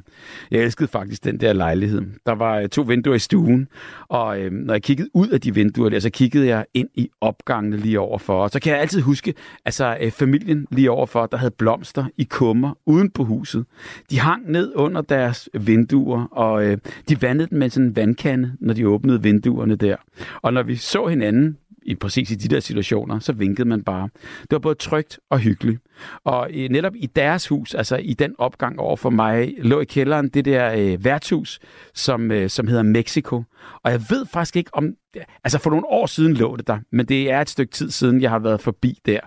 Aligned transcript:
Jeg 0.50 0.60
elskede 0.60 0.88
faktisk 0.88 1.24
den 1.24 1.40
der 1.40 1.52
lejlighed. 1.52 2.02
Der 2.26 2.32
var 2.32 2.58
øh, 2.58 2.68
to 2.68 2.82
vinduer 2.82 3.14
i 3.14 3.18
stuen, 3.18 3.68
og 4.08 4.40
øh, 4.40 4.52
når 4.52 4.74
jeg 4.74 4.82
kiggede 4.82 5.08
ud 5.14 5.28
af 5.28 5.40
de 5.40 5.54
vinduer 5.54 5.88
der, 5.88 6.00
så 6.00 6.10
kiggede 6.10 6.46
jeg 6.46 6.64
ind 6.74 6.88
i 6.94 7.10
opgangene 7.20 7.76
lige 7.76 8.00
overfor. 8.00 8.42
Og 8.42 8.50
så 8.50 8.60
kan 8.60 8.72
jeg 8.72 8.80
altid 8.80 9.00
huske, 9.00 9.34
altså 9.64 9.96
øh, 10.00 10.10
familien 10.10 10.66
lige 10.70 10.90
overfor, 10.90 11.26
der 11.26 11.36
havde 11.36 11.54
blomster 11.58 12.04
i 12.16 12.24
kummer 12.24 12.78
uden 12.86 13.10
på 13.10 13.24
huset. 13.24 13.64
De 14.10 14.20
hang 14.20 14.50
ned 14.50 14.72
under 14.76 15.00
deres 15.00 15.48
vinduer, 15.60 16.24
og 16.30 16.64
øh, 16.64 16.78
de 17.08 17.19
vandede 17.22 17.48
den 17.48 17.58
med 17.58 17.70
sådan 17.70 17.86
en 17.86 17.96
vandkande, 17.96 18.52
når 18.60 18.74
de 18.74 18.88
åbnede 18.88 19.22
vinduerne 19.22 19.76
der. 19.76 19.96
Og 20.42 20.52
når 20.52 20.62
vi 20.62 20.76
så 20.76 21.06
hinanden, 21.06 21.56
i 21.82 21.94
præcis 21.94 22.30
i 22.30 22.34
de 22.34 22.48
der 22.48 22.60
situationer, 22.60 23.18
så 23.18 23.32
vinkede 23.32 23.68
man 23.68 23.82
bare. 23.82 24.08
Det 24.40 24.50
var 24.50 24.58
både 24.58 24.74
trygt 24.74 25.20
og 25.30 25.38
hyggeligt. 25.38 25.80
Og 26.24 26.50
øh, 26.54 26.68
netop 26.70 26.92
i 26.96 27.06
deres 27.06 27.48
hus, 27.48 27.74
altså 27.74 27.96
i 27.96 28.14
den 28.14 28.34
opgang 28.38 28.80
over 28.80 28.96
for 28.96 29.10
mig, 29.10 29.54
lå 29.58 29.80
i 29.80 29.84
kælderen 29.84 30.28
det 30.28 30.44
der 30.44 30.74
øh, 30.78 31.04
værtshus, 31.04 31.60
som, 31.94 32.30
øh, 32.30 32.50
som 32.50 32.66
hedder 32.66 32.82
Mexico. 32.82 33.42
Og 33.84 33.90
jeg 33.90 34.00
ved 34.10 34.26
faktisk 34.26 34.56
ikke 34.56 34.70
om... 34.74 34.94
Altså 35.44 35.58
for 35.58 35.70
nogle 35.70 35.86
år 35.86 36.06
siden 36.06 36.34
lå 36.34 36.56
det 36.56 36.66
der, 36.66 36.78
men 36.92 37.06
det 37.06 37.30
er 37.30 37.40
et 37.40 37.50
stykke 37.50 37.72
tid 37.72 37.90
siden, 37.90 38.22
jeg 38.22 38.30
har 38.30 38.38
været 38.38 38.60
forbi 38.60 38.98
der. 39.06 39.20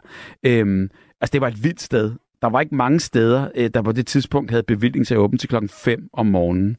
Øhm, 0.44 0.90
altså 1.22 1.32
det 1.34 1.42
var 1.42 1.48
et 1.48 1.64
vildt 1.64 1.82
sted. 1.82 2.12
Der 2.44 2.50
var 2.50 2.62
ikke 2.62 2.76
mange 2.76 3.00
steder, 3.00 3.48
øh, 3.56 3.70
der 3.74 3.82
på 3.82 3.92
det 3.92 4.08
tidspunkt 4.08 4.52
havde 4.52 4.64
bevilling 4.64 5.08
til 5.08 5.14
at 5.14 5.18
åbne 5.18 5.38
til 5.38 5.50
klokken 5.50 5.70
5 5.70 6.10
om 6.14 6.26
morgenen. 6.26 6.78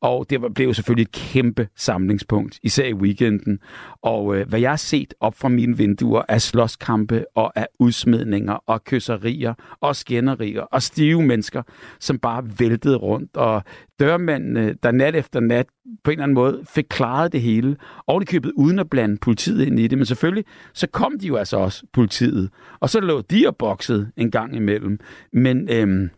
Og 0.00 0.30
det 0.30 0.54
blev 0.54 0.66
jo 0.66 0.72
selvfølgelig 0.72 1.02
et 1.02 1.12
kæmpe 1.12 1.68
samlingspunkt, 1.76 2.58
især 2.62 2.86
i 2.86 2.94
weekenden. 2.94 3.58
Og 4.02 4.36
øh, 4.36 4.48
hvad 4.48 4.60
jeg 4.60 4.70
har 4.70 4.76
set 4.76 5.14
op 5.20 5.34
fra 5.34 5.48
mine 5.48 5.76
vinduer 5.76 6.22
af 6.28 6.42
slåskampe 6.42 7.24
og 7.34 7.52
af 7.56 7.66
udsmidninger 7.78 8.52
og 8.52 8.84
kysserier 8.84 9.54
og 9.80 9.96
skænderier 9.96 10.62
og 10.62 10.82
stive 10.82 11.22
mennesker, 11.22 11.62
som 12.00 12.18
bare 12.18 12.44
væltede 12.58 12.96
rundt. 12.96 13.36
Og 13.36 13.62
dørmændene, 14.02 14.74
der 14.82 14.90
nat 14.90 15.16
efter 15.16 15.40
nat 15.40 15.66
på 16.04 16.10
en 16.10 16.12
eller 16.12 16.22
anden 16.22 16.34
måde 16.34 16.62
fik 16.74 16.86
klaret 16.90 17.32
det 17.32 17.40
hele, 17.40 17.76
og 18.06 18.20
de 18.20 18.26
købet 18.26 18.52
uden 18.56 18.78
at 18.78 18.90
blande 18.90 19.16
politiet 19.16 19.66
ind 19.66 19.78
i 19.78 19.86
det. 19.86 19.98
Men 19.98 20.06
selvfølgelig, 20.06 20.44
så 20.74 20.86
kom 20.86 21.18
de 21.18 21.26
jo 21.26 21.36
altså 21.36 21.56
også, 21.56 21.86
politiet. 21.92 22.50
Og 22.80 22.90
så 22.90 23.00
lå 23.00 23.20
de 23.20 23.46
og 23.46 23.56
boksede 23.56 24.10
en 24.16 24.30
gang 24.30 24.56
imellem. 24.56 24.98
Men 25.32 25.68
øhm, 25.70 26.10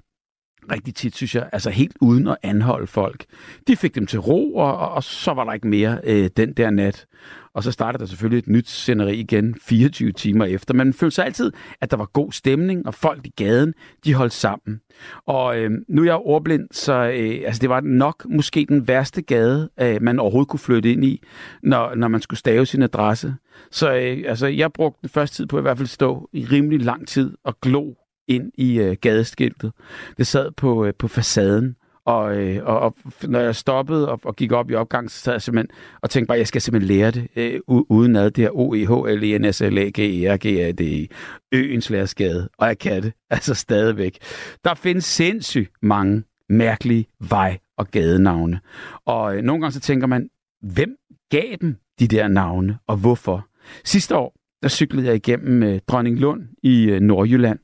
rigtig 0.72 0.94
tit, 0.94 1.16
synes 1.16 1.34
jeg, 1.34 1.48
altså 1.52 1.70
helt 1.70 1.96
uden 2.00 2.28
at 2.28 2.36
anholde 2.42 2.86
folk. 2.86 3.24
De 3.68 3.76
fik 3.76 3.94
dem 3.94 4.06
til 4.06 4.18
ro, 4.18 4.54
og, 4.56 4.88
og 4.88 5.02
så 5.02 5.32
var 5.34 5.44
der 5.44 5.52
ikke 5.52 5.68
mere 5.68 5.98
øh, 6.04 6.30
den 6.36 6.52
der 6.52 6.70
nat. 6.70 7.06
Og 7.54 7.62
så 7.62 7.72
startede 7.72 8.00
der 8.00 8.06
selvfølgelig 8.06 8.38
et 8.38 8.48
nyt 8.48 8.68
sceneri 8.68 9.16
igen 9.16 9.54
24 9.62 10.12
timer 10.12 10.44
efter. 10.44 10.74
Men 10.74 10.86
man 10.86 10.94
følte 10.94 11.14
sig 11.14 11.24
altid, 11.24 11.52
at 11.80 11.90
der 11.90 11.96
var 11.96 12.04
god 12.04 12.32
stemning, 12.32 12.86
og 12.86 12.94
folk 12.94 13.26
i 13.26 13.32
gaden, 13.36 13.74
de 14.04 14.14
holdt 14.14 14.32
sammen. 14.32 14.80
Og 15.26 15.58
øh, 15.58 15.70
nu 15.88 16.02
er 16.02 16.06
jeg 16.06 16.14
ordblind, 16.14 16.68
så 16.72 16.92
øh, 16.92 17.42
altså, 17.46 17.60
det 17.60 17.68
var 17.68 17.80
nok 17.80 18.26
måske 18.28 18.66
den 18.68 18.88
værste 18.88 19.22
gade, 19.22 19.70
øh, 19.80 20.02
man 20.02 20.18
overhovedet 20.18 20.48
kunne 20.48 20.60
flytte 20.60 20.92
ind 20.92 21.04
i, 21.04 21.22
når, 21.62 21.94
når 21.94 22.08
man 22.08 22.20
skulle 22.20 22.38
stave 22.38 22.66
sin 22.66 22.82
adresse. 22.82 23.34
Så 23.70 23.94
øh, 23.94 24.24
altså, 24.26 24.46
jeg 24.46 24.72
brugte 24.72 24.98
den 25.02 25.08
første 25.08 25.36
tid 25.36 25.46
på 25.46 25.56
at 25.56 25.60
i 25.60 25.62
hvert 25.62 25.78
fald 25.78 25.88
stå 25.88 26.28
i 26.32 26.44
rimelig 26.44 26.80
lang 26.80 27.08
tid 27.08 27.36
og 27.44 27.60
glo 27.60 27.94
ind 28.28 28.52
i 28.54 28.78
øh, 28.78 28.96
gadeskiltet. 29.00 29.72
Det 30.18 30.26
sad 30.26 30.50
på, 30.50 30.84
øh, 30.84 30.92
på 30.98 31.08
facaden, 31.08 31.76
og, 32.06 32.36
øh, 32.36 32.64
og, 32.64 32.80
og 32.80 32.94
når 33.22 33.40
jeg 33.40 33.56
stoppede 33.56 34.08
og, 34.08 34.20
og 34.24 34.36
gik 34.36 34.52
op 34.52 34.70
i 34.70 34.74
opgang, 34.74 35.10
så 35.10 35.20
sad 35.20 35.32
jeg 35.32 35.42
simpelthen 35.42 35.76
og 36.02 36.10
tænkte 36.10 36.26
bare, 36.26 36.36
at 36.36 36.38
jeg 36.38 36.46
skal 36.46 36.60
simpelthen 36.60 36.96
lære 36.96 37.10
det 37.10 37.28
øh, 37.36 37.60
uden 37.66 38.16
ad 38.16 38.30
det 38.30 38.44
her 38.44 38.50
o 38.50 38.74
e 38.74 38.86
h 38.86 39.18
l 39.18 39.24
e 39.24 39.38
n 39.38 39.52
s 39.52 39.60
l 39.60 39.78
a 39.78 39.90
g 39.94 39.98
e 39.98 40.34
r 40.34 40.36
g 40.36 40.46
a 40.46 40.72
d 40.72 40.80
e 40.80 41.06
øens 41.52 41.90
lærersgade. 41.90 42.48
Og 42.58 42.66
jeg 42.66 42.78
kan 42.78 43.02
det, 43.02 43.12
altså 43.30 43.54
stadigvæk. 43.54 44.18
Der 44.64 44.74
findes 44.74 45.04
sindssygt 45.04 45.70
mange 45.82 46.22
mærkelige 46.48 47.06
vej- 47.20 47.58
og 47.78 47.90
gadenavne. 47.90 48.60
Og 49.06 49.36
øh, 49.36 49.42
nogle 49.42 49.60
gange 49.62 49.72
så 49.72 49.80
tænker 49.80 50.06
man, 50.06 50.28
hvem 50.62 50.96
gav 51.30 51.56
dem 51.60 51.76
de 52.00 52.08
der 52.08 52.28
navne, 52.28 52.78
og 52.86 52.96
hvorfor? 52.96 53.46
Sidste 53.84 54.16
år, 54.16 54.34
der 54.62 54.68
cyklede 54.68 55.06
jeg 55.06 55.14
igennem 55.14 55.62
øh, 55.62 55.80
Dronning 55.88 56.18
Lund 56.18 56.42
i 56.62 56.84
øh, 56.84 57.00
Nordjylland, 57.00 57.58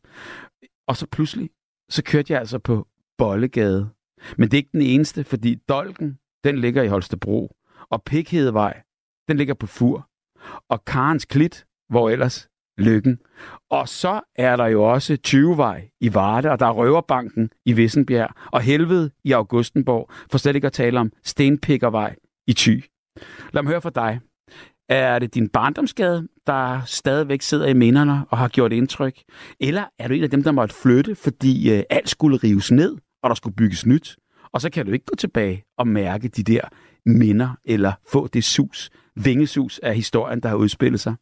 og 0.90 0.96
så 0.96 1.06
pludselig, 1.06 1.50
så 1.88 2.02
kørte 2.02 2.32
jeg 2.32 2.40
altså 2.40 2.58
på 2.58 2.86
Bollegade. 3.18 3.90
Men 4.36 4.50
det 4.50 4.54
er 4.54 4.62
ikke 4.62 4.72
den 4.72 4.82
eneste, 4.82 5.24
fordi 5.24 5.54
Dolken, 5.54 6.18
den 6.44 6.58
ligger 6.58 6.82
i 6.82 6.88
Holstebro. 6.88 7.56
Og 7.90 8.02
Pikhedevej, 8.02 8.82
den 9.28 9.36
ligger 9.36 9.54
på 9.54 9.66
Fur. 9.66 10.08
Og 10.68 10.84
Karens 10.84 11.24
Klit, 11.24 11.66
hvor 11.88 12.10
ellers 12.10 12.48
Lykken. 12.78 13.18
Og 13.70 13.88
så 13.88 14.20
er 14.36 14.56
der 14.56 14.66
jo 14.66 14.82
også 14.92 15.18
20-vej 15.26 15.90
i 16.00 16.14
Varde, 16.14 16.50
og 16.50 16.60
der 16.60 16.66
er 16.66 16.72
Røverbanken 16.72 17.50
i 17.64 17.72
Vissenbjerg, 17.72 18.34
og 18.52 18.60
Helvede 18.60 19.10
i 19.24 19.32
Augustenborg, 19.32 20.10
for 20.30 20.38
slet 20.38 20.54
ikke 20.54 20.66
at 20.66 20.72
tale 20.72 21.00
om 21.00 21.12
Stenpikkervej 21.24 22.16
i 22.46 22.52
Thy. 22.52 22.84
Lad 23.52 23.62
mig 23.62 23.70
høre 23.70 23.80
fra 23.80 23.90
dig. 23.90 24.20
Er 24.90 25.18
det 25.18 25.34
din 25.34 25.48
barndomsgade, 25.48 26.28
der 26.46 26.80
stadigvæk 26.86 27.42
sidder 27.42 27.66
i 27.66 27.72
minderne 27.72 28.24
og 28.30 28.38
har 28.38 28.48
gjort 28.48 28.72
indtryk? 28.72 29.14
Eller 29.60 29.84
er 29.98 30.08
du 30.08 30.14
en 30.14 30.22
af 30.22 30.30
dem, 30.30 30.42
der 30.42 30.52
måtte 30.52 30.74
flytte, 30.74 31.14
fordi 31.14 31.76
øh, 31.76 31.82
alt 31.90 32.08
skulle 32.08 32.36
rives 32.36 32.70
ned, 32.70 32.96
og 33.22 33.30
der 33.30 33.34
skulle 33.34 33.56
bygges 33.56 33.86
nyt? 33.86 34.16
Og 34.52 34.60
så 34.60 34.70
kan 34.70 34.86
du 34.86 34.92
ikke 34.92 35.04
gå 35.04 35.16
tilbage 35.16 35.64
og 35.78 35.88
mærke 35.88 36.28
de 36.28 36.42
der 36.42 36.60
minder, 37.06 37.50
eller 37.64 37.92
få 38.12 38.26
det 38.26 38.44
sus, 38.44 38.90
vingesus 39.16 39.78
af 39.78 39.94
historien, 39.94 40.40
der 40.40 40.48
har 40.48 40.56
udspillet 40.56 41.00
sig. 41.00 41.14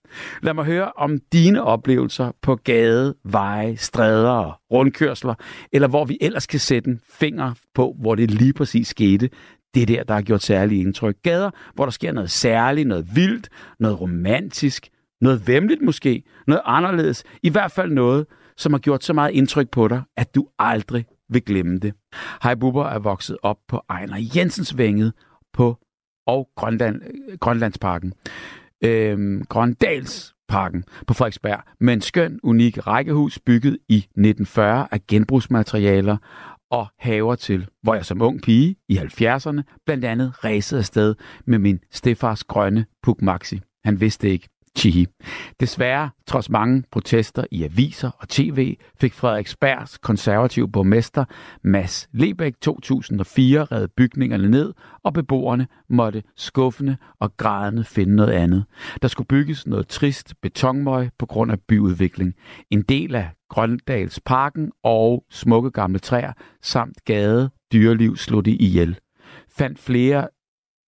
Lad 0.42 0.54
mig 0.54 0.64
høre 0.64 0.92
om 0.96 1.18
dine 1.32 1.62
oplevelser 1.62 2.32
på 2.42 2.56
gade, 2.56 3.14
veje, 3.24 3.76
stræder 3.76 4.30
og 4.30 4.54
rundkørsler, 4.72 5.34
eller 5.72 5.88
hvor 5.88 6.04
vi 6.04 6.18
ellers 6.20 6.46
kan 6.46 6.60
sætte 6.60 6.90
en 6.90 7.00
finger 7.10 7.52
på, 7.74 7.96
hvor 8.00 8.14
det 8.14 8.30
lige 8.30 8.52
præcis 8.52 8.88
skete, 8.88 9.30
det 9.74 9.88
der, 9.88 10.04
der 10.04 10.14
har 10.14 10.22
gjort 10.22 10.42
særlig 10.42 10.80
indtryk. 10.80 11.16
Gader, 11.22 11.50
hvor 11.74 11.84
der 11.84 11.90
sker 11.90 12.12
noget 12.12 12.30
særligt, 12.30 12.88
noget 12.88 13.16
vildt, 13.16 13.48
noget 13.78 14.00
romantisk, 14.00 14.88
noget 15.20 15.46
vemmeligt 15.46 15.82
måske, 15.82 16.22
noget 16.46 16.62
anderledes. 16.64 17.24
I 17.42 17.50
hvert 17.50 17.72
fald 17.72 17.90
noget, 17.92 18.26
som 18.56 18.72
har 18.72 18.78
gjort 18.78 19.04
så 19.04 19.12
meget 19.12 19.32
indtryk 19.32 19.70
på 19.70 19.88
dig, 19.88 20.02
at 20.16 20.34
du 20.34 20.48
aldrig 20.58 21.06
vil 21.28 21.42
glemme 21.42 21.78
det. 21.78 21.94
Hej 22.42 22.54
Bubber 22.54 22.84
er 22.84 22.98
vokset 22.98 23.36
op 23.42 23.58
på 23.68 23.82
Ejner 23.90 24.28
Jensens 24.36 24.78
Vænget 24.78 25.12
på 25.52 25.76
og 26.26 26.48
Grønland, 26.56 27.02
Grønlandsparken. 27.40 28.12
Øhm, 28.84 29.44
Grøndalsparken 29.48 30.84
på 31.06 31.14
Frederiksberg 31.14 31.60
med 31.80 31.94
en 31.94 32.00
skøn, 32.00 32.40
unik 32.42 32.86
rækkehus 32.86 33.38
bygget 33.38 33.78
i 33.88 33.96
1940 33.96 34.88
af 34.90 35.06
genbrugsmaterialer 35.06 36.16
og 36.70 36.86
haver 36.98 37.34
til, 37.34 37.66
hvor 37.82 37.94
jeg 37.94 38.04
som 38.04 38.22
ung 38.22 38.42
pige 38.42 38.76
i 38.88 38.98
70'erne 38.98 39.62
blandt 39.86 40.04
andet 40.04 40.44
ræsede 40.44 40.78
afsted 40.78 41.14
med 41.46 41.58
min 41.58 41.78
stefars 41.90 42.44
grønne 42.44 42.86
Puk 43.02 43.22
Maxi. 43.22 43.60
Han 43.84 44.00
vidste 44.00 44.30
ikke, 44.30 44.48
Chihi. 44.78 45.06
Desværre, 45.60 46.10
trods 46.26 46.50
mange 46.50 46.84
protester 46.90 47.44
i 47.50 47.62
aviser 47.62 48.10
og 48.18 48.28
tv, 48.28 48.76
fik 49.00 49.12
Frederiksbergs 49.12 49.98
konservative 49.98 50.68
borgmester 50.68 51.24
Mads 51.64 52.08
Lebæk 52.12 52.54
2004 52.60 53.64
reddet 53.64 53.92
bygningerne 53.96 54.50
ned, 54.50 54.74
og 55.04 55.12
beboerne 55.12 55.66
måtte 55.88 56.22
skuffende 56.36 56.96
og 57.20 57.36
grædende 57.36 57.84
finde 57.84 58.16
noget 58.16 58.32
andet. 58.32 58.64
Der 59.02 59.08
skulle 59.08 59.26
bygges 59.26 59.66
noget 59.66 59.88
trist 59.88 60.34
betonmøg 60.42 61.10
på 61.18 61.26
grund 61.26 61.52
af 61.52 61.60
byudvikling. 61.68 62.34
En 62.70 62.82
del 62.82 63.14
af 63.14 63.30
Grøndalsparken 63.48 64.72
og 64.82 65.24
smukke 65.30 65.70
gamle 65.70 65.98
træer 65.98 66.32
samt 66.62 67.04
gade 67.04 67.50
dyreliv 67.72 68.16
slog 68.16 68.44
de 68.44 68.56
ihjel. 68.56 68.98
Fandt 69.48 69.78
flere 69.78 70.28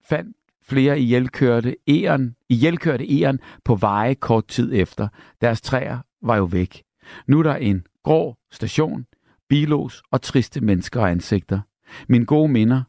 fandt 0.04 0.36
flere 0.62 1.00
ihjelkørte 1.00 1.76
eren, 1.86 2.36
ihjelkørte 2.48 3.20
eren 3.20 3.40
på 3.64 3.74
veje 3.74 4.14
kort 4.14 4.48
tid 4.48 4.72
efter. 4.74 5.08
Deres 5.40 5.60
træer 5.60 5.98
var 6.22 6.36
jo 6.36 6.44
væk. 6.44 6.82
Nu 7.26 7.38
er 7.38 7.42
der 7.42 7.56
en 7.56 7.86
grå 8.04 8.36
station, 8.50 9.06
bilos 9.48 10.02
og 10.10 10.22
triste 10.22 10.60
mennesker 10.60 11.00
og 11.00 11.10
ansigter. 11.10 11.60
Mine 12.08 12.26
gode 12.26 12.48
minder, 12.48 12.82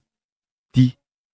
de 0.75 0.91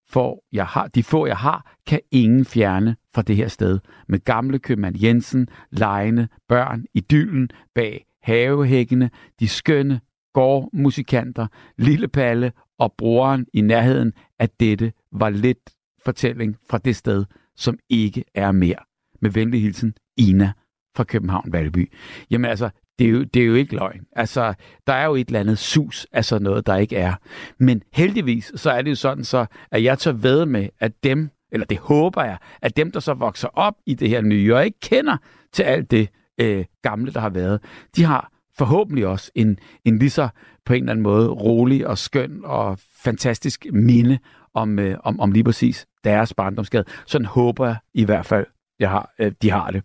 får 0.10 0.46
jeg 0.52 0.66
har, 0.66 0.88
de 0.88 1.04
få 1.04 1.28
jeg 1.28 1.38
har, 1.38 1.76
kan 1.88 2.00
ingen 2.12 2.46
fjerne 2.46 2.96
fra 3.14 3.22
det 3.22 3.36
her 3.36 3.48
sted. 3.48 3.80
Med 4.08 4.20
gamle 4.20 4.60
købmand 4.60 4.96
Jensen, 5.04 5.48
lejende, 5.72 6.28
børn, 6.48 6.86
idyllen 6.94 7.50
bag 7.76 8.07
havehækkene, 8.28 9.10
de 9.40 9.48
skønne 9.48 10.02
gårdmusikanter, 10.34 11.48
Lille 11.78 12.08
Palle 12.08 12.52
og 12.80 12.94
broren 12.98 13.46
i 13.54 13.62
nærheden 13.62 14.14
at 14.40 14.60
dette 14.60 14.94
var 15.12 15.30
lidt 15.30 15.70
fortælling 16.06 16.58
fra 16.70 16.78
det 16.78 16.96
sted, 16.96 17.26
som 17.56 17.78
ikke 17.90 18.24
er 18.36 18.52
mere. 18.52 18.80
Med 19.22 19.32
venlig 19.32 19.62
hilsen, 19.62 19.94
Ina 20.18 20.52
fra 20.96 21.04
København 21.04 21.54
Valby. 21.54 21.94
Jamen 22.32 22.50
altså, 22.50 22.70
det 23.00 23.08
er, 23.08 23.12
jo, 23.12 23.24
det 23.24 23.42
er 23.42 23.46
jo 23.46 23.54
ikke 23.54 23.76
løgn. 23.76 24.06
Altså, 24.12 24.54
der 24.88 24.94
er 24.94 25.06
jo 25.06 25.16
et 25.16 25.28
eller 25.28 25.40
andet 25.40 25.58
sus 25.58 26.08
af 26.12 26.26
sådan 26.26 26.42
noget, 26.42 26.68
der 26.68 26.76
ikke 26.76 26.96
er. 26.96 27.14
Men 27.60 27.82
heldigvis, 27.94 28.52
så 28.56 28.72
er 28.72 28.82
det 28.82 28.90
jo 28.90 28.96
sådan 28.96 29.24
så, 29.24 29.46
at 29.72 29.84
jeg 29.84 30.00
tør 30.00 30.12
ved 30.12 30.46
med, 30.46 30.70
at 30.80 31.04
dem, 31.04 31.30
eller 31.52 31.66
det 31.66 31.78
håber 31.78 32.24
jeg, 32.24 32.38
at 32.62 32.78
dem, 32.78 32.92
der 32.92 33.00
så 33.00 33.14
vokser 33.14 33.48
op 33.48 33.74
i 33.86 33.94
det 33.94 34.10
her 34.10 34.22
nye, 34.22 34.56
og 34.56 34.66
ikke 34.66 34.80
kender 34.80 35.18
til 35.54 35.64
alt 35.64 35.92
det 35.92 36.10
øh, 36.38 36.66
gamle, 36.82 37.14
der 37.14 37.20
har 37.20 37.30
været, 37.30 37.62
de 37.96 38.04
har 38.04 38.32
forhåbentlig 38.58 39.08
også 39.08 39.32
en, 39.36 39.60
en 39.86 40.00
lige 40.00 40.10
så 40.10 40.30
på 40.66 40.74
en 40.74 40.84
eller 40.84 40.92
anden 40.92 41.04
måde 41.04 41.30
rolig 41.30 41.88
og 41.88 41.98
skøn 41.98 42.42
og 42.44 42.80
fantastisk 43.04 43.66
minde 43.74 44.20
om, 44.54 44.80
øh, 44.80 44.98
om, 45.04 45.20
om 45.20 45.32
lige 45.32 45.44
præcis 45.44 45.88
deres 46.04 46.34
barndomsgade. 46.34 46.84
Sådan 47.06 47.26
håber 47.26 47.66
jeg 47.66 47.78
i 47.94 48.06
hvert 48.06 48.26
fald, 48.26 48.46
jeg 48.80 48.90
har, 48.90 49.14
øh, 49.20 49.32
de 49.42 49.52
har 49.52 49.72
det. 49.72 49.84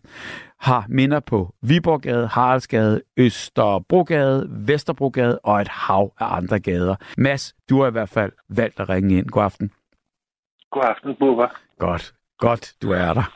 Har 0.60 0.86
minder 0.88 1.20
på 1.20 1.54
Viborggade, 1.62 2.26
Haraldsgade, 2.26 3.02
Østerbrogade, 3.16 4.46
Vesterbrogade 4.50 5.38
og 5.38 5.60
et 5.60 5.68
hav 5.68 6.12
af 6.20 6.36
andre 6.36 6.60
gader. 6.60 6.96
Mads, 7.18 7.54
du 7.70 7.80
har 7.80 7.88
i 7.88 7.90
hvert 7.90 8.08
fald 8.08 8.32
valgt 8.48 8.80
at 8.80 8.88
ringe 8.88 9.18
ind. 9.18 9.26
God 9.26 9.44
aften. 9.44 9.70
God 10.70 10.82
aften, 10.84 11.14
Bubber. 11.18 11.48
Godt. 11.78 12.14
Godt, 12.38 12.74
du 12.82 12.90
er 12.90 13.14
der. 13.14 13.32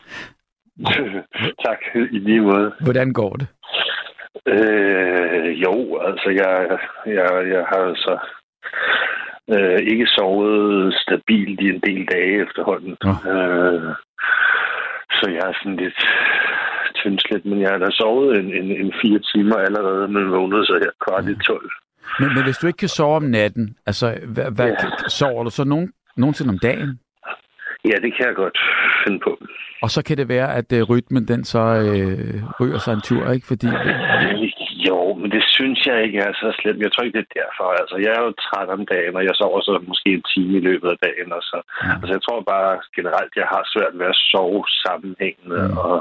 tak, 1.65 1.79
i 2.11 2.19
lige 2.19 2.41
måde. 2.41 2.71
Hvordan 2.81 3.13
går 3.13 3.33
det? 3.35 3.47
Øh, 4.47 5.61
jo, 5.63 5.97
altså 5.97 6.29
jeg, 6.29 6.77
jeg, 7.05 7.47
jeg 7.53 7.65
har 7.71 7.81
altså 7.91 8.17
øh, 9.53 9.79
ikke 9.91 10.07
sovet 10.07 10.93
stabilt 10.93 11.59
i 11.61 11.69
en 11.69 11.81
del 11.87 12.05
dage 12.05 12.41
efterhånden. 12.45 12.97
Ja. 13.05 13.15
Øh, 13.31 13.93
så 15.11 15.29
jeg 15.29 15.43
er 15.49 15.53
sådan 15.59 15.77
lidt 15.77 15.99
tyndslet, 16.95 17.45
men 17.45 17.61
jeg 17.61 17.69
har 17.69 17.77
da 17.77 17.89
sovet 17.91 18.39
en, 18.39 18.53
en, 18.53 18.71
en 18.85 18.93
fire 19.01 19.19
timer 19.19 19.55
allerede, 19.55 20.07
men 20.07 20.31
vågnede 20.31 20.65
så 20.65 20.73
her 20.83 20.91
kvart 21.03 21.29
i 21.29 21.35
tolv. 21.47 21.71
Men, 22.19 22.33
men 22.35 22.43
hvis 22.43 22.57
du 22.57 22.67
ikke 22.67 22.77
kan 22.77 22.89
sove 22.89 23.15
om 23.15 23.23
natten, 23.23 23.75
altså 23.85 24.19
hvad, 24.33 24.51
hvad, 24.55 24.67
ja. 24.67 25.07
sover 25.07 25.43
du 25.43 25.49
så 25.49 25.63
nogen, 25.63 25.91
nogensinde 26.17 26.49
om 26.49 26.59
dagen? 26.59 26.99
Ja, 27.89 27.95
det 28.03 28.11
kan 28.15 28.25
jeg 28.25 28.35
godt 28.35 28.57
finde 29.03 29.19
på. 29.19 29.31
Og 29.81 29.89
så 29.89 30.03
kan 30.03 30.17
det 30.17 30.29
være, 30.29 30.55
at 30.55 30.73
uh, 30.73 30.89
rytmen 30.89 31.27
den 31.27 31.43
så 31.43 31.59
øh, 31.59 32.43
ryger 32.59 32.77
sig 32.77 32.93
en 32.93 33.01
tur, 33.01 33.31
ikke? 33.31 33.47
Fordi... 33.47 33.67
Øh, 33.67 34.46
jo, 34.89 34.99
men 35.19 35.29
det 35.35 35.43
synes 35.55 35.79
jeg 35.89 35.97
ikke 36.05 36.19
er 36.27 36.33
så 36.41 36.47
slemt. 36.59 36.83
Jeg 36.85 36.91
tror 36.91 37.03
ikke, 37.03 37.17
det 37.17 37.25
er 37.25 37.39
derfor. 37.41 37.67
Altså, 37.81 37.95
jeg 38.05 38.11
er 38.17 38.21
jo 38.25 38.41
træt 38.45 38.69
om 38.75 38.83
dagen, 38.93 39.15
og 39.19 39.23
jeg 39.27 39.35
sover 39.35 39.61
så 39.61 39.73
måske 39.91 40.09
en 40.13 40.25
time 40.33 40.53
i 40.57 40.65
løbet 40.69 40.89
af 40.93 40.99
dagen. 41.07 41.29
Og 41.37 41.41
så. 41.49 41.57
Ja. 41.83 41.93
Altså, 41.99 42.11
jeg 42.15 42.23
tror 42.23 42.39
bare 42.53 42.71
generelt, 42.97 43.33
jeg 43.41 43.47
har 43.53 43.63
svært 43.73 43.95
ved 43.99 44.07
at 44.13 44.21
sove 44.31 44.63
sammenhængende. 44.85 45.61
Ja. 45.63 45.79
Og 45.87 45.97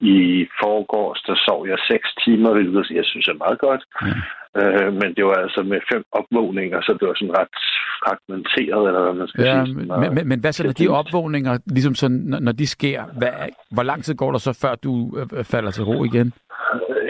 i 0.00 0.18
forgårs, 0.62 1.20
der 1.26 1.36
sov 1.46 1.60
jeg 1.72 1.78
seks 1.92 2.08
timer, 2.24 2.50
hvilket 2.52 2.96
jeg 2.98 3.04
synes 3.10 3.28
er 3.28 3.42
meget 3.44 3.58
godt. 3.66 3.82
Ja. 4.08 4.16
Øh, 4.60 4.92
men 5.00 5.08
det 5.16 5.24
var 5.24 5.38
altså 5.46 5.62
med 5.62 5.80
fem 5.92 6.04
opvågninger, 6.12 6.80
så 6.80 6.90
det 6.98 7.08
var 7.08 7.14
sådan 7.14 7.38
ret 7.40 7.54
fragmenteret, 8.00 8.82
eller 8.88 9.02
hvad 9.04 9.14
man 9.14 9.28
skal 9.28 9.44
ja, 9.44 9.64
sige. 9.64 9.74
Men, 9.74 9.86
men, 10.00 10.14
men, 10.14 10.28
men 10.28 10.40
hvad 10.40 10.52
så, 10.52 10.62
når 10.64 10.72
de 10.72 10.88
opvågninger, 10.88 11.58
ligesom 11.66 11.94
sådan, 11.94 12.36
når, 12.40 12.52
de 12.52 12.66
sker, 12.66 13.00
hvad, 13.18 13.32
hvor 13.70 13.82
lang 13.82 14.04
tid 14.04 14.14
går 14.14 14.30
der 14.32 14.38
så, 14.38 14.58
før 14.62 14.74
du 14.74 14.92
øh, 15.18 15.44
falder 15.44 15.70
til 15.70 15.84
ro 15.84 16.04
igen? 16.04 16.32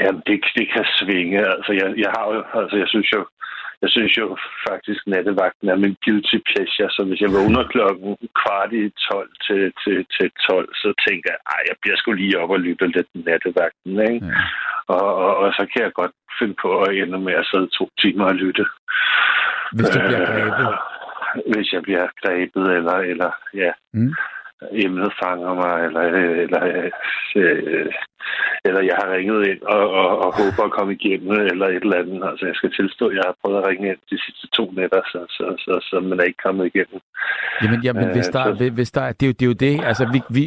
Jamen, 0.06 0.22
det, 0.26 0.36
det 0.58 0.66
kan 0.74 0.84
svinge. 0.98 1.38
Altså, 1.54 1.72
jeg, 1.80 1.88
jeg 2.04 2.10
har 2.16 2.24
jo, 2.32 2.38
altså, 2.60 2.76
jeg 2.82 2.88
synes 2.92 3.08
jo, 3.16 3.20
jeg 3.82 3.90
synes 3.90 4.12
jo 4.20 4.26
faktisk, 4.68 5.00
at 5.06 5.10
nattevagten 5.12 5.68
er 5.68 5.82
min 5.84 5.96
guilty 6.04 6.38
pleasure, 6.48 6.90
så 6.90 7.00
hvis 7.08 7.20
jeg 7.24 7.30
vågner 7.38 7.64
klokken 7.74 8.16
kvart 8.40 8.70
i 8.72 8.84
12 9.12 9.30
til, 9.46 9.62
til, 9.82 9.98
til 10.16 10.28
12, 10.50 10.74
så 10.82 10.88
tænker 11.06 11.30
jeg, 11.34 11.40
at 11.56 11.62
jeg 11.68 11.76
bliver 11.82 11.96
sgu 11.96 12.12
lige 12.12 12.38
op 12.42 12.50
og 12.50 12.60
lytte 12.60 12.86
lidt 12.96 13.10
nattevagten, 13.26 13.94
ikke? 14.10 14.26
Ja. 14.26 14.32
Og, 14.94 15.08
og, 15.24 15.32
og, 15.42 15.48
så 15.56 15.62
kan 15.70 15.82
jeg 15.82 15.92
godt 16.00 16.14
finde 16.38 16.56
på 16.62 16.70
at 16.82 16.94
ende 17.00 17.18
med 17.18 17.34
at 17.42 17.48
sidde 17.50 17.68
to 17.78 17.84
timer 18.00 18.24
og 18.24 18.34
lytte. 18.34 18.64
Hvis 19.72 19.88
du 19.94 19.98
bliver 20.06 20.26
grebet? 20.32 20.68
Øh, 20.68 21.52
hvis 21.52 21.72
jeg 21.72 21.82
bliver 21.82 22.06
grebet, 22.22 22.66
eller, 22.76 22.96
eller 23.12 23.30
ja. 23.54 23.72
Mm 23.94 24.14
emnet 24.72 25.12
fanger 25.22 25.54
mig, 25.54 25.76
eller, 25.86 26.02
eller, 26.44 26.62
øh, 27.36 27.92
eller 28.64 28.82
jeg 28.90 28.96
har 29.00 29.08
ringet 29.16 29.46
ind 29.50 29.62
og, 29.62 29.90
og, 30.00 30.08
og 30.24 30.30
håber 30.40 30.62
at 30.64 30.76
komme 30.78 30.92
igennem, 30.98 31.30
eller 31.30 31.66
et 31.66 31.82
eller 31.86 31.98
andet. 32.02 32.22
Altså, 32.30 32.46
jeg 32.46 32.54
skal 32.54 32.72
tilstå, 32.72 33.08
at 33.08 33.16
jeg 33.16 33.22
har 33.26 33.34
prøvet 33.42 33.58
at 33.58 33.66
ringe 33.68 33.88
ind 33.88 34.00
de 34.10 34.18
sidste 34.24 34.46
to 34.56 34.64
nætter, 34.76 35.02
så, 35.12 35.20
så, 35.36 35.44
så, 35.64 35.72
så 35.88 36.00
man 36.00 36.20
er 36.20 36.24
ikke 36.24 36.42
kommet 36.46 36.66
igennem. 36.66 37.00
Jamen, 37.62 37.80
jamen 37.86 38.08
hvis, 38.16 38.28
der, 38.28 38.44
så... 38.44 38.70
hvis 38.78 38.90
der, 38.90 39.12
det, 39.12 39.22
er 39.22 39.30
jo, 39.30 39.32
det 39.38 39.42
er 39.42 39.50
jo 39.52 39.58
det. 39.66 39.84
Altså, 39.84 40.04
vi, 40.14 40.20
vi, 40.36 40.44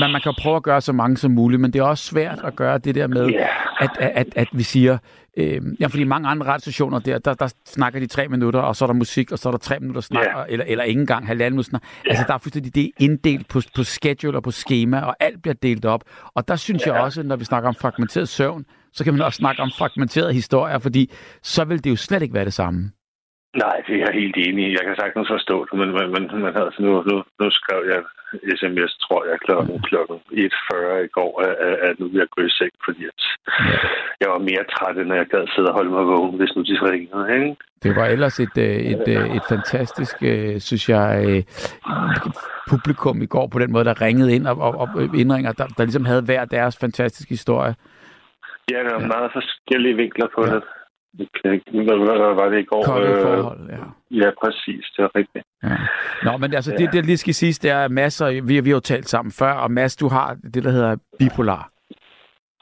man, 0.00 0.10
man 0.12 0.20
kan 0.20 0.34
prøve 0.42 0.56
at 0.56 0.62
gøre 0.62 0.80
så 0.80 0.92
mange 0.92 1.16
som 1.16 1.30
muligt, 1.30 1.60
men 1.60 1.72
det 1.72 1.78
er 1.78 1.84
også 1.84 2.04
svært 2.04 2.40
at 2.44 2.56
gøre 2.56 2.78
det 2.78 2.94
der 2.94 3.06
med, 3.06 3.26
yeah. 3.30 3.48
At, 3.80 3.90
at, 3.98 4.26
at, 4.36 4.48
vi 4.52 4.62
siger, 4.62 4.98
Øh, 5.36 5.60
ja, 5.80 5.86
fordi 5.86 6.04
mange 6.04 6.28
andre 6.28 6.46
radiostationer 6.46 6.98
der, 6.98 7.18
der, 7.18 7.34
der 7.34 7.52
snakker 7.66 8.00
de 8.00 8.06
tre 8.06 8.28
minutter, 8.28 8.60
og 8.60 8.76
så 8.76 8.84
er 8.84 8.86
der 8.86 8.94
musik, 8.94 9.32
og 9.32 9.38
så 9.38 9.48
er 9.48 9.50
der 9.50 9.58
tre 9.58 9.80
minutter 9.80 10.00
snak, 10.00 10.26
yeah. 10.26 10.46
eller, 10.48 10.64
eller 10.68 10.84
ikke 10.84 11.00
engang 11.00 11.26
halvanden 11.26 11.52
minutter 11.52 11.70
snak. 11.70 11.82
Yeah. 11.82 12.10
Altså, 12.10 12.24
der 12.26 12.34
er 12.34 12.38
fuldstændig 12.38 12.74
det 12.74 12.90
inddelt 12.98 13.48
på, 13.48 13.60
på 13.76 13.84
schedule 13.84 14.38
og 14.38 14.42
på 14.42 14.50
schema, 14.50 15.00
og 15.00 15.16
alt 15.20 15.42
bliver 15.42 15.54
delt 15.54 15.84
op. 15.84 16.04
Og 16.34 16.48
der 16.48 16.56
synes 16.56 16.82
yeah. 16.82 16.94
jeg 16.94 17.02
også, 17.04 17.22
når 17.22 17.36
vi 17.36 17.44
snakker 17.44 17.68
om 17.68 17.74
fragmenteret 17.74 18.28
søvn, 18.28 18.64
så 18.92 19.04
kan 19.04 19.14
man 19.14 19.22
også 19.22 19.36
snakke 19.36 19.62
om 19.62 19.70
fragmenterede 19.78 20.32
historier, 20.32 20.78
fordi 20.78 21.10
så 21.42 21.64
vil 21.64 21.84
det 21.84 21.90
jo 21.90 21.96
slet 21.96 22.22
ikke 22.22 22.34
være 22.34 22.44
det 22.44 22.54
samme. 22.54 22.90
Nej, 23.56 23.76
det 23.86 23.94
er 23.94 24.04
jeg 24.06 24.20
helt 24.20 24.36
enig 24.36 24.64
i. 24.68 24.76
Jeg 24.78 24.84
kan 24.86 24.96
sagtens 24.96 25.28
forstå 25.28 25.56
det, 25.68 25.74
men, 25.80 25.90
men, 25.96 26.06
men, 26.14 26.22
men 26.42 26.52
altså, 26.62 26.78
nu, 26.82 26.90
nu, 27.10 27.16
nu 27.40 27.46
skrev 27.50 27.80
jeg 27.92 28.00
sms, 28.58 28.92
tror 29.04 29.22
jeg, 29.30 29.38
klokken, 29.46 29.82
klokken 29.82 30.16
1.40 30.32 31.06
i 31.08 31.10
går, 31.18 31.32
at, 31.46 31.54
at 31.88 32.00
nu 32.00 32.04
vil 32.08 32.22
jeg 32.22 32.30
gå 32.36 32.42
i 32.42 32.50
seng, 32.58 32.74
fordi 32.84 33.04
at 33.04 33.20
jeg 34.20 34.28
var 34.34 34.38
mere 34.38 34.64
træt, 34.74 34.96
end 34.98 35.14
jeg 35.14 35.26
gad 35.26 35.46
sidde 35.54 35.68
og 35.68 35.74
holde 35.74 35.90
mig 35.90 36.06
vågen, 36.06 36.36
hvis 36.38 36.56
nu 36.56 36.62
de 36.62 36.76
ringede. 36.90 37.24
Ikke? 37.34 37.56
Det 37.82 37.96
var 37.96 38.06
ellers 38.06 38.40
et, 38.40 38.56
øh, 38.58 38.64
et, 38.64 39.00
et, 39.00 39.08
øh, 39.16 39.36
et 39.36 39.44
fantastisk, 39.48 40.16
øh, 40.22 40.60
synes 40.60 40.88
jeg, 40.88 41.44
publikum 42.70 43.22
i 43.22 43.26
går 43.26 43.46
på 43.46 43.58
den 43.58 43.72
måde, 43.72 43.84
der 43.84 44.02
ringede 44.06 44.34
ind 44.34 44.46
og, 44.46 44.56
og, 44.58 44.74
og 44.80 44.88
indringer, 45.22 45.52
der, 45.52 45.66
der 45.66 45.84
ligesom 45.84 46.04
havde 46.04 46.22
hver 46.22 46.44
deres 46.44 46.78
fantastiske 46.80 47.30
historie. 47.38 47.74
Ja, 48.72 48.78
der 48.86 48.92
var 48.94 49.00
ja. 49.00 49.06
meget 49.06 49.30
forskellige 49.32 49.96
vinkler 49.96 50.28
på 50.34 50.42
ja. 50.46 50.54
det. 50.54 50.62
Hvad 51.14 52.34
var 52.34 52.48
det 52.48 52.58
i 52.58 52.64
går? 52.64 52.84
Kolde 52.84 53.10
øh, 53.10 53.22
forhold, 53.22 53.70
ja. 53.70 53.76
Ja, 54.10 54.30
præcis. 54.42 54.84
Det 54.96 55.02
er 55.02 55.16
rigtigt. 55.16 55.44
Ja. 55.62 55.76
Nå, 56.22 56.36
men 56.36 56.54
altså, 56.54 56.72
ja. 56.72 56.76
det, 56.76 56.92
det 56.92 57.06
lige 57.06 57.16
skal 57.16 57.34
siges, 57.34 57.58
det 57.58 57.70
er 57.70 57.88
masser, 57.88 58.42
vi, 58.42 58.60
vi 58.60 58.70
har 58.70 58.76
jo 58.76 58.80
talt 58.80 59.08
sammen 59.08 59.32
før, 59.32 59.52
og 59.52 59.70
Mads, 59.70 59.96
du 59.96 60.08
har 60.08 60.36
det, 60.54 60.64
der 60.64 60.70
hedder 60.70 60.96
bipolar. 61.18 61.70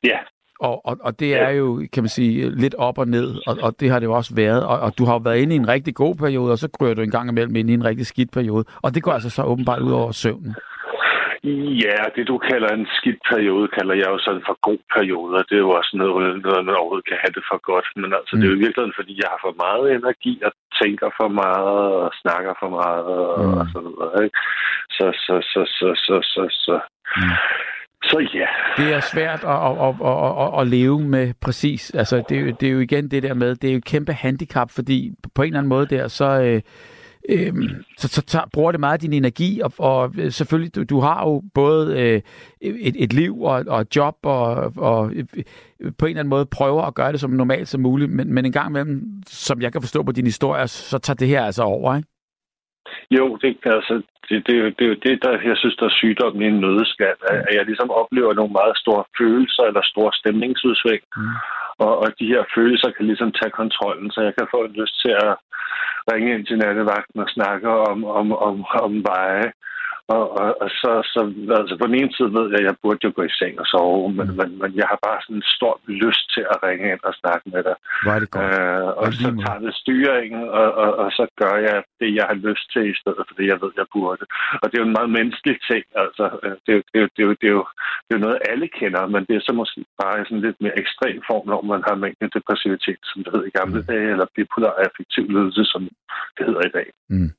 Ja. 0.05 0.19
Og, 0.61 0.87
og, 0.87 0.97
og 1.01 1.21
det 1.21 1.37
er 1.37 1.51
jo, 1.51 1.87
kan 1.93 2.03
man 2.03 2.09
sige, 2.09 2.51
lidt 2.51 2.75
op 2.75 2.99
og 2.99 3.09
ned, 3.09 3.35
og, 3.47 3.59
og 3.63 3.81
det 3.81 3.91
har 3.91 3.99
det 3.99 4.07
jo 4.07 4.13
også 4.13 4.35
været. 4.35 4.65
Og, 4.67 4.81
og 4.81 4.99
du 4.99 5.05
har 5.05 5.13
jo 5.13 5.19
været 5.19 5.39
inde 5.39 5.55
i 5.55 5.59
en 5.59 5.69
rigtig 5.69 5.95
god 5.95 6.15
periode, 6.15 6.53
og 6.53 6.59
så 6.59 6.69
kryger 6.79 6.95
du 6.95 7.03
en 7.03 7.11
gang 7.11 7.31
imellem 7.31 7.57
ind 7.57 7.71
i 7.71 7.75
en 7.75 7.85
rigtig 7.85 8.07
skidt 8.07 8.31
periode. 8.33 8.65
Og 8.83 8.95
det 8.95 9.03
går 9.03 9.13
altså 9.13 9.31
så 9.31 9.43
åbenbart 9.43 9.83
ud 9.83 9.93
over 9.93 10.13
søvnen. 10.13 10.55
Ja, 11.85 11.99
det 12.17 12.29
du 12.29 12.39
kalder 12.39 12.69
en 12.69 12.87
skidt 12.99 13.21
periode, 13.31 13.69
kalder 13.69 13.95
jeg 13.95 14.09
jo 14.15 14.19
sådan 14.19 14.43
for 14.47 14.57
god 14.69 14.81
periode, 14.97 15.35
og 15.41 15.45
det 15.49 15.55
er 15.57 15.65
jo 15.67 15.71
også 15.71 15.93
noget, 15.95 16.43
noget 16.43 16.65
man 16.67 16.75
overhovedet 16.75 17.09
kan 17.09 17.23
have 17.25 17.35
det 17.39 17.45
for 17.51 17.59
godt. 17.71 17.89
Men 17.97 18.11
altså, 18.19 18.33
mm. 18.33 18.39
det 18.39 18.45
er 18.45 18.53
jo 18.53 18.59
i 18.59 18.65
virkeligheden, 18.65 18.99
fordi 19.01 19.13
jeg 19.23 19.29
har 19.33 19.41
for 19.47 19.55
meget 19.67 19.87
energi, 19.99 20.35
og 20.47 20.53
tænker 20.83 21.09
for 21.21 21.29
meget, 21.43 21.85
og 22.05 22.11
snakker 22.23 22.53
for 22.63 22.71
meget, 22.81 23.07
og, 23.39 23.45
mm. 23.45 23.59
og 23.61 23.65
sådan 23.73 23.95
noget. 23.99 24.19
Ikke? 24.25 24.37
Så, 24.97 25.07
så, 25.25 25.35
så, 25.53 25.61
så, 25.79 25.89
så, 26.07 26.17
så, 26.33 26.43
så. 26.65 26.77
Mm. 27.17 27.37
Så 28.11 28.19
ja. 28.35 28.49
Det 28.77 28.95
er 28.95 29.01
svært 29.01 29.43
at, 29.55 29.61
at, 29.69 29.75
at, 29.87 29.95
at, 30.11 30.33
at, 30.45 30.61
at 30.61 30.67
leve 30.67 31.01
med 31.01 31.27
præcis. 31.45 31.95
Altså, 32.01 32.17
det, 32.29 32.37
er 32.39 32.41
jo, 32.41 32.51
det 32.61 32.69
er 32.69 32.73
jo 32.73 32.81
igen 32.81 33.11
det 33.11 33.23
der 33.23 33.35
med, 33.35 33.57
det 33.57 33.69
er 33.69 33.73
jo 33.73 33.79
et 33.79 33.85
kæmpe 33.95 34.13
handicap, 34.13 34.71
fordi 34.71 35.11
på 35.35 35.43
en 35.43 35.47
eller 35.47 35.59
anden 35.59 35.69
måde 35.69 35.87
der, 35.87 36.09
så... 36.09 36.29
Øh, 36.43 36.61
Øhm, 37.29 37.69
så, 37.99 38.09
så 38.09 38.23
tager, 38.23 38.45
bruger 38.53 38.73
det 38.73 38.81
meget 38.81 38.93
af 38.93 38.99
din 38.99 39.13
energi, 39.13 39.61
og, 39.61 39.73
og 39.79 40.15
øh, 40.19 40.33
selvfølgelig, 40.33 40.75
du, 40.75 40.83
du 40.85 41.01
har 41.01 41.25
jo 41.25 41.43
både 41.55 42.01
øh, 42.01 42.21
et, 42.61 42.95
et 42.97 43.13
liv 43.13 43.43
og, 43.43 43.65
og 43.67 43.81
et 43.81 43.97
job, 43.97 44.17
og, 44.23 44.73
og 44.77 45.13
øh, 45.13 45.25
på 45.99 46.07
en 46.07 46.11
eller 46.11 46.21
anden 46.21 46.29
måde 46.29 46.47
prøver 46.47 46.83
at 46.83 46.95
gøre 46.95 47.13
det 47.13 47.21
som 47.21 47.31
normalt 47.31 47.69
som 47.69 47.81
muligt, 47.81 48.11
men, 48.11 48.33
men 48.33 48.45
en 48.45 48.53
gang 48.53 48.69
imellem, 48.69 49.23
som 49.27 49.63
jeg 49.63 49.73
kan 49.73 49.83
forstå 49.83 50.03
på 50.03 50.13
din 50.13 50.25
historie, 50.25 50.69
så 50.69 50.99
tager 50.99 51.15
det 51.15 51.29
her 51.29 51.43
altså 51.43 51.63
over, 51.63 51.97
ikke? 51.97 52.09
Jo, 53.11 53.25
det, 53.43 53.57
altså, 53.77 53.95
det, 54.29 54.39
det, 54.47 54.79
det, 54.79 54.87
det 55.05 55.23
der 55.25 55.33
jeg 55.51 55.57
synes, 55.57 55.77
der 55.77 55.87
er 55.87 55.99
sygdommen 56.01 56.43
i 56.43 56.47
en 56.47 56.61
nødeskal, 56.61 57.19
at 57.31 57.55
jeg 57.57 57.65
ligesom 57.67 57.91
oplever 57.91 58.33
nogle 58.35 58.53
meget 58.61 58.77
store 58.83 59.05
følelser 59.19 59.63
eller 59.63 59.83
store 59.93 60.13
stemningsudsving. 60.21 61.03
Mm. 61.17 61.35
Og, 61.85 61.93
og 62.03 62.09
de 62.19 62.27
her 62.33 62.43
følelser 62.55 62.91
kan 62.91 63.07
ligesom 63.07 63.33
tage 63.33 63.59
kontrollen, 63.61 64.11
så 64.11 64.21
jeg 64.21 64.35
kan 64.39 64.47
få 64.55 64.61
en 64.65 64.73
lyst 64.81 64.97
til 65.05 65.13
at 65.27 65.35
ringe 66.11 66.35
ind 66.35 66.47
til 66.47 66.59
nattevagten 66.59 67.21
og 67.21 67.29
snakke 67.37 67.69
om, 67.91 68.05
om, 68.05 68.27
om, 68.49 68.65
om 68.85 68.93
veje 69.13 69.49
Og, 70.17 70.25
og, 70.41 70.51
og 70.63 70.69
så, 70.81 70.91
så 71.13 71.21
altså 71.61 71.75
på 71.81 71.87
den 71.87 71.99
ene 72.01 72.13
side 72.17 72.31
ved 72.39 72.47
jeg, 72.51 72.61
at 72.61 72.69
jeg 72.69 72.77
burde 72.83 73.05
jo 73.07 73.11
gå 73.17 73.23
i 73.31 73.37
seng 73.39 73.55
og 73.63 73.67
sove, 73.73 74.09
men, 74.19 74.27
mm. 74.29 74.37
men, 74.39 74.49
men 74.63 74.71
jeg 74.81 74.87
har 74.93 74.99
bare 75.07 75.21
sådan 75.23 75.41
en 75.41 75.53
stor 75.57 75.75
lyst 76.05 76.25
til 76.35 76.45
at 76.53 76.57
ringe 76.67 76.87
ind 76.93 77.03
og 77.09 77.15
snakke 77.21 77.45
med 77.53 77.63
dig. 77.69 77.77
Er 78.15 78.19
det 78.23 78.31
godt. 78.31 78.45
Øh, 78.45 78.87
og 79.03 79.09
så 79.21 79.29
tager 79.45 79.61
det 79.65 79.75
styringen, 79.83 80.43
og, 80.61 80.69
og, 80.83 80.91
og 81.03 81.09
så 81.19 81.25
gør 81.43 81.57
jeg 81.69 81.79
det, 82.01 82.11
jeg 82.19 82.27
har 82.31 82.39
lyst 82.49 82.67
til, 82.73 82.85
i 82.93 82.99
stedet 83.01 83.25
for 83.29 83.35
det, 83.39 83.47
jeg 83.53 83.59
ved, 83.63 83.73
jeg 83.81 83.87
burde. 83.95 84.25
Og 84.61 84.65
det 84.67 84.75
er 84.75 84.83
jo 84.83 84.91
en 84.91 84.99
meget 84.99 85.13
menneskelig 85.19 85.59
ting. 85.71 85.85
Altså, 86.03 86.25
øh, 86.45 86.57
det, 86.65 86.73
er 86.77 86.83
det, 86.93 86.99
er 87.03 87.09
det, 87.17 87.23
er 87.25 87.29
det, 87.43 87.49
er 87.53 87.57
jo, 87.59 87.65
det 88.05 88.11
er 88.13 88.19
jo 88.19 88.25
noget, 88.27 88.47
alle 88.51 88.69
kender, 88.79 89.03
men 89.15 89.23
det 89.29 89.35
er 89.37 89.43
så 89.49 89.53
måske 89.61 89.79
bare 90.03 90.25
sådan 90.29 90.45
lidt 90.47 90.59
mere 90.65 90.79
ekstrem 90.83 91.19
form, 91.31 91.45
når 91.53 91.61
man 91.73 91.83
har 91.89 91.97
mængden 92.05 92.31
depressivitet, 92.37 93.01
som 93.11 93.19
det 93.25 93.33
hed 93.35 93.45
i 93.47 93.57
gamle 93.59 93.81
mm. 93.81 93.87
dage, 93.91 94.09
eller 94.15 94.27
bipolar 94.35 94.75
affektiv 94.85 95.25
lidelse, 95.35 95.65
som 95.73 95.83
det 96.37 96.47
hedder 96.49 96.65
i 96.67 96.75
dag. 96.79 96.89
Mm. 97.15 97.31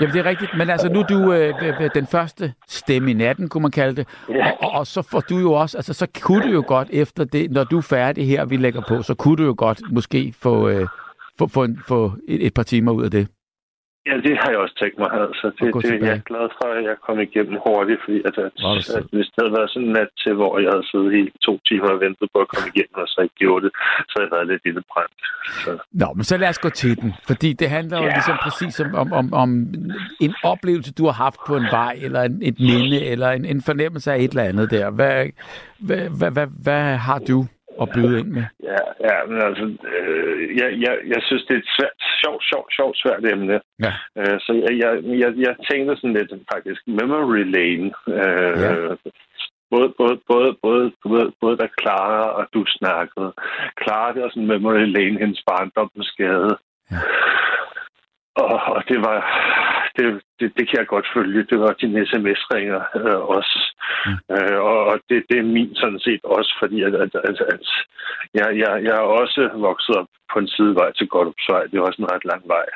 Jamen, 0.00 0.14
det 0.14 0.18
er 0.20 0.24
rigtigt. 0.24 0.50
Men 0.56 0.70
altså, 0.70 0.88
nu 0.88 1.00
er 1.00 1.04
du 1.04 1.32
øh, 1.32 1.90
den 1.94 2.06
første 2.06 2.52
stemme 2.68 3.10
i 3.10 3.14
natten, 3.14 3.48
kunne 3.48 3.62
man 3.62 3.70
kalde 3.70 3.96
det. 3.96 4.08
Ja. 4.28 4.50
Og, 4.62 4.70
og, 4.70 4.86
så 4.86 5.02
får 5.02 5.20
du 5.20 5.38
jo 5.38 5.52
også, 5.52 5.78
altså, 5.78 5.92
så 5.92 6.06
kunne 6.20 6.42
du 6.42 6.48
jo 6.48 6.64
godt 6.66 6.88
efter 6.90 7.24
det, 7.24 7.50
når 7.50 7.64
du 7.64 7.78
er 7.78 7.82
færdig 7.82 8.26
her, 8.26 8.44
vi 8.44 8.56
lægger 8.56 8.82
på, 8.88 9.02
så 9.02 9.14
kunne 9.14 9.36
du 9.36 9.44
jo 9.44 9.54
godt 9.58 9.80
måske 9.90 10.34
få, 10.40 10.68
øh, 10.68 10.86
få, 11.38 11.46
få, 11.46 11.64
en, 11.64 11.80
få 11.88 12.12
et, 12.28 12.46
et 12.46 12.54
par 12.54 12.62
timer 12.62 12.92
ud 12.92 13.04
af 13.04 13.10
det. 13.10 13.28
Ja, 14.08 14.14
det 14.26 14.34
har 14.40 14.48
jeg 14.52 14.58
også 14.64 14.76
tænkt 14.82 14.98
mig. 15.02 15.10
Altså, 15.20 15.46
det, 15.58 15.68
det, 15.84 16.00
jeg 16.06 16.14
er 16.20 16.26
glad 16.30 16.46
for, 16.58 16.68
at 16.76 16.84
jeg 16.90 16.96
kom 17.06 17.18
igennem 17.26 17.56
hurtigt, 17.66 18.00
fordi 18.04 18.18
at, 18.28 18.36
at, 18.46 18.52
at 18.98 19.04
hvis 19.14 19.28
det 19.32 19.40
havde 19.42 19.56
været 19.58 19.70
sådan 19.70 19.88
en 19.88 19.92
nat 19.98 20.10
til, 20.22 20.32
hvor 20.40 20.52
jeg 20.64 20.70
havde 20.74 20.86
siddet 20.90 21.10
helt 21.18 21.34
to 21.46 21.52
timer 21.68 21.88
og 21.94 22.00
ventet 22.04 22.26
på 22.34 22.38
at 22.44 22.48
komme 22.52 22.66
igennem, 22.72 22.96
og 23.04 23.08
så 23.12 23.18
ikke 23.26 23.38
gjorde 23.42 23.62
det, 23.66 23.72
så 24.08 24.12
havde 24.16 24.28
jeg 24.28 24.34
været 24.36 24.48
lidt 24.52 24.62
lille 24.68 24.82
brændt. 24.92 25.22
Så. 25.64 25.70
Nå, 26.02 26.08
men 26.16 26.24
så 26.30 26.36
lad 26.36 26.48
os 26.48 26.58
gå 26.66 26.70
til 26.82 26.92
den, 27.00 27.10
fordi 27.30 27.50
det 27.60 27.68
handler 27.76 27.96
jo 28.02 28.08
ligesom 28.16 28.36
præcis 28.46 28.80
om, 28.80 28.94
om, 29.02 29.08
om, 29.20 29.26
om 29.42 29.50
en 30.20 30.34
oplevelse, 30.52 30.92
du 30.98 31.04
har 31.04 31.16
haft 31.24 31.40
på 31.48 31.56
en 31.56 31.68
vej, 31.80 31.94
eller 32.06 32.22
en, 32.22 32.38
et 32.42 32.58
minde, 32.60 32.98
eller 33.12 33.30
en, 33.30 33.44
en 33.44 33.62
fornemmelse 33.62 34.12
af 34.12 34.18
et 34.18 34.30
eller 34.30 34.42
andet 34.50 34.70
der. 34.70 34.90
Hvad, 34.90 35.26
hvad, 35.78 36.08
hvad, 36.18 36.30
hvad, 36.30 36.46
hvad 36.64 36.96
har 37.08 37.18
du 37.18 37.46
at 37.82 37.88
byde 37.94 38.18
ind 38.20 38.30
med? 38.36 38.44
Ja, 38.72 38.82
ja 39.08 39.16
men 39.28 39.38
altså, 39.48 39.64
øh, 39.92 40.56
jeg, 40.60 40.68
jeg, 40.84 40.94
jeg 41.12 41.20
synes, 41.26 41.44
det 41.44 41.54
er 41.54 41.62
et 41.64 41.72
svært, 41.76 41.98
sjovt, 42.22 42.42
sjovt, 42.50 42.70
sjovt 42.76 42.96
svært 43.02 43.24
emne. 43.32 43.60
Ja. 43.84 43.92
Øh, 44.18 44.36
så 44.44 44.50
jeg, 44.64 44.72
jeg, 44.82 44.92
jeg, 45.22 45.30
jeg 45.46 45.54
tænkte 45.70 45.96
sådan 45.96 46.16
lidt 46.18 46.32
faktisk 46.54 46.80
memory 46.86 47.44
lane. 47.56 47.88
Øh, 48.18 48.54
ja. 48.64 48.72
Både, 49.70 49.88
både, 50.00 50.16
både, 50.30 50.50
både, 50.62 50.92
både, 51.04 51.32
både 51.40 51.56
da 51.56 51.66
Clara 51.80 52.22
og 52.38 52.44
du 52.54 52.64
snakkede. 52.66 53.32
Clara, 53.82 54.12
det 54.12 54.22
var 54.22 54.28
sådan 54.28 54.52
memory 54.54 54.86
lane, 54.96 55.18
hendes 55.18 55.42
barndom 55.48 55.90
skade. 56.02 56.52
Ja. 56.90 56.96
Og, 58.42 58.60
og 58.74 58.82
det 58.88 58.98
var, 59.06 59.18
det, 59.96 60.04
det, 60.40 60.52
det 60.56 60.64
kan 60.68 60.78
jeg 60.78 60.86
godt 60.86 61.08
følge. 61.16 61.46
Det 61.50 61.58
var 61.60 61.72
din 61.72 62.06
sms-ringer 62.06 62.82
øh, 62.96 63.20
også. 63.36 63.58
Mm. 64.06 64.18
Øh, 64.34 64.58
og 64.70 64.98
det, 65.08 65.18
det 65.30 65.38
er 65.38 65.52
min 65.56 65.74
sådan 65.74 66.00
set 66.06 66.20
også, 66.24 66.52
fordi 66.60 66.82
at, 66.82 66.94
at, 66.94 67.14
at, 67.30 67.38
at 67.54 67.66
jeg, 68.34 68.48
jeg, 68.62 68.72
jeg 68.86 68.94
er 69.02 69.06
også 69.20 69.50
vokset 69.54 69.96
op 69.96 70.08
på 70.32 70.38
en 70.38 70.48
sidevej 70.48 70.92
til 70.92 71.08
Godopsvej. 71.08 71.62
Det 71.62 71.76
er 71.76 71.88
også 71.88 72.02
en 72.02 72.12
ret 72.14 72.24
lang 72.24 72.42
vej. 72.54 72.66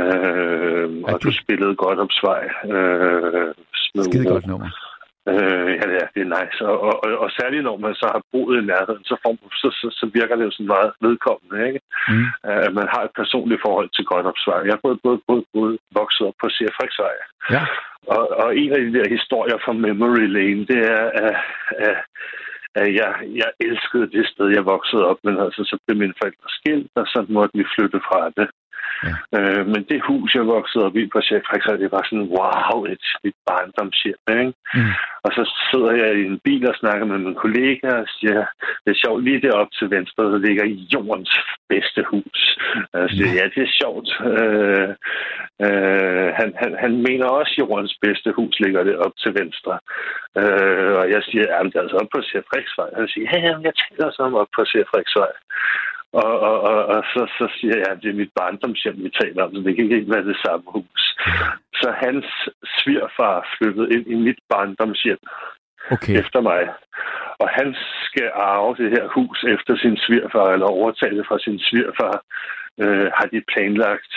Øh, 0.00 0.88
og 1.10 1.22
du 1.22 1.30
spillede 1.42 1.76
Godopsvej. 1.76 2.42
Øh, 2.72 3.54
Skide 3.94 4.24
godt 4.34 4.46
nummer. 4.46 4.70
Øh, 5.32 5.70
ja, 5.80 5.86
ja, 5.98 6.04
det 6.14 6.20
er 6.22 6.32
nice. 6.36 6.58
Og, 6.70 6.76
og, 6.86 6.94
og, 7.04 7.10
og 7.24 7.28
særligt 7.38 7.64
når 7.64 7.76
man 7.86 7.94
så 7.94 8.06
har 8.14 8.22
boet 8.32 8.62
i 8.62 8.66
nærheden, 8.72 9.04
så, 9.10 9.16
får, 9.22 9.32
så, 9.62 9.68
så, 9.80 9.86
så 9.98 10.04
virker 10.18 10.36
det 10.36 10.44
jo 10.44 10.50
sådan 10.50 10.72
meget 10.76 10.90
vedkommende, 11.06 11.66
ikke? 11.68 11.80
Mm. 12.08 12.26
At 12.66 12.72
man 12.78 12.88
har 12.94 13.02
et 13.04 13.14
personligt 13.20 13.62
forhold 13.66 13.88
til 13.96 14.04
Godopsvej. 14.10 14.60
Jeg 14.66 14.72
har 14.74 14.82
både, 14.86 14.98
både, 15.06 15.20
både, 15.28 15.42
både 15.54 15.72
vokset 16.00 16.26
op 16.28 16.36
på 16.40 16.46
Sir 16.54 16.70
Frederiksvej. 16.76 17.14
Ja. 17.56 17.62
Og, 18.06 18.28
og 18.42 18.56
en 18.56 18.72
af 18.72 18.80
de 18.80 18.92
der 18.98 19.08
historier 19.16 19.58
fra 19.64 19.72
Memory 19.72 20.26
Lane, 20.36 20.66
det 20.66 20.80
er, 20.96 21.04
at, 21.24 21.36
at, 21.88 21.96
at 22.74 22.94
jeg, 22.94 23.12
jeg 23.40 23.50
elskede 23.60 24.10
det 24.10 24.26
sted, 24.26 24.46
jeg 24.48 24.64
voksede 24.64 25.06
op, 25.06 25.18
men 25.24 25.38
altså, 25.44 25.60
så 25.64 25.78
blev 25.86 25.98
mine 25.98 26.14
forældre 26.22 26.48
skilt, 26.58 26.90
og 26.94 27.06
så 27.06 27.26
måtte 27.28 27.58
vi 27.58 27.64
flytte 27.74 28.00
fra 28.08 28.30
det. 28.36 28.48
Ja. 29.06 29.14
Øh, 29.36 29.66
men 29.72 29.82
det 29.90 30.06
hus, 30.08 30.34
jeg 30.34 30.46
voksede 30.46 30.84
op 30.86 30.96
i 30.96 31.06
på 31.06 31.20
Chef 31.20 31.44
det 31.82 31.92
var 31.92 32.02
sådan, 32.04 32.30
wow, 32.36 32.84
et, 32.84 33.06
et 33.24 33.36
barndomshjem, 33.46 34.22
ikke? 34.30 34.52
Mm. 34.74 34.92
Og 35.24 35.30
så 35.36 35.42
sidder 35.70 35.92
jeg 36.02 36.10
i 36.14 36.24
en 36.26 36.40
bil 36.44 36.68
og 36.68 36.74
snakker 36.74 37.06
med 37.06 37.18
min 37.18 37.34
kollega 37.34 37.88
og 38.02 38.08
siger, 38.18 38.40
det 38.84 38.90
er 38.92 39.02
sjovt, 39.04 39.24
lige 39.24 39.42
deroppe 39.46 39.72
til 39.78 39.90
venstre, 39.90 40.24
der 40.32 40.38
ligger 40.38 40.64
jordens 40.94 41.32
bedste 41.68 42.04
hus. 42.10 42.40
Siger, 43.14 43.32
ja, 43.38 43.44
det 43.54 43.62
er 43.66 43.76
sjovt. 43.80 44.08
Øh, 44.32 44.88
øh, 45.66 46.28
han, 46.38 46.48
han, 46.62 46.70
han 46.84 46.92
mener 47.06 47.26
også, 47.26 47.52
at 47.54 47.58
jordens 47.58 47.94
bedste 48.02 48.32
hus 48.32 48.54
ligger 48.60 48.82
det 48.84 48.96
op 48.96 49.14
til 49.22 49.32
venstre. 49.40 49.74
Øh, 50.40 50.92
og 51.00 51.06
jeg 51.14 51.22
siger, 51.22 51.44
ja, 51.52 51.62
det 51.62 51.76
er 51.76 51.80
altså 51.80 51.96
op 52.02 52.10
på 52.14 52.22
Chef 52.22 52.44
Han 52.98 53.08
siger, 53.08 53.26
ja, 53.32 53.54
jeg 53.66 53.74
taler 53.82 54.10
så 54.10 54.22
om 54.22 54.34
op 54.34 54.50
på 54.56 54.64
Chef 54.64 54.88
og, 56.12 56.40
og, 56.40 56.60
og, 56.60 56.86
og 56.86 57.02
så, 57.12 57.22
så 57.38 57.46
siger 57.56 57.76
jeg, 57.76 57.88
at 57.90 58.02
det 58.02 58.10
er 58.10 58.20
mit 58.22 58.32
barndomshjem, 58.40 58.96
vi 59.04 59.10
taler 59.20 59.44
om, 59.44 59.54
så 59.54 59.60
det 59.60 59.76
kan 59.76 59.84
ikke 59.84 60.14
være 60.14 60.30
det 60.32 60.38
samme 60.44 60.66
hus. 60.76 61.02
Så 61.80 61.88
hans 62.04 62.26
svigerfar 62.78 63.48
flyttede 63.56 63.92
ind 63.94 64.06
i 64.06 64.14
mit 64.14 64.40
barndomshjem 64.48 65.22
okay. 65.90 66.14
efter 66.20 66.40
mig. 66.40 66.62
Og 67.42 67.48
han 67.48 67.76
skal 68.06 68.30
arve 68.34 68.76
det 68.76 68.90
her 68.96 69.06
hus 69.16 69.44
efter 69.54 69.76
sin 69.76 69.96
svigerfar, 69.96 70.48
eller 70.52 70.66
overtage 70.66 71.16
det 71.16 71.26
fra 71.26 71.38
sin 71.38 71.58
svigerfar, 71.58 72.14
øh, 72.78 73.06
har 73.16 73.26
de 73.32 73.40
planlagt 73.52 74.14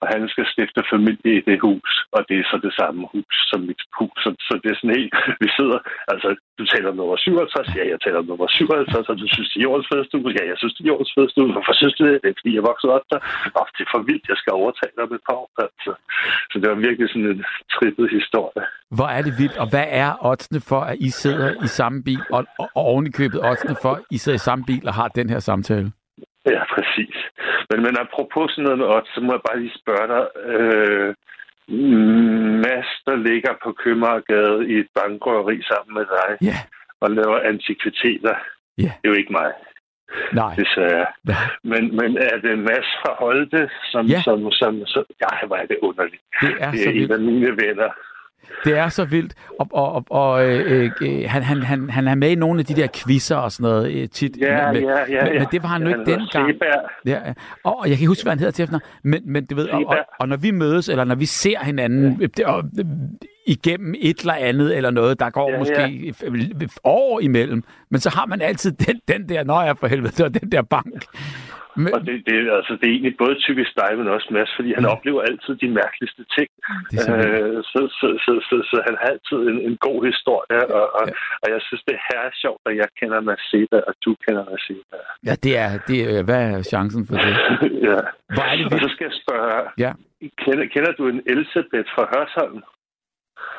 og 0.00 0.06
han 0.14 0.22
skal 0.32 0.46
stifte 0.52 0.82
familie 0.94 1.32
i 1.38 1.44
det 1.48 1.58
hus, 1.66 1.92
og 2.16 2.20
det 2.28 2.36
er 2.38 2.46
så 2.52 2.56
det 2.66 2.74
samme 2.80 3.02
hus 3.14 3.34
som 3.50 3.60
mit 3.68 3.82
hus. 3.98 4.16
Så, 4.24 4.30
så 4.46 4.52
det 4.62 4.68
er 4.70 4.76
sådan 4.78 4.98
helt, 5.00 5.14
vi 5.44 5.48
sidder, 5.58 5.78
altså 6.12 6.28
du 6.58 6.64
taler 6.72 6.88
om 6.90 6.96
nummer 7.00 7.16
57, 7.16 7.76
ja, 7.78 7.84
jeg 7.92 8.00
taler 8.00 8.18
om 8.22 8.28
nummer 8.30 8.48
57, 8.48 9.08
og 9.10 9.16
du 9.22 9.26
synes, 9.34 9.48
det 9.50 9.58
er 9.58 9.66
jordens 9.68 9.88
fedeste 9.92 10.14
hus, 10.20 10.32
ja, 10.38 10.44
jeg 10.52 10.58
synes, 10.58 10.74
det 10.74 10.82
er 10.82 10.90
jordens 10.92 11.12
fedeste 11.16 11.38
hus, 11.40 11.52
hvorfor 11.56 11.74
synes 11.80 11.94
du 11.98 12.02
det? 12.08 12.16
Det 12.22 12.28
er, 12.30 12.38
fordi 12.40 12.52
jeg 12.58 12.64
voksede 12.70 12.92
op 12.96 13.06
der. 13.12 13.20
Nå, 13.54 13.60
det 13.76 13.82
er 13.86 13.90
for 13.94 14.02
vildt, 14.08 14.24
jeg 14.32 14.38
skal 14.42 14.52
overtage 14.60 14.94
dig 14.98 15.06
med 15.10 15.16
et 15.20 15.26
par 15.28 15.38
år. 15.42 15.50
Altså. 15.66 15.92
Så 16.50 16.54
det 16.60 16.66
var 16.72 16.78
virkelig 16.88 17.06
sådan 17.12 17.30
en 17.34 17.42
trippet 17.74 18.06
historie. 18.18 18.62
Hvor 18.96 19.08
er 19.16 19.22
det 19.26 19.34
vildt, 19.42 19.56
og 19.62 19.66
hvad 19.72 19.86
er 20.04 20.10
oddsene 20.30 20.60
for, 20.70 20.80
at 20.90 20.96
I 21.08 21.10
sidder 21.22 21.48
i 21.66 21.68
samme 21.78 21.98
bil, 22.08 22.22
og, 22.36 22.42
og 22.58 22.68
ovenikøbet 22.90 23.38
oddsene 23.50 23.76
for, 23.84 23.92
at 23.98 24.02
I 24.16 24.18
sidder 24.22 24.38
i 24.40 24.46
samme 24.48 24.62
bil 24.70 24.84
og 24.88 24.94
har 25.00 25.08
den 25.20 25.28
her 25.32 25.40
samtale? 25.50 25.88
Ja, 26.54 26.62
præcis. 26.74 27.16
Men, 27.70 27.78
men 27.86 27.94
apropos 28.04 28.50
sådan 28.50 28.64
noget 28.64 28.78
med 28.78 28.86
odds, 28.86 29.14
så 29.14 29.20
må 29.20 29.32
jeg 29.32 29.44
bare 29.48 29.60
lige 29.60 29.78
spørge 29.82 30.06
dig. 30.14 30.24
Øh, 30.52 31.14
Mads, 32.64 32.90
der 33.06 33.16
ligger 33.28 33.52
på 33.64 33.72
Købmagergade 33.72 34.68
i 34.72 34.74
et 34.82 34.88
bankrøveri 34.94 35.62
sammen 35.70 35.94
med 35.98 36.06
dig 36.16 36.30
yeah. 36.48 36.62
og 37.00 37.10
laver 37.10 37.38
antikviteter. 37.40 38.34
Yeah. 38.82 38.94
Det 38.98 39.04
er 39.04 39.12
jo 39.12 39.20
ikke 39.22 39.32
mig. 39.32 39.52
Nej. 40.32 40.54
Jeg. 40.76 41.06
Ja. 41.28 41.36
Men, 41.62 41.82
men 41.96 42.10
er 42.18 42.36
det 42.44 42.58
Mads 42.58 42.88
fra 43.00 43.12
Holte, 43.18 43.70
som, 43.92 44.06
ja. 44.06 44.20
som, 44.22 44.50
som, 44.50 44.86
som, 44.86 45.04
ja, 45.24 45.46
hvor 45.46 45.56
er 45.56 45.66
det 45.66 45.78
underligt. 45.82 46.22
Det 46.40 46.54
er, 46.60 46.70
det 46.70 46.80
er 46.80 46.84
så 46.84 46.90
en 46.90 47.12
af 47.12 47.20
mine 47.20 47.50
venner. 47.62 47.90
Det 48.64 48.78
er 48.78 48.88
så 48.88 49.04
vildt. 49.04 49.34
Og, 49.58 49.68
og, 49.72 50.04
og 50.10 50.46
øh, 50.48 50.90
øh, 51.02 51.24
han, 51.28 51.42
han, 51.42 51.62
han, 51.62 51.90
han 51.90 52.08
er 52.08 52.14
med 52.14 52.30
i 52.30 52.34
nogle 52.34 52.60
af 52.60 52.66
de 52.66 52.74
der 52.74 52.86
quizzer 52.94 53.36
og 53.36 53.52
sådan 53.52 53.70
noget 53.70 53.92
øh, 53.92 54.08
tit. 54.08 54.36
Ja, 54.40 54.72
med, 54.72 54.80
ja, 54.80 54.98
ja. 55.08 55.24
Men, 55.24 55.32
men 55.38 55.46
det 55.52 55.62
var 55.62 55.68
han 55.68 55.82
jo 55.82 55.88
ikke 55.88 56.10
dengang. 56.10 56.52
Ja, 57.06 57.18
og, 57.64 57.78
og 57.78 57.88
jeg 57.88 57.96
kan 57.96 58.02
ikke 58.02 58.08
huske, 58.08 58.22
hvad 58.22 58.32
han 58.32 58.38
hedder 58.38 58.52
til 58.52 58.62
efter. 58.62 58.78
Men, 59.02 59.22
men 59.24 59.46
du 59.46 59.54
ved, 59.54 59.68
og, 59.68 59.84
og, 59.86 59.96
og 60.20 60.28
når 60.28 60.36
vi 60.36 60.50
mødes, 60.50 60.88
eller 60.88 61.04
når 61.04 61.14
vi 61.14 61.26
ser 61.26 61.64
hinanden 61.64 62.18
ja. 62.20 62.26
det, 62.26 62.44
og, 62.44 62.64
igennem 63.46 63.94
et 63.98 64.20
eller 64.20 64.34
andet 64.34 64.76
eller 64.76 64.90
noget, 64.90 65.20
der 65.20 65.30
går 65.30 65.50
ja, 65.50 65.58
måske 65.58 66.14
ja. 66.60 66.66
år 66.84 67.20
imellem, 67.20 67.64
men 67.90 68.00
så 68.00 68.10
har 68.10 68.26
man 68.26 68.40
altid 68.40 68.72
den, 68.72 69.00
den 69.08 69.28
der, 69.28 69.44
når 69.44 69.62
jeg 69.62 69.78
for 69.78 69.86
helvede, 69.86 70.24
og 70.24 70.34
den 70.34 70.52
der 70.52 70.62
bank. 70.62 71.04
Men... 71.82 71.90
Og 71.94 72.00
det, 72.06 72.14
det, 72.26 72.36
altså, 72.58 72.72
det 72.78 72.86
er 72.86 72.94
egentlig 72.96 73.16
både 73.24 73.34
typisk 73.46 73.72
dig, 73.80 73.90
men 73.98 74.08
også 74.16 74.28
Mads, 74.30 74.52
fordi 74.56 74.70
han 74.78 74.84
ja. 74.84 74.92
oplever 74.94 75.20
altid 75.30 75.52
de 75.62 75.68
mærkeligste 75.80 76.22
ting. 76.36 76.48
Øh, 77.00 77.58
så, 77.72 77.80
så, 77.98 78.06
så, 78.24 78.32
så, 78.48 78.56
så 78.70 78.76
han 78.88 78.94
har 79.00 79.08
altid 79.14 79.38
en, 79.50 79.58
en 79.68 79.76
god 79.86 79.98
historie, 80.10 80.60
og, 80.78 80.86
og, 80.98 81.04
ja. 81.08 81.14
og 81.42 81.46
jeg 81.54 81.60
synes, 81.66 81.82
det 81.90 81.96
er 82.16 82.28
sjovt, 82.42 82.62
at 82.70 82.76
jeg 82.82 82.88
kender 83.00 83.20
Maseda, 83.28 83.78
og 83.88 83.94
du 84.04 84.10
kender 84.24 84.44
Maseda. 84.50 84.96
Ja, 85.28 85.34
det 85.44 85.52
er, 85.64 85.70
det 85.88 85.98
er, 86.02 86.22
hvad 86.28 86.40
er 86.50 86.62
chancen 86.72 87.02
for 87.06 87.14
det? 87.24 87.32
ja. 87.88 88.00
Hvor 88.34 88.44
er 88.50 88.56
det 88.56 88.66
og 88.74 88.80
så 88.84 88.88
skal 88.94 89.04
jeg 89.10 89.16
spørge, 89.24 89.62
ja. 89.84 89.92
kender, 90.42 90.66
kender 90.74 90.92
du 90.98 91.02
en 91.12 91.20
Elisabeth 91.32 91.88
fra 91.94 92.04
Hørsholm? 92.12 92.60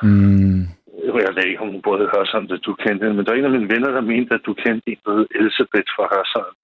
Mm. 0.08 0.64
Jeg 1.04 1.34
ved 1.36 1.46
ikke, 1.48 1.64
om 1.66 1.70
hun 1.74 1.82
både 1.90 2.12
Hørsholm, 2.14 2.48
at 2.56 2.66
du 2.68 2.74
kendte 2.84 3.04
hende, 3.04 3.18
men 3.18 3.26
der 3.26 3.32
er 3.32 3.38
en 3.38 3.50
af 3.50 3.56
mine 3.58 3.72
venner, 3.74 3.92
der 3.98 4.12
mente, 4.14 4.32
at 4.38 4.46
du 4.48 4.54
kendte 4.64 4.86
en, 4.92 5.00
der 5.06 5.12
hed 5.18 5.28
Elisabeth 5.40 5.90
fra 5.96 6.06
Hørsholm 6.14 6.56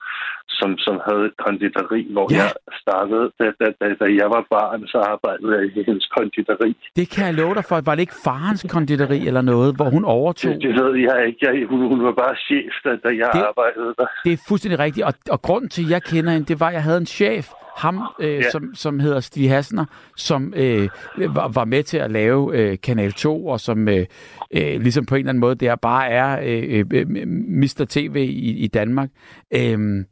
som, 0.61 0.71
som 0.85 0.95
havde 1.07 1.23
et 1.29 1.37
konditori, 1.45 2.01
hvor 2.15 2.27
ja. 2.31 2.37
jeg 2.37 2.49
startede. 2.83 3.25
Da, 3.39 3.45
da, 3.59 3.67
da, 3.81 3.87
da 4.01 4.07
jeg 4.21 4.27
var 4.35 4.43
barn, 4.55 4.81
så 4.93 4.97
arbejdede 5.13 5.51
jeg 5.55 5.63
i 5.67 5.83
hendes 5.89 6.07
konditori. 6.17 6.71
Det 6.99 7.07
kan 7.13 7.23
jeg 7.27 7.33
love 7.41 7.53
dig 7.57 7.65
for. 7.69 7.75
Var 7.87 7.95
det 7.95 8.03
ikke 8.07 8.19
farens 8.29 8.65
konditori 8.75 9.19
eller 9.29 9.43
noget, 9.53 9.75
hvor 9.77 9.89
hun 9.95 10.03
overtog? 10.05 10.51
Det, 10.53 10.61
det 10.65 10.73
ved 10.81 10.93
jeg 11.07 11.17
ikke. 11.27 11.39
Jeg, 11.45 11.51
hun, 11.71 11.79
hun 11.91 12.03
var 12.07 12.15
bare 12.23 12.35
chef, 12.47 12.73
da, 12.85 12.89
da 13.05 13.09
jeg 13.21 13.29
det, 13.37 13.43
arbejdede 13.51 13.93
der. 13.99 14.07
Det 14.25 14.33
er 14.33 14.41
fuldstændig 14.47 14.79
rigtigt. 14.85 15.05
Og, 15.09 15.13
og 15.29 15.41
grunden 15.47 15.69
til, 15.69 15.83
at 15.85 15.89
jeg 15.95 16.01
kender 16.11 16.31
hende, 16.31 16.45
det 16.51 16.59
var, 16.59 16.67
at 16.67 16.73
jeg 16.73 16.83
havde 16.83 17.01
en 17.05 17.11
chef, 17.19 17.45
ham, 17.77 18.01
øh, 18.19 18.35
ja. 18.35 18.49
som, 18.49 18.75
som 18.75 18.99
hedder 18.99 19.19
Stig 19.19 19.49
Hassner, 19.49 19.85
som 20.17 20.53
øh, 20.55 20.89
var, 21.17 21.47
var 21.47 21.65
med 21.65 21.83
til 21.83 21.97
at 21.97 22.11
lave 22.11 22.57
øh, 22.57 22.77
Kanal 22.83 23.11
2, 23.11 23.47
og 23.47 23.59
som 23.59 23.87
øh, 23.87 24.05
øh, 24.51 24.81
ligesom 24.81 25.05
på 25.05 25.15
en 25.15 25.19
eller 25.19 25.29
anden 25.29 25.39
måde 25.39 25.55
der 25.55 25.75
bare 25.75 26.09
er 26.09 26.39
øh, 26.43 26.85
øh, 26.93 27.07
Mr. 27.47 27.85
TV 27.89 28.15
i, 28.15 28.63
i 28.63 28.67
Danmark. 28.67 29.09
Øh, 29.53 30.05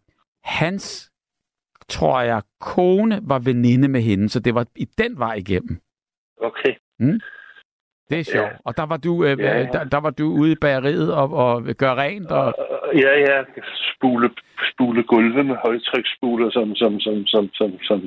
hans, 0.44 1.12
tror 1.89 2.22
jeg, 2.22 2.42
kone 2.62 3.20
var 3.24 3.39
veninde 3.39 3.88
med 3.88 4.01
hende, 4.01 4.30
så 4.30 4.39
det 4.39 4.56
var 4.56 4.66
i 4.75 4.86
den 4.98 5.20
vej 5.20 5.34
igennem. 5.34 5.78
Okay. 6.42 6.74
Mm? 7.00 7.20
Det 8.10 8.20
er 8.20 8.24
sjovt. 8.24 8.46
Ja. 8.46 8.58
Og 8.66 8.78
der 8.78 8.86
var 8.86 8.98
du, 8.98 9.24
øh, 9.24 9.39
ja, 9.39 9.58
ja. 9.58 9.66
Der, 9.74 9.84
der 9.84 9.98
var 9.98 10.10
du 10.10 10.32
ude 10.32 10.51
i 10.51 10.56
bageriet 10.62 11.13
og, 11.13 11.34
og 11.34 11.63
gøre 11.63 11.96
rent? 11.96 12.32
Og... 12.32 12.54
Ja, 12.94 13.20
ja. 13.20 13.44
Spule, 14.00 14.29
spule 14.74 15.03
gulve 15.03 15.44
med 15.44 15.56
højtryksspuler 15.65 16.50
som, 16.51 16.75
som, 16.75 17.00
som, 17.00 17.15
som, 17.25 17.50
som, 17.53 17.70
som 17.89 18.00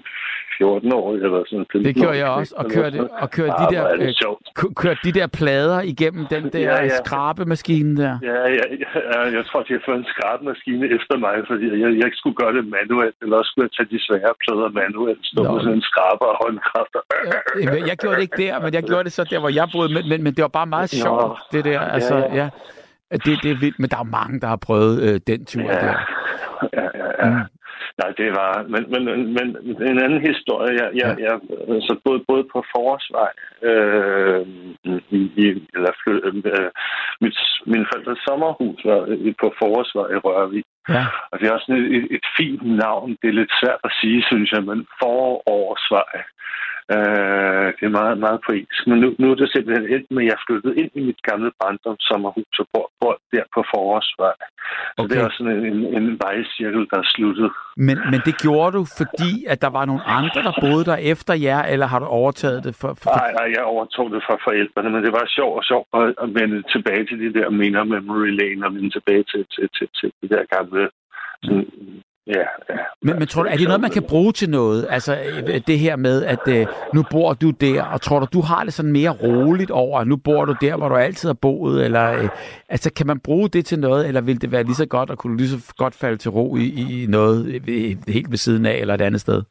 14 0.58 0.92
år 0.92 1.06
eller 1.24 1.40
sådan 1.48 1.66
noget. 1.72 1.86
Det 1.88 1.94
gjorde 2.02 2.18
jeg 2.24 2.28
også, 2.40 2.54
og 2.60 2.64
kørte, 2.76 2.98
og 3.22 3.28
kørte, 3.36 3.54
de 3.62 3.66
der, 3.74 3.84
øh, 3.94 4.74
kørte 4.82 5.00
de 5.08 5.12
der 5.18 5.26
plader 5.40 5.80
igennem 5.92 6.24
den 6.34 6.44
der 6.54 6.68
ja, 6.74 6.82
ja. 6.82 6.96
skrabemaskine 7.00 7.92
der. 8.02 8.14
Ja, 8.30 8.40
ja, 8.58 8.64
ja, 8.84 9.18
jeg 9.38 9.44
tror, 9.48 9.60
de 9.66 9.72
har 9.76 9.82
fået 9.88 9.98
en 10.04 10.08
skrabemaskine 10.14 10.84
efter 10.96 11.16
mig, 11.26 11.36
fordi 11.50 11.64
jeg, 11.82 11.88
jeg 11.98 12.04
ikke 12.08 12.20
skulle 12.22 12.38
gøre 12.42 12.52
det 12.58 12.64
manuelt, 12.78 13.16
eller 13.22 13.36
også 13.40 13.48
skulle 13.50 13.66
jeg 13.68 13.74
tage 13.76 13.90
de 13.94 13.98
svære 14.06 14.34
plader 14.42 14.68
manuelt, 14.82 15.22
stå 15.30 15.40
med 15.52 15.60
sådan 15.64 15.78
en 15.80 15.86
skraber 15.90 16.28
og 16.32 16.36
håndkraft. 16.42 16.92
Ja, 17.64 17.70
jeg 17.90 17.96
gjorde 18.02 18.16
det 18.18 18.24
ikke 18.28 18.40
der, 18.44 18.54
men 18.64 18.70
jeg 18.78 18.82
gjorde 18.90 19.04
det 19.04 19.12
så 19.12 19.24
der, 19.32 19.40
hvor 19.42 19.52
jeg 19.60 19.66
boede, 19.74 19.88
men, 19.96 20.02
men, 20.10 20.18
men 20.24 20.32
det 20.36 20.42
var 20.46 20.54
bare 20.60 20.70
meget 20.76 20.90
sjovt, 21.02 21.38
det 21.52 21.64
der. 21.64 21.80
Altså, 21.96 22.16
ja, 22.16 22.22
ja. 22.22 22.36
ja. 22.42 22.48
Det, 23.12 23.42
det 23.42 23.50
er 23.50 23.60
vildt, 23.60 23.78
men 23.78 23.90
der 23.90 23.98
er 23.98 24.14
mange, 24.20 24.40
der 24.40 24.46
har 24.46 24.56
prøvet 24.56 25.02
øh, 25.02 25.20
den 25.26 25.44
tur 25.44 25.62
ja. 25.62 25.78
der. 25.84 25.94
Ja, 26.76 26.86
ja, 27.00 27.08
ja. 27.20 27.30
Mm. 27.30 27.46
Nej, 28.00 28.10
det 28.20 28.30
var... 28.40 28.52
Men, 28.72 28.82
men, 28.92 29.02
men 29.36 29.46
en 29.90 29.98
anden 30.04 30.20
historie, 30.30 30.72
jeg, 30.82 30.90
jeg, 30.94 31.16
ja. 31.18 31.24
jeg, 31.24 31.34
altså 31.76 32.00
både, 32.04 32.20
både 32.28 32.44
på 32.52 32.64
Forårsvej, 32.72 33.32
øh, 33.70 34.46
i, 35.18 35.20
i, 35.42 35.46
eller 35.74 35.92
øh, 36.06 36.34
mit, 37.20 37.38
min 37.66 37.86
forældres 37.90 38.18
sommerhus 38.28 38.80
var 38.84 39.00
på 39.40 39.54
Forårsvej 39.58 40.08
i 40.16 40.18
Rørvig. 40.24 40.64
Ja. 40.88 41.04
Og 41.30 41.40
det 41.40 41.48
er 41.48 41.52
også 41.52 41.72
et, 41.72 41.96
et, 41.96 42.06
et 42.16 42.26
fint 42.38 42.62
navn. 42.84 43.10
Det 43.22 43.28
er 43.28 43.40
lidt 43.40 43.52
svært 43.60 43.80
at 43.84 43.92
sige, 44.00 44.22
synes 44.30 44.52
jeg, 44.52 44.62
men 44.70 44.86
Forårsvej. 45.00 46.14
Øh, 46.94 47.68
det 47.76 47.84
er 47.86 47.98
meget, 48.00 48.18
meget 48.26 48.40
poetisk. 48.48 48.82
Men 48.90 48.98
nu, 49.02 49.08
nu 49.18 49.26
er 49.30 49.34
det 49.34 49.52
simpelthen 49.52 49.86
endt 49.94 50.10
med, 50.10 50.22
at 50.24 50.30
jeg 50.30 50.38
flyttede 50.46 50.74
ind 50.80 50.90
i 50.94 51.02
mit 51.08 51.20
gamle 51.28 51.50
barndomssommerhus 51.60 52.54
og 52.62 52.66
bor, 52.72 52.86
bor 53.00 53.14
der 53.32 53.44
på 53.54 53.60
Forårsvej. 53.70 54.36
Så 54.96 55.02
okay. 55.02 55.08
det 55.08 55.20
er 55.20 55.24
også 55.26 55.38
sådan 55.38 55.56
en, 55.58 55.66
en, 55.76 56.02
en 56.02 56.18
vejcirkel, 56.24 56.82
der 56.90 56.98
er 57.04 57.08
sluttet. 57.14 57.50
Men, 57.76 57.96
men 58.12 58.20
det 58.28 58.34
gjorde 58.44 58.72
du, 58.78 58.82
fordi 59.00 59.32
at 59.52 59.58
der 59.64 59.70
var 59.78 59.84
nogle 59.90 60.04
andre, 60.18 60.40
der 60.48 60.54
boede 60.64 60.84
der 60.90 60.98
efter 61.12 61.34
jer, 61.46 61.62
eller 61.72 61.86
har 61.92 61.98
du 61.98 62.06
overtaget 62.20 62.64
det 62.66 62.74
for... 62.80 62.90
for... 63.00 63.10
Nej, 63.20 63.30
nej, 63.38 63.48
jeg 63.56 63.64
overtog 63.74 64.06
det 64.14 64.22
fra 64.26 64.36
forældrene, 64.46 64.90
men 64.94 65.04
det 65.06 65.12
var 65.18 65.24
sjovt 65.36 65.56
og 65.60 65.64
sjovt 65.70 65.88
at, 66.00 66.06
at 66.24 66.28
vende 66.38 66.58
tilbage 66.74 67.04
til 67.06 67.18
de 67.24 67.30
der 67.38 67.50
minder 67.50 67.84
memory 67.84 68.30
lane, 68.40 68.66
og 68.66 68.74
vende 68.74 68.90
tilbage 68.90 69.24
til, 69.32 69.42
til, 69.54 69.66
til, 69.76 69.88
til 69.98 70.08
det 70.20 70.30
der 70.30 70.44
gamle 70.56 70.82
sådan, 71.44 71.66
Ja, 72.26 72.44
ja. 72.70 72.76
Men, 73.02 73.18
men 73.18 73.28
tror 73.28 73.42
du, 73.42 73.48
er 73.48 73.56
det 73.56 73.66
noget, 73.68 73.80
man 73.80 73.90
kan 73.90 74.06
bruge 74.08 74.32
til 74.32 74.50
noget? 74.50 74.86
Altså 74.90 75.12
det 75.66 75.78
her 75.78 75.96
med, 75.96 76.24
at 76.24 76.48
øh, 76.48 76.66
nu 76.94 77.04
bor 77.10 77.32
du 77.32 77.50
der, 77.50 77.82
og 77.84 78.00
tror 78.00 78.20
du, 78.20 78.26
du 78.32 78.40
har 78.40 78.64
det 78.64 78.72
sådan 78.72 78.92
mere 78.92 79.10
roligt 79.10 79.70
over, 79.70 80.00
at 80.00 80.06
nu 80.06 80.16
bor 80.16 80.44
du 80.44 80.54
der, 80.60 80.76
hvor 80.76 80.88
du 80.88 80.94
altid 80.94 81.28
har 81.28 81.38
boet? 81.42 81.84
Eller, 81.84 82.12
øh, 82.12 82.28
altså 82.68 82.92
kan 82.94 83.06
man 83.06 83.20
bruge 83.20 83.48
det 83.48 83.64
til 83.66 83.78
noget, 83.78 84.08
eller 84.08 84.20
vil 84.20 84.42
det 84.42 84.52
være 84.52 84.62
lige 84.62 84.74
så 84.74 84.86
godt, 84.86 85.10
at 85.10 85.18
kunne 85.18 85.36
lige 85.36 85.48
så 85.48 85.74
godt 85.78 85.94
falde 85.94 86.16
til 86.16 86.30
ro 86.30 86.56
i, 86.56 86.66
i 87.02 87.06
noget 87.06 87.38
øh, 87.68 87.96
helt 88.08 88.30
ved 88.30 88.38
siden 88.38 88.66
af, 88.66 88.76
eller 88.76 88.94
et 88.94 89.00
andet 89.00 89.20
sted? 89.20 89.42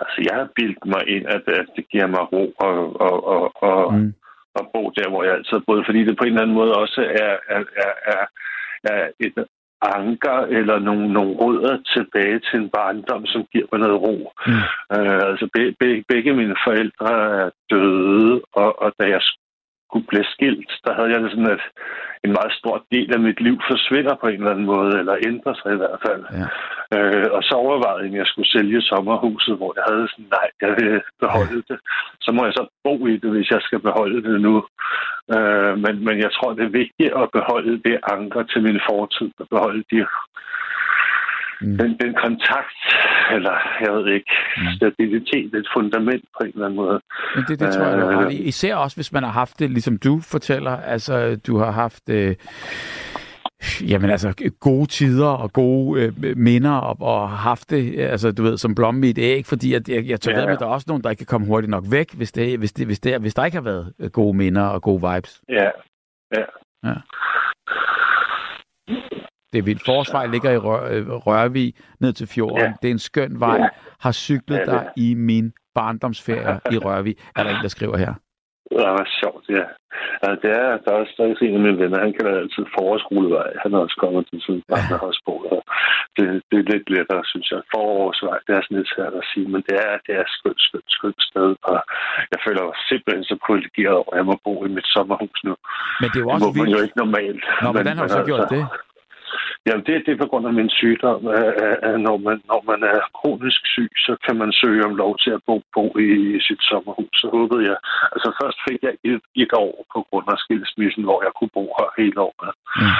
Altså 0.00 0.18
jeg 0.28 0.34
har 0.40 0.48
bildt 0.56 0.84
mig 0.86 1.02
ind, 1.08 1.26
at, 1.26 1.42
at 1.60 1.66
det 1.76 1.84
giver 1.92 2.06
mig 2.06 2.32
ro 2.32 2.44
og, 2.58 3.00
og, 3.00 3.26
og, 3.26 3.62
og, 3.62 3.94
mm. 3.94 4.14
og 4.54 4.64
bo 4.72 4.90
der, 4.90 5.08
hvor 5.08 5.22
jeg 5.24 5.34
altid 5.34 5.52
har 5.58 5.64
boet, 5.66 5.86
fordi 5.86 6.04
det 6.04 6.18
på 6.18 6.24
en 6.24 6.28
eller 6.28 6.42
anden 6.42 6.56
måde 6.56 6.72
også 6.74 7.00
er, 7.00 7.32
er, 7.54 7.62
er, 7.84 7.92
er 8.12 8.24
er 8.84 9.08
et 9.20 9.36
anker 10.00 10.38
eller 10.58 10.78
nogle, 10.78 11.12
nogle 11.12 11.32
rødder 11.42 11.76
tilbage 11.94 12.40
til 12.46 12.60
en 12.60 12.70
barndom, 12.70 13.26
som 13.26 13.44
giver 13.52 13.66
mig 13.72 13.80
noget 13.80 14.00
ro. 14.00 14.32
Mm. 14.46 14.52
Øh, 14.96 15.20
altså 15.30 15.48
be, 15.54 15.62
be, 15.80 16.04
begge 16.08 16.32
mine 16.32 16.56
forældre 16.66 17.12
er 17.42 17.50
døde, 17.70 18.40
og, 18.52 18.82
og 18.82 18.92
da 19.00 19.04
jeg 19.14 19.20
skulle 19.86 20.06
blive 20.10 20.28
skilt, 20.34 20.70
der 20.84 20.92
havde 20.94 21.10
jeg 21.12 21.20
det 21.22 21.30
sådan, 21.30 21.54
at 21.56 21.64
en 22.24 22.32
meget 22.38 22.52
stor 22.60 22.76
del 22.94 23.08
af 23.16 23.20
mit 23.20 23.40
liv 23.46 23.56
forsvinder 23.70 24.14
på 24.20 24.26
en 24.28 24.40
eller 24.40 24.54
anden 24.54 24.70
måde, 24.74 24.92
eller 25.00 25.24
ændrer 25.30 25.54
sig 25.54 25.70
i 25.72 25.80
hvert 25.82 26.00
fald. 26.06 26.22
Ja. 26.40 26.46
Øh, 26.96 27.28
og 27.36 27.42
så 27.48 27.54
overvejede 27.64 28.04
jeg, 28.04 28.12
at 28.12 28.18
jeg 28.22 28.26
skulle 28.30 28.52
sælge 28.56 28.80
sommerhuset, 28.90 29.56
hvor 29.56 29.72
jeg 29.78 29.84
havde 29.90 30.08
sådan, 30.08 30.30
nej, 30.36 30.48
jeg 30.62 30.70
vil 30.78 31.02
beholde 31.24 31.62
det. 31.70 31.78
Så 32.24 32.28
må 32.32 32.40
jeg 32.44 32.54
så 32.56 32.64
bo 32.84 32.94
i 33.06 33.16
det, 33.22 33.30
hvis 33.34 33.50
jeg 33.54 33.62
skal 33.66 33.80
beholde 33.88 34.20
det 34.28 34.40
nu. 34.48 34.54
Øh, 35.34 35.72
men, 35.84 35.94
men 36.06 36.16
jeg 36.24 36.30
tror, 36.36 36.50
det 36.52 36.64
er 36.64 36.78
vigtigt 36.82 37.12
at 37.22 37.26
beholde 37.38 37.74
det 37.88 37.96
anker 38.14 38.42
til 38.42 38.60
min 38.68 38.80
fortid, 38.90 39.30
at 39.42 39.46
beholde 39.54 39.82
de 39.92 40.00
Mm. 41.60 41.78
Den, 41.78 41.90
den 42.00 42.14
kontakt, 42.24 42.80
eller 43.32 43.56
jeg 43.80 43.92
ved 43.92 44.06
ikke, 44.14 44.32
mm. 44.56 44.66
stabilitet, 44.76 45.54
et 45.54 45.68
fundament 45.76 46.24
på 46.36 46.44
en 46.44 46.52
eller 46.54 46.64
anden 46.66 46.76
måde. 46.76 47.00
Men 47.34 47.44
det, 47.48 47.60
det 47.60 47.72
tror 47.74 47.84
jeg, 47.84 47.98
du 47.98 48.06
har 48.06 48.28
Især 48.28 48.74
også, 48.76 48.96
hvis 48.96 49.12
man 49.12 49.22
har 49.22 49.30
haft 49.30 49.58
det, 49.58 49.70
ligesom 49.70 49.98
du 49.98 50.20
fortæller, 50.20 50.76
altså 50.76 51.40
du 51.46 51.58
har 51.58 51.70
haft... 51.70 52.08
Øh, 52.10 52.34
Jamen 53.88 54.10
altså, 54.10 54.50
gode 54.60 54.86
tider 54.86 55.28
og 55.28 55.52
gode 55.52 56.02
øh, 56.02 56.36
minder 56.36 56.72
og, 56.72 56.96
og 57.00 57.30
haft 57.30 57.70
det, 57.70 58.00
altså 58.00 58.32
du 58.32 58.42
ved, 58.42 58.56
som 58.56 58.74
blomme 58.74 59.06
i 59.06 59.10
et 59.10 59.18
æg, 59.18 59.46
fordi 59.46 59.72
jeg, 59.72 59.88
jeg, 59.88 60.06
jeg 60.06 60.20
tror, 60.20 60.32
ja, 60.32 60.40
ja. 60.40 60.52
at 60.52 60.58
der 60.58 60.66
er 60.66 60.70
også 60.70 60.84
nogen, 60.88 61.02
der 61.02 61.10
ikke 61.10 61.20
kan 61.20 61.26
komme 61.26 61.46
hurtigt 61.46 61.70
nok 61.70 61.84
væk, 61.90 62.14
hvis, 62.14 62.32
det, 62.32 62.58
hvis, 62.58 62.72
det, 62.72 62.86
hvis, 62.86 63.00
det, 63.00 63.20
hvis 63.20 63.34
der 63.34 63.44
ikke 63.44 63.56
har 63.56 63.64
været 63.64 63.92
øh, 64.00 64.10
gode 64.10 64.36
minder 64.36 64.62
og 64.62 64.82
gode 64.82 65.12
vibes. 65.12 65.40
Ja, 65.48 65.70
ja. 66.36 66.44
ja. 66.84 66.94
Det 69.56 69.62
er 69.62 69.68
vildt. 69.72 69.84
Forsvej 69.84 70.26
ligger 70.26 70.50
i 70.50 70.60
Rør, 70.66 70.82
øh, 70.92 71.08
Rørvig 71.26 71.74
ned 72.00 72.12
til 72.12 72.26
fjorden. 72.34 72.58
Ja. 72.58 72.72
Det 72.82 72.88
er 72.88 72.94
en 72.98 73.04
skøn 73.10 73.40
vej. 73.40 73.56
Ja. 73.56 73.68
Har 74.00 74.12
cyklet 74.12 74.58
ja, 74.58 74.64
der 74.64 74.80
i 74.96 75.14
min 75.14 75.52
barndomsferie 75.74 76.60
i 76.74 76.76
Rørvig. 76.84 77.14
Er 77.36 77.42
der 77.42 77.50
en, 77.50 77.62
der 77.62 77.68
skriver 77.68 77.96
her? 77.96 78.12
Det 78.70 78.78
var 78.98 79.08
sjovt, 79.20 79.44
ja. 79.58 79.66
Altså, 80.24 80.38
det 80.42 80.50
er, 80.62 80.68
der 80.84 80.90
er 80.92 80.98
også, 81.02 81.14
er 81.18 81.46
en 81.46 81.58
af 81.58 81.64
mine 81.66 81.78
venner, 81.82 82.04
han 82.06 82.14
kalder 82.16 82.40
altid 82.42 82.64
forårsskolevej. 82.76 83.50
Han 83.62 83.70
har 83.72 83.80
også 83.86 83.98
kommet 84.02 84.22
til 84.28 84.38
sådan 84.44 84.54
en 84.54 84.64
ja. 84.70 85.58
Det, 86.16 86.26
det 86.50 86.56
er 86.58 86.70
lidt 86.72 86.86
lettere, 86.96 87.24
synes 87.32 87.48
jeg. 87.52 87.60
Forårsvej, 87.74 88.38
det 88.46 88.52
er 88.54 88.62
sådan 88.62 88.78
lidt 88.80 88.92
svært 88.94 89.14
at 89.20 89.24
sige, 89.32 89.46
men 89.52 89.60
det 89.68 89.76
er, 89.86 89.94
det 90.06 90.14
er 90.20 90.26
skønt, 90.36 90.60
skønt, 90.66 90.88
skønt 90.96 91.20
sted, 91.30 91.50
og 91.70 91.78
jeg 92.32 92.38
føler 92.46 92.62
mig 92.68 92.76
simpelthen 92.90 93.24
så 93.30 93.36
privilegeret 93.46 93.96
over, 94.02 94.12
at 94.12 94.18
jeg 94.20 94.26
må 94.30 94.36
bo 94.46 94.54
i 94.68 94.70
mit 94.76 94.88
sommerhus 94.94 95.38
nu. 95.48 95.54
Men 96.00 96.08
det 96.12 96.18
er 96.18 96.24
jo 96.24 96.28
også 96.34 96.46
det 96.46 96.56
må 96.56 96.62
man 96.62 96.72
jo 96.76 96.80
ikke 96.86 96.98
normalt. 97.04 97.44
Nå, 97.62 97.68
hvordan 97.76 97.94
har 97.96 98.04
du 98.06 98.12
så 98.18 98.24
gjort 98.30 98.40
altså, 98.40 98.54
det? 98.54 98.64
Jamen, 99.66 99.84
det, 99.86 99.94
det 100.06 100.12
er 100.12 100.22
på 100.22 100.30
grund 100.30 100.46
af 100.46 100.54
min 100.60 100.70
sygdom. 100.70 101.20
Når 102.06 102.16
man, 102.26 102.36
når 102.50 102.60
man 102.70 102.80
er 102.94 103.00
kronisk 103.18 103.60
syg, 103.74 103.92
så 104.06 104.12
kan 104.24 104.36
man 104.42 104.52
søge 104.52 104.84
om 104.88 104.94
lov 105.02 105.12
til 105.18 105.30
at 105.30 105.44
bo, 105.46 105.62
bo 105.74 105.84
i, 105.98 106.08
i 106.36 106.40
sit 106.46 106.62
sommerhus. 106.70 107.14
Så 107.20 107.26
håbede 107.36 107.62
jeg... 107.70 107.76
Altså, 108.14 108.28
først 108.42 108.58
fik 108.68 108.80
jeg 108.86 108.94
et, 109.10 109.22
et 109.42 109.52
år 109.64 109.86
på 109.94 109.98
grund 110.08 110.26
af 110.34 110.38
skilsmissen, 110.44 111.02
hvor 111.04 111.18
jeg 111.26 111.32
kunne 111.38 111.54
bo 111.58 111.64
her 111.78 111.88
hele 112.00 112.20
året. 112.28 112.52
Mm. 112.80 112.94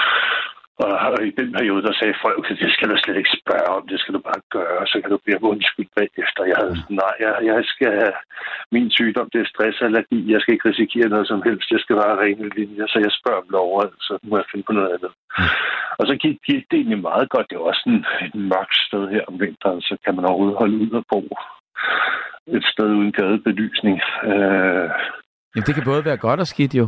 Og 0.84 1.22
i 1.30 1.32
den 1.40 1.48
periode, 1.56 1.82
der 1.88 1.94
sagde 2.00 2.16
folk, 2.24 2.44
at 2.50 2.58
det 2.62 2.70
skal 2.72 2.88
du 2.90 2.96
slet 2.98 3.16
ikke 3.20 3.38
spørge 3.40 3.68
om, 3.76 3.82
det 3.90 3.98
skal 4.00 4.14
du 4.14 4.20
bare 4.30 4.42
gøre, 4.56 4.86
så 4.90 4.96
kan 5.00 5.10
du 5.10 5.18
blive 5.24 5.50
undskyld 5.52 5.88
bagefter. 6.00 6.50
Jeg 6.50 6.58
havde 6.60 6.76
sådan, 6.80 6.98
nej, 7.04 7.14
jeg, 7.24 7.32
jeg 7.50 7.58
skal 7.72 7.90
have 8.02 8.16
min 8.74 8.88
sygdom, 8.98 9.28
det 9.32 9.40
er 9.40 9.52
stressallergi, 9.54 10.32
jeg 10.32 10.40
skal 10.40 10.54
ikke 10.54 10.68
risikere 10.68 11.08
noget 11.14 11.26
som 11.28 11.42
helst, 11.46 11.70
det 11.72 11.80
skal 11.80 11.96
være 11.96 12.20
rene 12.22 12.48
linjer, 12.58 12.86
så 12.88 12.98
jeg 13.06 13.12
spørger 13.18 13.42
om 13.42 13.48
lov, 13.56 13.70
så 14.06 14.12
må 14.28 14.34
jeg 14.36 14.48
finde 14.50 14.64
på 14.66 14.72
noget 14.78 14.90
andet. 14.94 15.12
Og 15.98 16.04
så 16.08 16.14
gik, 16.22 16.36
gik 16.48 16.62
det 16.70 16.76
egentlig 16.78 17.02
meget 17.10 17.28
godt. 17.34 17.46
Det 17.50 17.58
var 17.58 17.64
også 17.70 17.82
sådan 17.84 18.04
et 18.26 18.34
mørkt 18.52 18.76
sted 18.86 19.02
her 19.14 19.22
om 19.30 19.40
vinteren, 19.44 19.80
så 19.88 19.94
kan 20.04 20.14
man 20.16 20.24
overhovedet 20.24 20.60
holde 20.62 20.76
ud 20.84 20.92
og 21.00 21.04
bo 21.12 21.20
et 22.56 22.64
sted 22.72 22.88
uden 22.98 23.12
gadebelysning. 23.12 23.96
Øh... 24.30 24.88
Jamen, 25.52 25.66
det 25.66 25.74
kan 25.74 25.84
både 25.90 26.04
være 26.04 26.24
godt 26.26 26.40
og 26.40 26.46
skidt 26.46 26.74
jo. 26.74 26.86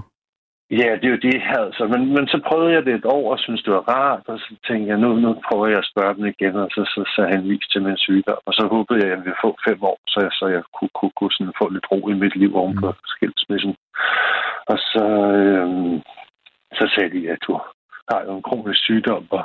Ja, 0.70 0.88
det 1.00 1.04
er 1.04 1.14
jo 1.16 1.26
det, 1.28 1.42
altså. 1.62 1.82
Men, 1.92 2.00
men 2.16 2.26
så 2.32 2.38
prøvede 2.48 2.72
jeg 2.74 2.84
det 2.84 2.94
et 2.94 3.04
år 3.16 3.32
og 3.32 3.38
synes 3.38 3.62
det 3.62 3.72
var 3.72 3.88
rart, 3.94 4.22
og 4.26 4.38
så 4.38 4.54
tænkte 4.66 4.88
jeg, 4.90 4.98
nu, 4.98 5.08
nu 5.24 5.30
prøver 5.48 5.66
jeg 5.66 5.78
at 5.78 5.90
spørge 5.92 6.14
dem 6.16 6.26
igen, 6.26 6.56
og 6.56 6.68
så, 6.74 6.82
så, 6.94 7.00
så 7.14 7.20
han 7.32 7.48
vist 7.48 7.72
til 7.72 7.82
min 7.82 7.96
sygdom. 7.96 8.38
Og 8.46 8.52
så 8.54 8.62
håbede 8.72 8.98
jeg, 9.00 9.06
at 9.06 9.10
jeg 9.10 9.24
ville 9.24 9.42
få 9.44 9.50
fem 9.68 9.78
år, 9.82 9.98
så 10.12 10.18
jeg, 10.24 10.32
så 10.38 10.46
jeg 10.56 10.62
kunne, 10.76 10.92
kunne, 10.98 11.14
kunne 11.18 11.34
sådan 11.36 11.58
få 11.60 11.68
lidt 11.68 11.90
ro 11.92 12.08
i 12.08 12.20
mit 12.22 12.36
liv 12.36 12.56
oven 12.56 12.76
på 12.80 12.88
mm. 12.90 13.00
skilsmissen. 13.12 13.74
Og 14.72 14.78
så, 14.90 15.04
øhm, 15.42 15.96
så 16.78 16.84
sagde 16.94 17.12
de, 17.16 17.30
at 17.30 17.38
du 17.46 17.60
har 18.10 18.20
jo 18.26 18.32
en 18.36 18.46
kronisk 18.48 18.80
sygdom, 18.88 19.24
og 19.38 19.44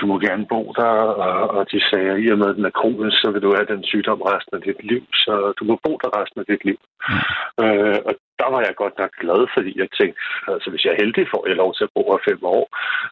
du 0.00 0.04
må 0.06 0.16
gerne 0.18 0.46
bo 0.52 0.60
der, 0.80 0.92
og, 1.26 1.50
og 1.56 1.62
de 1.72 1.80
sagde, 1.90 2.10
at 2.12 2.22
i 2.24 2.26
og 2.34 2.38
med, 2.38 2.48
at 2.50 2.56
den 2.56 2.70
er 2.70 2.78
kronisk, 2.80 3.16
så 3.22 3.30
vil 3.30 3.42
du 3.42 3.50
have 3.56 3.72
den 3.72 3.84
sygdom 3.84 4.20
resten 4.32 4.54
af 4.56 4.62
dit 4.62 4.82
liv, 4.92 5.02
så 5.24 5.52
du 5.58 5.64
må 5.64 5.74
bo 5.84 5.92
der 6.02 6.10
resten 6.20 6.40
af 6.40 6.46
dit 6.46 6.64
liv. 6.64 6.78
Mm. 7.08 7.64
Øh, 7.64 7.98
og 8.08 8.12
der 8.40 8.48
var 8.54 8.60
jeg 8.66 8.74
godt 8.82 8.96
nok 9.02 9.12
glad, 9.22 9.40
fordi 9.54 9.72
jeg 9.82 9.88
tænkte, 10.00 10.20
altså 10.54 10.68
hvis 10.70 10.84
jeg 10.84 10.92
er 10.92 11.02
heldig, 11.02 11.24
får 11.34 11.42
jeg 11.48 11.56
lov 11.62 11.70
til 11.74 11.84
at 11.86 11.94
bo 11.96 12.02
her 12.12 12.20
fem 12.28 12.40
år. 12.56 12.64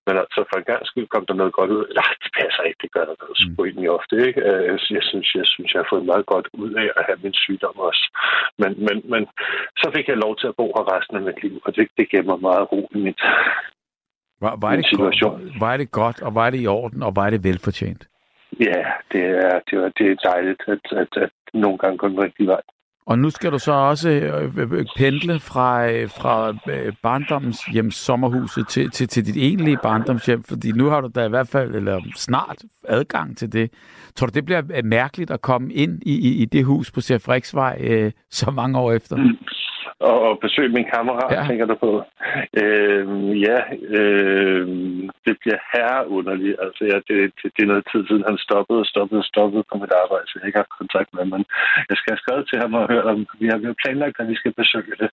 Men 0.06 0.14
altså 0.22 0.40
for 0.48 0.56
en 0.58 0.68
gang 0.70 0.82
skyld 0.86 1.08
kom 1.10 1.24
der 1.26 1.40
noget 1.40 1.54
godt 1.58 1.70
ud. 1.76 1.84
Nej, 2.00 2.12
det 2.22 2.30
passer 2.40 2.62
ikke, 2.68 2.82
det 2.84 2.94
gør 2.96 3.04
der 3.08 3.16
noget 3.22 3.36
sgu 3.40 3.58
egentlig 3.64 3.90
ofte, 3.98 4.14
ikke? 4.28 4.40
Øh, 4.48 4.62
jeg 4.96 5.04
synes, 5.10 5.28
jeg 5.40 5.46
synes, 5.52 5.70
jeg 5.72 5.80
har 5.82 5.92
fået 5.92 6.10
meget 6.12 6.26
godt 6.32 6.46
ud 6.62 6.72
af 6.82 6.88
at 6.98 7.06
have 7.08 7.18
min 7.24 7.36
sygdom 7.44 7.76
også. 7.88 8.04
Men, 8.62 8.70
men, 8.86 8.96
men 9.12 9.22
så 9.80 9.86
fik 9.94 10.06
jeg 10.08 10.22
lov 10.24 10.32
til 10.36 10.48
at 10.50 10.58
bo 10.60 10.66
her 10.76 10.86
resten 10.94 11.16
af 11.16 11.22
mit 11.28 11.42
liv, 11.44 11.54
og 11.64 11.70
det, 11.76 11.84
det 11.98 12.10
giver 12.10 12.26
mig 12.30 12.40
meget 12.48 12.64
ro 12.72 12.80
i 12.96 12.98
mit, 13.06 13.20
var, 14.40 14.56
var, 14.60 14.76
det 14.76 14.86
situation. 14.86 15.40
Godt, 15.40 15.60
var 15.60 15.76
det 15.76 15.90
godt, 15.90 16.22
og 16.22 16.34
var 16.34 16.50
det 16.50 16.60
i 16.60 16.66
orden, 16.66 17.02
og 17.02 17.16
var 17.16 17.30
det 17.30 17.44
velfortjent? 17.44 18.08
Ja, 18.60 18.84
det 19.12 19.24
er, 19.24 19.60
det 19.70 19.78
er, 19.78 19.90
det 19.98 20.10
er 20.10 20.30
dejligt, 20.30 20.62
at, 20.66 20.98
at, 20.98 21.22
at 21.22 21.30
nogle 21.54 21.78
gange 21.78 21.98
gå 21.98 22.08
den 22.08 22.20
rigtige 22.22 22.46
vej. 22.46 22.60
Og 23.06 23.18
nu 23.18 23.30
skal 23.30 23.52
du 23.52 23.58
så 23.58 23.72
også 23.72 24.10
øh, 24.10 24.58
øh, 24.58 24.86
pendle 24.96 25.40
fra, 25.40 25.90
øh, 25.90 26.08
fra 26.08 26.52
barndommens 27.02 27.64
hjem 27.64 27.90
sommerhuset 27.90 28.68
til, 28.68 28.90
til, 28.90 29.08
til 29.08 29.26
dit 29.26 29.36
egentlige 29.36 29.78
barndomshjem, 29.82 30.42
fordi 30.42 30.72
nu 30.72 30.88
har 30.88 31.00
du 31.00 31.10
da 31.14 31.24
i 31.24 31.28
hvert 31.28 31.48
fald, 31.48 31.74
eller 31.74 32.00
snart, 32.14 32.56
adgang 32.88 33.36
til 33.36 33.52
det. 33.52 33.72
Tror 34.16 34.26
du, 34.26 34.32
det 34.34 34.44
bliver 34.44 34.82
mærkeligt 34.82 35.30
at 35.30 35.40
komme 35.40 35.72
ind 35.72 36.02
i, 36.06 36.28
i, 36.28 36.42
i 36.42 36.44
det 36.44 36.64
hus 36.64 36.90
på 36.90 37.00
Sefriksvej 37.00 37.78
øh, 37.80 38.12
så 38.30 38.50
mange 38.50 38.78
år 38.78 38.92
efter? 38.92 39.16
Mm 39.16 39.38
og, 40.00 40.38
besøge 40.44 40.74
min 40.76 40.90
kammerat, 40.94 41.32
ja. 41.32 41.42
tænker 41.48 41.66
du 41.66 41.76
på. 41.86 41.90
Øh, 42.60 43.04
ja, 43.46 43.58
øh, 43.98 44.66
det 45.26 45.34
bliver 45.42 45.60
herreunderligt. 45.72 46.56
Altså, 46.64 46.82
ja, 46.92 46.96
det, 47.08 47.16
det, 47.38 47.46
det 47.54 47.62
er 47.62 47.72
noget 47.72 47.88
tid 47.92 48.02
siden, 48.06 48.28
han 48.28 48.38
stoppede 48.46 48.80
og 48.84 48.86
stoppede 48.92 49.20
og 49.24 49.30
stoppede 49.32 49.64
på 49.70 49.74
mit 49.82 49.94
arbejde, 50.02 50.26
så 50.26 50.34
jeg 50.34 50.46
ikke 50.46 50.58
har 50.58 50.66
haft 50.66 50.80
kontakt 50.82 51.08
med 51.12 51.20
ham. 51.22 51.30
Men 51.34 51.44
jeg 51.90 51.96
skal 51.96 52.12
have 52.12 52.22
skrevet 52.24 52.44
til 52.48 52.58
ham 52.62 52.74
og 52.80 52.84
høre, 52.92 53.04
om 53.12 53.20
vi 53.40 53.46
har, 53.50 53.58
vi 53.62 53.66
har 53.70 53.80
planlagt, 53.82 54.20
at 54.20 54.28
vi 54.32 54.36
skal 54.40 54.52
besøge 54.60 54.94
det. 55.02 55.10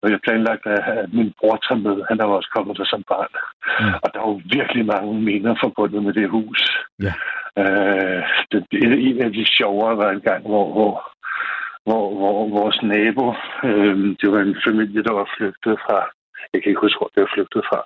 Og 0.00 0.04
jeg 0.08 0.14
har 0.16 0.26
planlagt, 0.28 0.64
at 0.66 1.12
min 1.18 1.30
bror 1.38 1.56
tager 1.66 1.84
med. 1.86 1.96
Han 2.10 2.18
er 2.20 2.36
også 2.38 2.50
kommet 2.56 2.78
der 2.78 2.86
som 2.92 3.02
barn. 3.12 3.32
Mm. 3.80 3.94
Og 4.02 4.08
der 4.12 4.18
er 4.20 4.28
jo 4.32 4.40
virkelig 4.58 4.84
mange 4.94 5.12
minder 5.28 5.54
forbundet 5.64 6.02
med 6.06 6.12
det 6.18 6.28
hus. 6.36 6.60
Ja. 7.06 7.12
Øh, 7.60 8.22
det, 8.50 8.58
en 9.08 9.22
af 9.26 9.32
de 9.32 9.44
sjovere 9.58 9.96
var 9.96 10.10
en 10.10 10.24
gang, 10.28 10.42
hvor, 10.50 10.66
hvor 10.76 10.92
hvor, 11.86 12.04
hvor 12.18 12.48
vores 12.60 12.78
nabo, 12.82 13.26
øh, 13.68 13.96
det 14.20 14.28
var 14.32 14.40
en 14.40 14.56
familie, 14.66 15.02
der 15.08 15.14
var 15.20 15.28
flygtet 15.36 15.74
fra, 15.84 15.98
jeg 16.52 16.58
kan 16.62 16.70
ikke 16.70 16.84
huske, 16.86 17.00
hvor 17.00 17.10
det 17.14 17.20
var 17.24 17.34
flygtet 17.34 17.62
fra, 17.70 17.80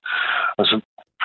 og 0.58 0.64
så 0.70 0.76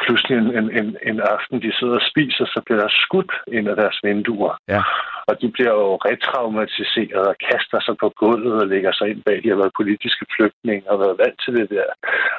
pludselig 0.06 0.36
en, 0.38 0.50
en, 0.60 0.68
en, 0.80 0.90
en 1.10 1.20
aften, 1.34 1.62
de 1.66 1.78
sidder 1.80 1.98
og 2.02 2.08
spiser, 2.12 2.46
så 2.54 2.60
bliver 2.66 2.80
der 2.82 2.90
skudt 3.04 3.34
ind 3.48 3.68
af 3.72 3.76
deres 3.76 3.98
vinduer. 4.04 4.54
Ja. 4.68 4.82
Og 5.30 5.42
de 5.42 5.48
bliver 5.56 5.74
jo 5.84 5.96
retraumatiseret 5.96 7.26
og 7.32 7.36
kaster 7.50 7.80
sig 7.86 7.96
på 8.02 8.08
gulvet 8.22 8.56
og 8.62 8.68
lægger 8.68 8.92
sig 8.94 9.08
ind 9.10 9.22
bag. 9.24 9.38
De 9.44 9.50
har 9.50 9.62
været 9.62 9.80
politiske 9.82 10.26
flygtninge 10.36 10.92
og 10.92 11.00
været 11.00 11.20
vant 11.24 11.40
til 11.44 11.54
det 11.60 11.70
der. 11.70 11.90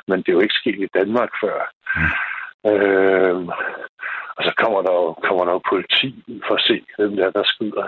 Men 0.09 0.18
det 0.18 0.29
er 0.29 0.37
jo 0.38 0.44
ikke 0.46 0.61
sket 0.61 0.81
i 0.83 0.94
Danmark 0.99 1.31
før. 1.42 1.59
Mm. 1.96 2.12
Øh, 2.70 3.37
og 4.37 4.40
så 4.46 4.53
kommer 4.62 4.81
der 4.87 4.92
jo, 5.01 5.07
kommer 5.27 5.44
der 5.44 5.53
jo 5.57 5.68
politi 5.72 6.11
for 6.46 6.55
at 6.59 6.66
se, 6.68 6.77
hvem 6.96 7.12
der, 7.18 7.31
der 7.38 7.44
skyder. 7.53 7.87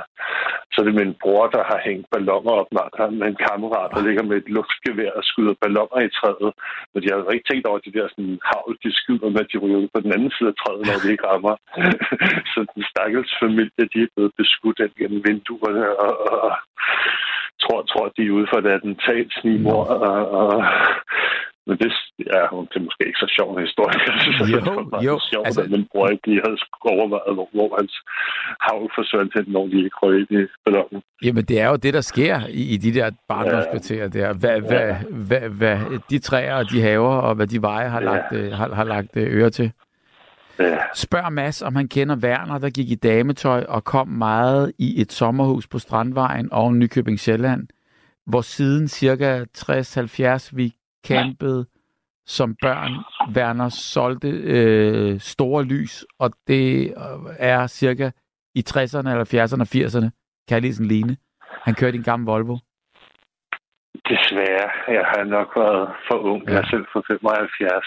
Så 0.73 0.79
det 0.85 0.91
er 0.91 1.01
min 1.03 1.15
bror, 1.23 1.47
der 1.57 1.63
har 1.71 1.79
hængt 1.89 2.07
ballonger 2.15 2.53
op 2.61 2.71
med 3.19 3.27
en 3.29 3.43
kammerat, 3.49 3.91
der 3.95 4.07
ligger 4.07 4.25
med 4.31 4.37
et 4.37 4.49
luftgevær 4.57 5.13
og 5.19 5.25
skyder 5.31 5.55
ballonger 5.63 6.01
i 6.09 6.15
træet. 6.19 6.51
Men 6.91 6.99
de 7.03 7.09
har 7.09 7.17
jo 7.19 7.31
ikke 7.31 7.49
tænkt 7.51 7.67
over 7.67 7.81
de 7.87 7.95
der 7.97 8.07
sådan, 8.09 8.39
havl, 8.51 8.75
de 8.85 8.91
skyder 9.01 9.29
med, 9.35 9.41
at 9.45 9.53
de 9.53 9.59
ryger 9.63 9.83
ud 9.83 9.89
på 9.95 10.01
den 10.05 10.13
anden 10.17 10.33
side 10.37 10.49
af 10.53 10.57
træet, 10.61 10.83
når 10.89 10.99
de 11.03 11.13
ikke 11.13 11.27
rammer. 11.31 11.55
så 12.53 12.59
den 12.75 12.83
stakkels 12.93 13.33
familie, 13.45 13.85
de 13.95 13.99
er 14.03 14.13
blevet 14.15 14.33
beskudt 14.41 14.79
ind 14.85 14.95
gennem 15.01 15.21
vinduerne 15.29 15.85
og, 16.05 16.13
og, 16.33 16.51
tror, 17.63 17.83
tror, 17.83 18.07
de 18.17 18.23
er 18.27 18.37
ude 18.39 18.49
for 18.51 18.59
et 18.59 18.73
attentatsnimor. 18.77 19.83
Og, 20.09 20.21
og, 20.41 20.65
men 21.69 21.77
det, 21.83 21.91
ja, 22.33 22.41
det 22.71 22.77
er 22.81 22.85
måske 22.89 23.03
ikke 23.09 23.23
så 23.25 23.29
sjov 23.37 23.49
en 23.55 23.63
historie. 23.69 23.99
Jo, 24.55 24.63
jo. 25.09 25.15
Sjovt, 25.31 25.47
altså... 25.47 25.61
at 25.63 25.71
min 25.71 25.87
bror 25.91 26.09
ikke 26.09 26.27
lige 26.31 26.43
havde 26.47 26.59
overvejet, 26.95 27.35
hvor, 27.37 27.49
hvor 27.57 27.71
hans 27.81 27.95
havl 28.67 28.91
forsvandt 28.99 29.33
hen, 29.37 29.45
når 29.55 29.67
de 29.67 29.77
ikke 29.87 29.99
røg 30.03 30.15
ind 30.21 30.33
i 30.41 30.47
ballonen. 30.65 31.03
Jamen, 31.25 31.45
det 31.45 31.61
er 31.61 31.69
jo 31.69 31.77
det, 31.77 31.95
der 31.95 32.01
sker 32.01 32.37
i, 32.61 32.63
i 32.75 32.77
de 32.77 32.95
der 32.99 33.11
barndomskvarterer 33.29 34.09
der. 34.09 34.33
Hvad, 34.43 34.57
ja. 34.61 34.69
hvad, 34.69 34.95
hvad, 35.29 35.49
hvad, 35.61 35.79
de 36.11 36.19
træer 36.19 36.55
og 36.55 36.71
de 36.73 36.81
haver 36.81 37.17
og 37.27 37.35
hvad 37.35 37.47
de 37.47 37.63
veje 37.63 37.89
har, 37.89 38.01
ja. 38.01 38.07
lagt, 38.11 38.33
øh, 38.33 38.53
har, 38.53 38.75
har 38.75 38.85
lagt 38.85 39.17
øh, 39.17 39.27
øre 39.41 39.51
til. 39.51 39.73
Ja. 40.59 40.79
Spørg 40.95 41.33
Mads, 41.33 41.63
om 41.63 41.77
han 41.77 41.89
kender 41.89 42.17
Werner, 42.17 42.59
der 42.59 42.71
gik 42.71 42.91
i 42.91 42.95
dametøj 42.95 43.65
og 43.69 43.85
kom 43.85 44.09
meget 44.09 44.73
i 44.79 45.01
et 45.01 45.13
sommerhus 45.13 45.67
på 45.67 45.79
Strandvejen 45.79 46.49
og 46.53 46.75
Nykøbing 46.75 47.21
Sjælland, 47.21 47.69
hvor 48.27 48.41
siden 48.41 48.89
cirka 48.89 49.45
60-70 49.59 50.51
vi 50.53 50.75
campede 51.09 51.67
som 52.27 52.57
børn. 52.63 52.93
Werner 53.37 53.69
solgte 53.69 54.29
øh, 54.29 55.21
store 55.21 55.65
lys, 55.65 56.05
og 56.19 56.31
det 56.47 56.95
er 57.39 57.67
cirka 57.67 58.11
i 58.55 58.65
60'erne, 58.71 59.09
eller 59.11 59.27
70'erne 59.35 59.61
og 59.61 59.71
80'erne. 59.77 60.09
Kan 60.49 60.55
jeg 60.55 60.63
lige 60.63 60.75
sådan 60.75 60.89
ligne? 60.89 61.17
Han 61.67 61.75
kørte 61.75 61.97
en 61.97 62.03
gammel 62.03 62.27
Volvo. 62.27 62.57
Desværre. 64.09 64.69
Jeg 64.89 65.05
har 65.13 65.25
nok 65.25 65.51
været 65.57 65.89
for 66.09 66.19
ung. 66.19 66.43
Ja. 66.45 66.53
Jeg 66.53 66.61
er 66.61 66.69
selv 66.71 66.87
for 66.93 67.05
75. 67.07 67.87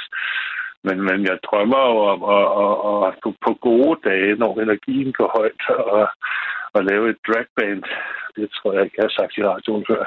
Men, 0.84 1.02
men 1.08 1.20
jeg 1.30 1.38
drømmer 1.48 1.84
jo 1.92 1.98
om 2.14 2.22
at, 2.38 2.46
at, 2.64 2.76
at, 2.90 3.00
at 3.08 3.14
på, 3.24 3.30
på 3.46 3.52
gode 3.68 3.96
dage, 4.10 4.36
når 4.36 4.60
energien 4.60 5.14
går 5.14 5.30
højt, 5.38 5.64
og, 5.70 6.08
at 6.76 6.86
lave 6.92 7.10
et 7.10 7.20
dragband. 7.28 7.84
Det 8.36 8.48
tror 8.52 8.74
jeg 8.74 8.84
ikke, 8.84 8.98
jeg 8.98 9.08
har 9.08 9.16
sagt 9.20 9.38
i 9.38 9.48
radioen 9.52 9.86
før. 9.92 10.04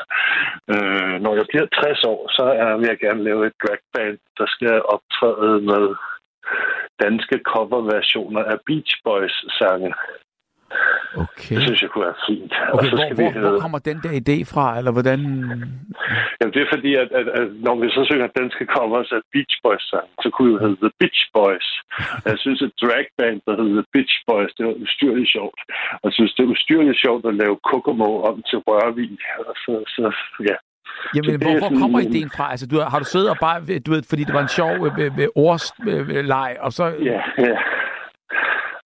Øh, 0.73 1.15
når 1.25 1.35
jeg 1.39 1.47
bliver 1.49 1.67
60 1.67 2.05
år, 2.13 2.21
så 2.37 2.45
er, 2.63 2.77
vil 2.77 2.91
jeg 2.93 2.99
gerne 2.99 3.23
lave 3.29 3.47
et 3.47 3.57
dragband, 3.63 4.19
der 4.39 4.47
skal 4.55 4.75
optræde 4.95 5.55
med 5.71 5.85
danske 7.05 7.37
coverversioner 7.53 8.43
af 8.53 8.59
Beach 8.67 8.93
Boys-sange. 9.05 9.91
Okay. 11.25 11.55
Det 11.57 11.63
synes 11.67 11.81
jeg 11.83 11.91
kunne 11.91 12.07
være 12.09 12.21
fint. 12.29 12.53
Okay, 12.73 12.91
så 12.91 12.97
skal 12.97 13.15
hvor, 13.15 13.31
vi, 13.33 13.39
hvor, 13.39 13.51
hvor 13.51 13.61
kommer 13.65 13.79
den 13.91 13.99
der 14.05 14.13
idé 14.23 14.37
fra, 14.53 14.67
eller 14.79 14.93
hvordan? 14.97 15.21
Jamen, 16.39 16.53
det 16.55 16.61
er 16.63 16.71
fordi, 16.75 16.91
at, 17.03 17.09
at, 17.21 17.27
at 17.39 17.47
når 17.67 17.75
vi 17.81 17.87
så 17.97 18.03
synger 18.11 18.27
danske 18.41 18.65
covers 18.75 19.11
af 19.17 19.21
Beach 19.33 19.55
Boys 19.65 19.85
sang, 19.93 20.09
så 20.23 20.29
kunne 20.35 20.53
det 20.53 20.61
hedde 20.65 20.81
The 20.85 20.93
Beach 21.01 21.23
Boys. 21.37 21.69
jeg 22.33 22.39
synes, 22.45 22.61
at 22.67 22.71
dragband, 22.83 23.39
der 23.47 23.53
hedder 23.59 23.75
The 23.81 23.91
Beach 23.95 24.17
Boys, 24.29 24.53
det 24.57 24.65
var 24.69 24.75
ustyrligt 24.85 25.31
sjovt. 25.37 25.61
Og 26.01 26.05
jeg 26.09 26.15
synes, 26.19 26.33
det 26.35 26.43
er 26.43 26.53
ustyrligt 26.57 26.99
sjovt 27.05 27.25
at 27.31 27.35
lave 27.43 27.57
Kokomo 27.71 28.11
om 28.29 28.37
til 28.49 28.59
Rørvig. 28.67 29.11
Og 29.49 29.55
så, 29.63 29.73
så 29.95 30.05
ja, 30.51 30.57
Jamen, 31.17 31.43
hvor, 31.43 31.59
hvor 31.59 31.81
kommer 31.81 32.01
ideen 32.01 32.31
fra? 32.37 32.51
Altså, 32.51 32.67
du, 32.67 32.77
har 32.93 32.99
du 32.99 33.05
siddet 33.05 33.31
og 33.31 33.37
bare, 33.41 33.59
du 33.87 33.91
ved, 33.95 34.03
fordi 34.09 34.25
det 34.25 34.35
var 34.35 34.43
en 34.43 34.55
sjov 34.61 34.73
øh, 34.87 35.19
øh, 35.19 35.29
ordsleg, 35.35 36.57
og 36.61 36.73
så... 36.73 36.85
Ja, 36.85 37.21
ja. 37.39 37.57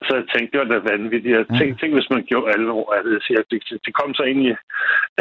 Så 0.07 0.13
jeg 0.19 0.27
tænkte, 0.33 0.51
det 0.53 0.61
var 0.63 0.71
da 0.73 0.91
vanvittigt. 0.93 1.37
Jeg 1.39 1.47
tænkte, 1.47 1.75
ja. 1.75 1.79
tænkte 1.81 1.99
hvis 1.99 2.15
man 2.17 2.25
gjorde 2.31 2.53
alvor 2.57 2.87
af 2.97 3.03
det. 3.05 3.17
Så 3.23 3.29
jeg, 3.37 3.43
det, 3.51 3.59
det 3.87 3.93
kom 4.01 4.11
så 4.15 4.23
egentlig 4.31 4.57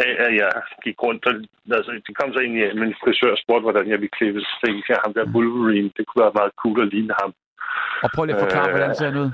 af, 0.06 0.12
at 0.26 0.32
jeg 0.42 0.52
gik 0.84 0.98
rundt. 1.06 1.22
Og, 1.28 1.34
altså, 1.76 1.90
det 2.06 2.14
kom 2.18 2.32
så 2.32 2.38
egentlig 2.40 2.62
af, 2.64 2.70
at 2.70 2.80
min 2.82 2.94
frisør 3.02 3.32
spurgte, 3.42 3.66
hvordan 3.66 3.86
jeg 3.92 3.98
ville 4.00 4.16
klippe. 4.18 4.40
Så 4.40 4.54
tænkte 4.64 4.92
jeg, 4.92 4.98
ham 5.04 5.12
der 5.14 5.32
Wolverine, 5.34 5.90
det 5.96 6.02
kunne 6.06 6.24
være 6.24 6.38
meget 6.40 6.52
cool 6.62 6.78
at 6.84 6.88
ligne 6.94 7.14
ham. 7.22 7.30
Og 8.04 8.08
prøv 8.14 8.24
lige 8.24 8.36
at 8.36 8.44
forklare, 8.44 8.68
øh, 8.68 8.74
hvordan 8.74 8.94
ser 8.94 9.10
han 9.10 9.18
ud? 9.24 9.30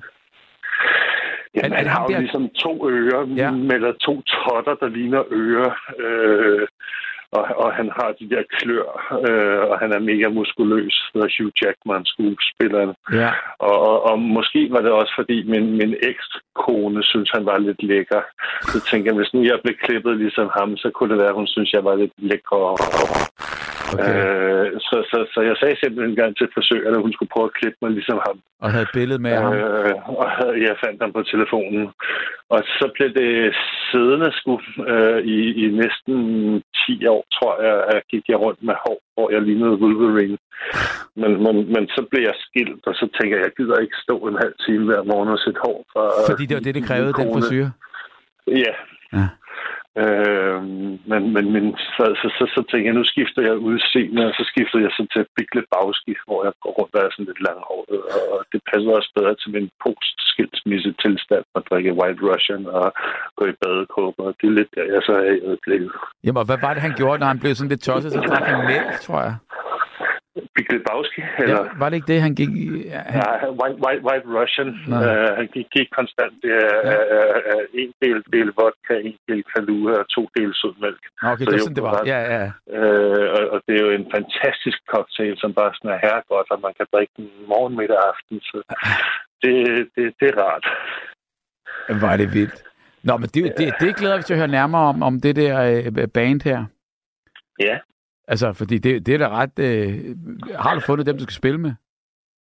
Jamen, 1.57 1.77
han 1.81 1.87
har 1.87 2.03
jo 2.03 2.09
der... 2.09 2.21
ligesom 2.25 2.45
to 2.65 2.73
ører, 2.91 3.23
ja. 3.43 3.49
eller 3.75 3.93
to 4.07 4.15
totter, 4.23 4.75
der 4.83 4.89
ligner 4.89 5.23
ører. 5.31 5.73
Øh, 6.05 6.67
og, 7.37 7.45
og 7.63 7.69
han 7.79 7.89
har 7.99 8.11
de 8.21 8.27
der 8.35 8.43
klør, 8.57 8.89
øh, 9.29 9.61
og 9.71 9.75
han 9.83 9.91
er 9.97 10.07
mega 10.11 10.29
muskuløs, 10.29 10.97
hedder 11.15 11.31
Hugh 11.37 11.53
Jackman, 11.63 12.05
skuespilleren. 12.13 12.93
Ja. 13.21 13.31
Og, 13.69 13.77
og, 13.91 13.97
og 14.09 14.17
måske 14.37 14.61
var 14.75 14.81
det 14.87 14.93
også, 15.01 15.13
fordi 15.19 15.37
min, 15.53 15.67
min 15.81 15.93
ekskone 16.11 17.01
synes, 17.11 17.31
han 17.37 17.45
var 17.51 17.59
lidt 17.59 17.83
lækker. 17.83 18.23
Så 18.73 18.77
tænkte 18.89 19.09
jeg, 19.09 19.17
hvis 19.19 19.35
nu 19.35 19.41
jeg 19.51 19.59
blev 19.65 19.77
klippet 19.85 20.15
ligesom 20.17 20.49
ham, 20.59 20.77
så 20.77 20.89
kunne 20.95 21.11
det 21.13 21.23
være, 21.25 21.39
hun 21.41 21.47
synes, 21.47 21.73
jeg 21.73 21.85
var 21.85 21.95
lidt 22.03 22.15
lækker. 22.31 22.61
Okay. 23.93 24.15
Øh, 24.15 24.67
så, 24.89 24.97
så, 25.11 25.19
så 25.35 25.41
jeg 25.49 25.57
sagde 25.61 25.77
simpelthen 25.79 26.11
en 26.11 26.21
gang 26.23 26.33
til 26.37 26.49
frisøren, 26.55 26.95
at 26.97 27.05
hun 27.05 27.13
skulle 27.13 27.33
prøve 27.35 27.49
at 27.51 27.57
klippe 27.59 27.79
mig 27.83 27.91
ligesom 27.99 28.19
ham. 28.27 28.37
Og 28.65 28.69
havde 28.73 28.87
et 28.89 28.97
billede 28.99 29.21
med 29.27 29.33
øh, 29.33 29.41
ham? 29.41 29.55
Og 30.23 30.27
jeg 30.67 30.75
fandt 30.85 30.99
ham 31.03 31.13
på 31.19 31.23
telefonen. 31.33 31.85
Og 32.55 32.61
så 32.79 32.87
blev 32.95 33.09
det 33.21 33.33
siddende 33.89 34.31
sku 34.39 34.55
øh, 34.93 35.21
i, 35.37 35.39
i 35.63 35.65
næsten 35.83 36.17
10 36.87 37.07
år, 37.15 37.23
tror 37.37 37.55
jeg, 37.67 37.77
at 37.93 38.01
gik 38.13 38.25
jeg 38.29 38.39
rundt 38.45 38.63
med 38.69 38.77
hår, 38.85 38.99
hvor 39.15 39.29
jeg 39.35 39.43
lignede 39.43 39.81
Wolverine. 39.83 40.39
Men, 41.21 41.33
men, 41.45 41.57
men 41.75 41.85
så 41.95 42.01
blev 42.11 42.23
jeg 42.31 42.37
skilt, 42.47 42.83
og 42.89 42.95
så 43.01 43.07
tænker 43.17 43.37
jeg, 43.37 43.45
jeg 43.45 43.55
gider 43.59 43.77
ikke 43.85 43.97
stå 44.07 44.17
en 44.31 44.39
halv 44.45 44.55
time 44.67 44.85
hver 44.89 45.03
morgen 45.11 45.29
og 45.35 45.39
sætte 45.45 45.61
hår. 45.65 45.79
For, 45.93 46.05
Fordi 46.31 46.45
det 46.47 46.55
var 46.57 46.65
det, 46.67 46.75
det 46.75 46.85
krævede, 46.91 47.13
den 47.21 47.29
frisyr? 47.35 47.67
Ja. 48.65 48.75
ja. 49.19 49.27
Øh, 50.03 50.59
men, 51.11 51.23
men, 51.35 51.45
men 51.55 51.65
så, 51.97 52.05
så, 52.21 52.27
så, 52.39 52.45
så 52.55 52.61
tænkte 52.69 52.89
jeg, 52.89 52.99
nu 52.99 53.05
skifter 53.13 53.43
jeg 53.49 53.65
udseende, 53.69 54.23
og 54.29 54.33
så 54.39 54.45
skifter 54.53 54.79
jeg 54.85 54.93
så 54.97 55.03
til 55.13 55.23
Big 55.37 55.51
Lebowski, 55.57 56.15
hvor 56.27 56.41
jeg 56.47 56.53
går 56.63 56.73
rundt 56.79 56.95
og 56.97 57.03
er 57.05 57.11
sådan 57.13 57.31
lidt 57.31 57.45
langhåret, 57.47 58.01
og 58.35 58.41
det 58.53 58.61
passer 58.71 58.91
også 58.99 59.11
bedre 59.17 59.35
til 59.43 59.51
min 59.57 59.69
post-skilsmisse 59.85 60.93
tilstand 61.03 61.45
at 61.59 61.63
drikke 61.71 61.97
White 61.99 62.21
Russian 62.29 62.63
og 62.79 62.87
gå 63.39 63.45
i 63.53 63.55
badekåber, 63.63 64.23
og 64.29 64.35
det 64.39 64.47
er 64.49 64.57
lidt 64.59 64.71
der, 64.75 64.85
jeg 64.95 65.03
så 65.09 65.13
er 65.27 65.33
i 65.39 65.41
øjeblikket. 65.51 65.91
Jamen, 66.25 66.47
hvad 66.49 66.61
var 66.65 66.73
det, 66.75 66.83
han 66.87 66.95
gjorde, 67.01 67.19
når 67.21 67.31
han 67.33 67.41
blev 67.43 67.53
sådan 67.55 67.73
lidt 67.73 67.83
tosset? 67.89 68.13
Så 68.13 68.21
drak 68.31 68.47
han 68.53 68.61
mælk, 68.73 68.93
tror 69.07 69.21
jeg. 69.29 69.35
Big 70.57 70.67
Lebowski, 70.73 71.23
eller? 71.39 71.55
Ja, 71.55 71.79
var 71.81 71.87
det 71.89 71.97
ikke 71.99 72.13
det, 72.13 72.21
han 72.27 72.35
gik 72.41 72.53
i? 72.65 72.67
Han... 73.13 73.21
Ja, 73.21 73.31
White, 73.61 73.79
White, 73.85 74.03
White 74.09 74.27
Russian. 74.39 74.69
Uh, 74.99 75.29
han 75.39 75.47
gik, 75.55 75.67
gik 75.77 75.89
konstant 75.99 76.39
uh, 76.45 76.51
ja. 76.91 76.97
uh, 77.17 77.39
uh, 77.53 77.65
en 77.83 77.91
del, 78.05 78.19
del 78.35 78.49
vodka, 78.61 78.95
en 79.09 79.17
del 79.29 79.43
kalua 79.53 79.93
og 80.03 80.07
to 80.17 80.23
del 80.37 80.51
sødmælk. 80.61 81.03
Okay, 81.31 81.45
så 81.45 81.51
det 81.51 81.57
er 81.59 81.65
sådan, 81.67 81.79
det 81.79 81.87
var. 81.91 81.95
Ja, 82.13 82.21
ja. 82.35 82.45
Uh, 82.79 83.27
og, 83.37 83.43
og, 83.53 83.59
det 83.67 83.73
er 83.79 83.83
jo 83.87 83.91
en 84.01 84.09
fantastisk 84.17 84.79
cocktail, 84.93 85.35
som 85.43 85.51
bare 85.59 85.73
sådan 85.77 85.91
er 85.95 86.01
herregodt, 86.05 86.49
og 86.55 86.59
man 86.67 86.75
kan 86.79 86.87
drikke 86.93 87.13
den 87.17 87.29
morgen, 87.53 87.75
middag 87.79 87.99
og 88.03 88.09
aften. 88.13 88.37
Så 88.49 88.57
det, 89.43 89.55
det, 89.95 90.05
det 90.21 90.29
er 90.33 90.37
rart. 90.45 90.67
Var 92.05 92.17
det 92.17 92.29
vildt. 92.37 92.59
Nå, 93.07 93.17
men 93.17 93.29
det, 93.35 93.43
ja. 93.45 93.53
det, 93.59 93.75
det 93.81 93.97
glæder 93.97 94.17
vi 94.17 94.23
til 94.23 94.35
at 94.35 94.41
høre 94.43 94.55
nærmere 94.59 94.85
om, 94.93 95.03
om 95.03 95.21
det 95.21 95.37
der 95.37 96.07
band 96.15 96.41
her. 96.51 96.65
Ja. 97.61 97.77
Altså, 98.29 98.53
fordi 98.53 98.79
det, 98.79 99.07
det 99.07 99.15
er 99.15 99.19
da 99.19 99.29
ret... 99.29 99.59
Øh, 99.59 100.17
har 100.59 100.75
du 100.75 100.81
fundet 100.81 101.07
dem, 101.07 101.17
du 101.19 101.23
skal 101.23 101.35
spille 101.35 101.59
med? 101.59 101.75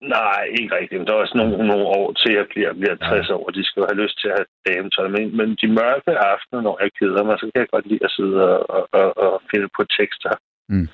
Nej, 0.02 0.42
ikke 0.60 0.76
rigtigt. 0.76 1.00
Men 1.00 1.08
der 1.08 1.14
er 1.14 1.24
også 1.26 1.38
nogle, 1.38 1.68
nogle 1.68 1.86
år 2.00 2.14
til, 2.14 2.32
jeg 2.34 2.46
bliver, 2.50 2.74
bliver 2.74 2.96
60 2.96 3.30
ja. 3.30 3.34
år. 3.36 3.50
De 3.50 3.64
skal 3.66 3.82
jo 3.82 3.88
have 3.92 4.02
lyst 4.04 4.16
til 4.22 4.28
at 4.28 4.38
have 4.40 4.50
dametøj. 4.68 5.08
Men, 5.16 5.38
men 5.38 5.48
de 5.62 5.68
mørke 5.68 6.12
aftener, 6.32 6.62
når 6.62 6.76
jeg 6.84 6.90
keder 7.00 7.24
mig, 7.24 7.36
så 7.40 7.46
kan 7.46 7.62
jeg 7.64 7.74
godt 7.76 7.88
lide 7.88 8.06
at 8.08 8.12
sidde 8.18 8.38
og, 8.76 8.88
og, 9.00 9.18
og 9.18 9.42
finde 9.52 9.68
på 9.78 9.84
tekster. 9.98 10.34
Mm. 10.70 10.88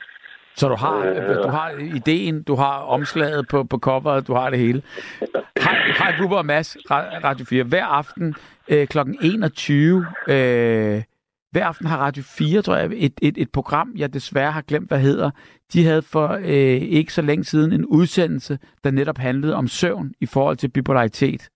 Så 0.55 0.67
du 0.67 0.75
har, 0.75 0.97
øh, 0.97 1.43
du 1.43 1.49
har 1.49 1.69
ideen, 1.99 2.43
du 2.43 2.55
har 2.55 2.75
omslaget 2.95 3.47
på, 3.51 3.63
på 3.63 3.77
coveret, 3.77 4.27
du 4.27 4.33
har 4.33 4.49
det 4.49 4.59
hele. 4.59 4.81
Har, 5.65 5.75
har 6.03 6.15
Bubber 6.19 6.37
og 6.37 6.45
Mads, 6.45 6.77
Radio 7.23 7.45
4, 7.45 7.63
hver 7.63 7.85
aften 7.85 8.35
øh, 8.67 8.87
kl. 8.87 8.97
21 9.21 10.05
øh, 10.27 11.01
hver 11.51 11.65
aften 11.65 11.87
har 11.87 11.97
Radio 11.97 12.23
4, 12.23 12.61
tror 12.61 12.75
jeg, 12.75 12.89
et, 12.93 13.13
et, 13.21 13.37
et 13.37 13.51
program, 13.51 13.93
jeg 13.97 14.13
desværre 14.13 14.51
har 14.51 14.61
glemt, 14.61 14.87
hvad 14.87 14.99
hedder. 14.99 15.31
De 15.73 15.85
havde 15.85 16.01
for 16.01 16.27
øh, 16.27 16.81
ikke 16.99 17.13
så 17.13 17.21
længe 17.21 17.43
siden 17.43 17.73
en 17.73 17.85
udsendelse, 17.85 18.59
der 18.83 18.91
netop 18.91 19.17
handlede 19.17 19.55
om 19.55 19.67
søvn 19.67 20.13
i 20.21 20.25
forhold 20.25 20.57
til 20.57 20.69
bipolaritet. 20.69 21.49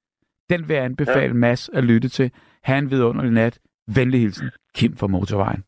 Den 0.50 0.68
vil 0.68 0.76
jeg 0.76 0.86
anbefale 0.86 1.28
ja. 1.28 1.34
Mads 1.34 1.70
at 1.70 1.84
lytte 1.84 2.10
til. 2.10 2.32
Ha' 2.64 2.78
en 2.78 2.92
vidunderlig 2.92 3.32
nat. 3.32 3.60
Venlig 3.96 4.20
hilsen, 4.20 4.50
Kim 4.76 4.96
fra 4.98 5.08
Motorvejen. 5.08 5.64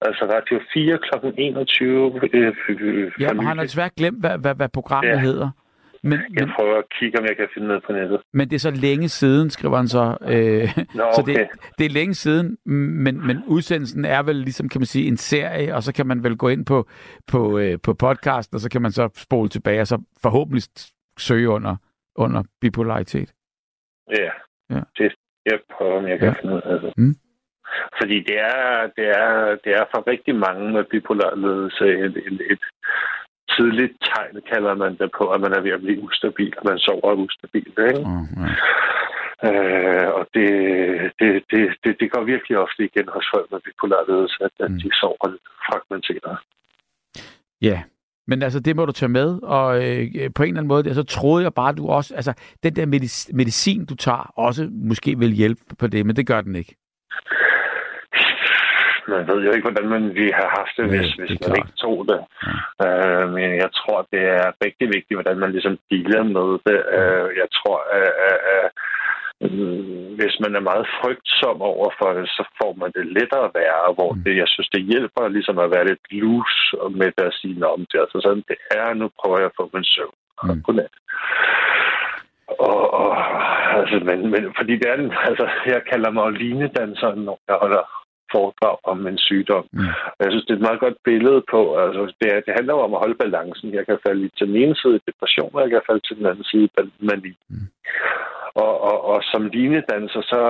Altså 0.00 0.24
Radio 0.24 0.60
4 0.74 0.98
kl. 0.98 1.26
21. 1.38 2.20
Øh, 2.34 2.50
øh, 2.68 3.12
ja, 3.20 3.32
men 3.32 3.46
han 3.46 3.56
har 3.56 3.64
desværre 3.64 3.90
glemt, 3.96 4.20
hvad, 4.20 4.38
hvad, 4.38 4.54
hvad 4.54 4.68
programmet 4.68 5.10
ja. 5.10 5.18
hedder. 5.18 5.50
Men, 6.02 6.12
jeg 6.12 6.46
men, 6.46 6.54
prøver 6.56 6.78
at 6.78 6.84
kigge, 6.98 7.18
om 7.18 7.24
jeg 7.24 7.36
kan 7.36 7.48
finde 7.54 7.68
noget 7.68 7.82
på 7.86 7.92
nettet. 7.92 8.20
Men 8.32 8.48
det 8.48 8.54
er 8.54 8.58
så 8.58 8.70
længe 8.70 9.08
siden, 9.08 9.50
skriver 9.50 9.76
han 9.76 9.88
så. 9.88 10.16
Øh, 10.22 10.84
Nå, 10.94 11.02
okay. 11.02 11.12
Så 11.14 11.22
det, 11.26 11.48
det 11.78 11.86
er 11.86 11.90
længe 11.90 12.14
siden, 12.14 12.58
men, 13.04 13.26
men 13.26 13.44
udsendelsen 13.46 14.04
er 14.04 14.22
vel 14.22 14.36
ligesom, 14.36 14.68
kan 14.68 14.80
man 14.80 14.86
sige, 14.86 15.08
en 15.08 15.16
serie, 15.16 15.74
og 15.74 15.82
så 15.82 15.94
kan 15.94 16.06
man 16.06 16.24
vel 16.24 16.36
gå 16.36 16.48
ind 16.48 16.66
på, 16.66 16.88
på, 17.32 17.58
øh, 17.58 17.78
på 17.82 17.94
podcasten, 17.94 18.54
og 18.54 18.60
så 18.60 18.70
kan 18.70 18.82
man 18.82 18.90
så 18.90 19.08
spole 19.16 19.48
tilbage, 19.48 19.80
og 19.80 19.86
så 19.86 20.02
forhåbentlig 20.22 20.62
søge 21.18 21.48
under, 21.48 21.76
under 22.16 22.42
bipolaritet. 22.60 23.32
Ja, 24.10 24.30
ja. 24.70 24.80
Det, 24.98 25.14
jeg 25.46 25.58
prøver, 25.72 25.98
om 25.98 26.08
jeg 26.08 26.18
kan 26.18 26.28
ja. 26.28 26.34
finde 26.40 26.54
ud 26.54 26.62
af 26.64 26.80
det. 26.80 26.92
Mm. 26.96 27.14
Fordi 27.98 28.16
det 28.28 28.38
er, 28.38 28.90
det, 28.96 29.08
er, 29.22 29.56
det 29.64 29.72
er 29.80 29.84
for 29.92 30.00
rigtig 30.12 30.34
mange 30.34 30.72
med 30.72 30.84
bipolar 30.84 31.34
ledelse 31.34 31.84
et, 32.04 32.16
et, 32.28 32.40
et, 32.52 32.62
tidligt 33.58 33.94
tegn, 34.08 34.34
kalder 34.52 34.74
man 34.74 34.92
det 35.00 35.10
på, 35.18 35.24
at 35.34 35.40
man 35.40 35.52
er 35.52 35.60
ved 35.60 35.70
at 35.76 35.80
blive 35.84 36.02
ustabil, 36.02 36.54
og 36.58 36.64
man 36.70 36.78
sover 36.78 37.12
ustabil. 37.24 37.72
Ikke? 37.90 38.02
Mm, 38.10 38.26
yeah. 38.42 38.56
Øh, 39.46 40.08
og 40.18 40.24
det, 40.34 40.50
det, 41.18 41.30
det, 41.50 41.62
det, 41.84 41.92
det 42.00 42.12
går 42.12 42.22
virkelig 42.24 42.58
ofte 42.58 42.84
igen 42.84 43.08
hos 43.08 43.26
folk 43.34 43.50
med 43.50 43.60
bipolar 43.64 44.04
ledelse, 44.08 44.38
at, 44.46 44.50
at 44.64 44.70
mm. 44.70 44.78
de 44.78 44.90
sover 45.00 45.28
fragmenteret. 45.66 46.38
Ja, 47.62 47.82
men 48.26 48.42
altså, 48.42 48.60
det 48.60 48.76
må 48.76 48.86
du 48.86 48.92
tage 48.92 49.08
med, 49.08 49.38
og 49.42 49.68
øh, 49.76 50.30
på 50.34 50.42
en 50.42 50.48
eller 50.48 50.60
anden 50.60 50.66
måde, 50.68 50.84
så 50.84 50.88
altså, 50.88 51.02
troede 51.02 51.44
jeg 51.44 51.54
bare, 51.54 51.68
at 51.68 51.76
du 51.76 51.86
også, 51.88 52.14
altså, 52.14 52.32
den 52.62 52.76
der 52.76 52.86
medicin, 53.32 53.86
du 53.86 53.94
tager, 53.94 54.32
også 54.36 54.68
måske 54.72 55.18
vil 55.18 55.32
hjælpe 55.32 55.60
på 55.78 55.86
det, 55.86 56.06
men 56.06 56.16
det 56.16 56.26
gør 56.26 56.40
den 56.40 56.56
ikke 56.56 56.76
man 59.14 59.22
ved 59.30 59.38
jo 59.44 59.50
ikke, 59.52 59.66
hvordan 59.68 59.90
man 59.96 60.04
ville 60.18 60.34
have 60.40 60.52
haft 60.58 60.74
det, 60.78 60.86
hvis, 60.92 61.08
ja, 61.10 61.18
hvis 61.20 61.30
man 61.30 61.38
klart. 61.38 61.58
ikke 61.58 61.74
tog 61.84 61.98
det. 62.10 62.20
Ja. 62.80 62.86
Øh, 62.86 63.24
men 63.34 63.48
jeg 63.64 63.70
tror, 63.78 63.98
det 64.12 64.22
er 64.38 64.46
rigtig 64.64 64.86
vigtigt, 64.96 65.18
hvordan 65.18 65.38
man 65.42 65.52
ligesom 65.52 65.74
dealer 65.90 66.24
med 66.36 66.48
det. 66.68 66.78
Øh, 66.98 67.28
jeg 67.42 67.48
tror, 67.58 67.78
at, 67.98 68.10
at, 68.28 68.38
at 68.56 68.66
hvis 70.18 70.34
man 70.44 70.52
er 70.58 70.68
meget 70.70 70.86
frygtsom 71.00 71.58
over 71.72 71.88
for 71.98 72.10
det, 72.18 72.28
så 72.28 72.42
får 72.58 72.72
man 72.80 72.90
det 72.96 73.06
lettere 73.16 73.44
at 73.44 73.54
være, 73.62 73.94
hvor 73.96 74.12
mm. 74.12 74.22
det, 74.24 74.36
jeg 74.36 74.48
synes, 74.48 74.68
det 74.68 74.82
hjælper 74.92 75.28
ligesom 75.28 75.58
at 75.58 75.70
være 75.74 75.88
lidt 75.90 76.04
loose 76.10 76.60
med 77.00 77.10
det 77.16 77.24
at 77.30 77.38
sige, 77.40 77.66
om 77.66 77.80
det 77.88 77.96
er 77.96 78.04
altså 78.06 78.20
sådan, 78.22 78.44
det 78.50 78.58
er, 78.70 78.94
nu 78.94 79.06
prøver 79.18 79.38
jeg 79.38 79.50
at 79.50 79.58
få 79.60 79.70
min 79.74 79.84
søvn. 79.84 80.16
Mm. 80.42 80.62
Godnat. 80.62 80.94
Og, 82.68 82.94
og 83.00 83.08
altså, 83.78 83.96
men, 84.08 84.18
men, 84.32 84.42
fordi 84.58 84.72
det 84.80 84.88
er 84.88 84.96
den, 84.96 85.12
altså, 85.28 85.46
jeg 85.66 85.82
kalder 85.90 86.10
mig 86.10 86.32
linedanser, 86.32 87.14
når 87.14 87.38
jeg 87.48 87.56
holder 87.62 87.84
foredrag 88.34 88.76
om 88.92 89.06
en 89.06 89.18
sygdom. 89.28 89.66
Mm. 89.72 89.92
Jeg 90.22 90.30
synes, 90.30 90.44
det 90.44 90.52
er 90.52 90.60
et 90.60 90.68
meget 90.68 90.80
godt 90.84 90.98
billede 91.08 91.42
på, 91.52 91.60
altså 91.84 92.02
det, 92.20 92.28
det 92.46 92.52
handler 92.58 92.74
om 92.74 92.94
at 92.94 93.02
holde 93.04 93.20
balancen. 93.24 93.74
Jeg 93.78 93.84
kan 93.86 93.98
falde 94.06 94.30
til 94.36 94.46
den 94.50 94.56
ene 94.62 94.76
side 94.82 95.00
depression, 95.08 95.50
og 95.54 95.62
jeg 95.62 95.70
kan 95.70 95.88
falde 95.88 96.04
til 96.04 96.16
den 96.18 96.26
anden 96.26 96.44
side 96.44 96.68
mani. 97.08 97.32
Mm. 97.50 97.68
Og, 98.64 98.72
og, 98.88 98.96
og 99.12 99.18
som 99.32 99.42
linedanser, 99.54 100.22
så 100.32 100.42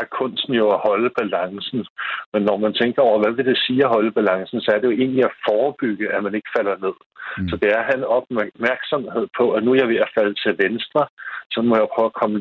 er 0.00 0.06
kunsten 0.18 0.54
jo 0.54 0.66
at 0.70 0.82
holde 0.88 1.10
balancen. 1.20 1.86
Men 2.32 2.42
når 2.42 2.56
man 2.56 2.72
tænker 2.74 3.02
over, 3.02 3.18
hvad 3.22 3.32
vil 3.32 3.46
det 3.46 3.58
sige 3.66 3.84
at 3.84 3.94
holde 3.96 4.12
balancen, 4.18 4.60
så 4.60 4.68
er 4.74 4.78
det 4.78 4.88
jo 4.90 4.98
egentlig 5.02 5.24
at 5.24 5.38
forebygge, 5.48 6.14
at 6.14 6.22
man 6.22 6.34
ikke 6.34 6.54
falder 6.56 6.76
ned. 6.84 6.96
Mm. 7.38 7.48
Så 7.48 7.54
det 7.60 7.68
er 7.70 7.78
at 7.78 7.88
have 7.88 7.98
en 8.02 8.12
opmærksomhed 8.18 9.26
på, 9.38 9.44
at 9.56 9.62
nu 9.64 9.70
er 9.72 9.80
jeg 9.82 9.88
ved 9.88 10.00
at 10.06 10.14
falde 10.18 10.34
til 10.42 10.52
venstre, 10.64 11.02
så 11.54 11.58
må 11.62 11.72
jeg 11.76 11.92
prøve 11.94 12.10
at 12.10 12.18
komme 12.22 12.36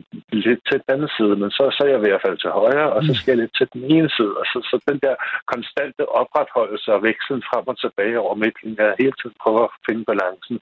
lidt 0.46 0.62
til 0.70 0.78
den 0.82 0.90
anden 0.94 1.12
side, 1.18 1.36
men 1.42 1.50
så, 1.58 1.64
så 1.76 1.82
er 1.86 1.92
jeg 1.96 2.04
ved 2.06 2.18
at 2.18 2.24
falde 2.26 2.40
til 2.42 2.58
højre, 2.62 2.90
og 2.96 3.02
så 3.08 3.12
skal 3.14 3.32
jeg 3.32 3.42
lidt 3.42 3.56
til 3.58 3.68
den 3.74 3.84
ene 3.96 4.10
side. 4.18 4.34
Og 4.42 4.46
så, 4.52 4.58
så 4.70 4.76
den 4.90 5.00
der 5.06 5.16
konstante 5.54 6.04
opretholdelse 6.22 6.90
og 6.96 7.04
vekslen 7.10 7.44
frem 7.50 7.66
og 7.72 7.78
tilbage 7.80 8.20
over 8.24 8.36
midten, 8.44 8.70
jeg 8.78 9.00
hele 9.02 9.16
tiden 9.22 9.36
prøver 9.44 9.64
at 9.68 9.76
finde 9.88 10.04
balancen. 10.12 10.58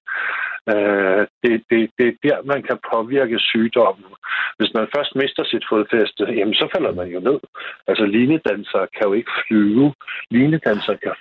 Øh, 0.73 1.21
det, 1.43 1.53
det, 1.69 1.79
det 1.97 2.07
er 2.07 2.17
der, 2.25 2.37
man 2.53 2.61
kan 2.69 2.77
påvirke 2.93 3.37
sygdommen. 3.51 4.11
Hvis 4.57 4.71
man 4.77 4.87
først 4.95 5.11
mister 5.21 5.43
sit 5.51 5.65
fodfæste, 5.69 6.23
jamen 6.39 6.57
så 6.61 6.65
falder 6.73 6.93
man 6.99 7.07
jo 7.15 7.19
ned. 7.19 7.39
Altså 7.89 8.05
linedanser 8.15 8.83
kan 8.95 9.05
jo 9.07 9.13
ikke 9.19 9.33
flyve. 9.41 9.93
Linedanser 10.35 10.95
kan 11.03 11.13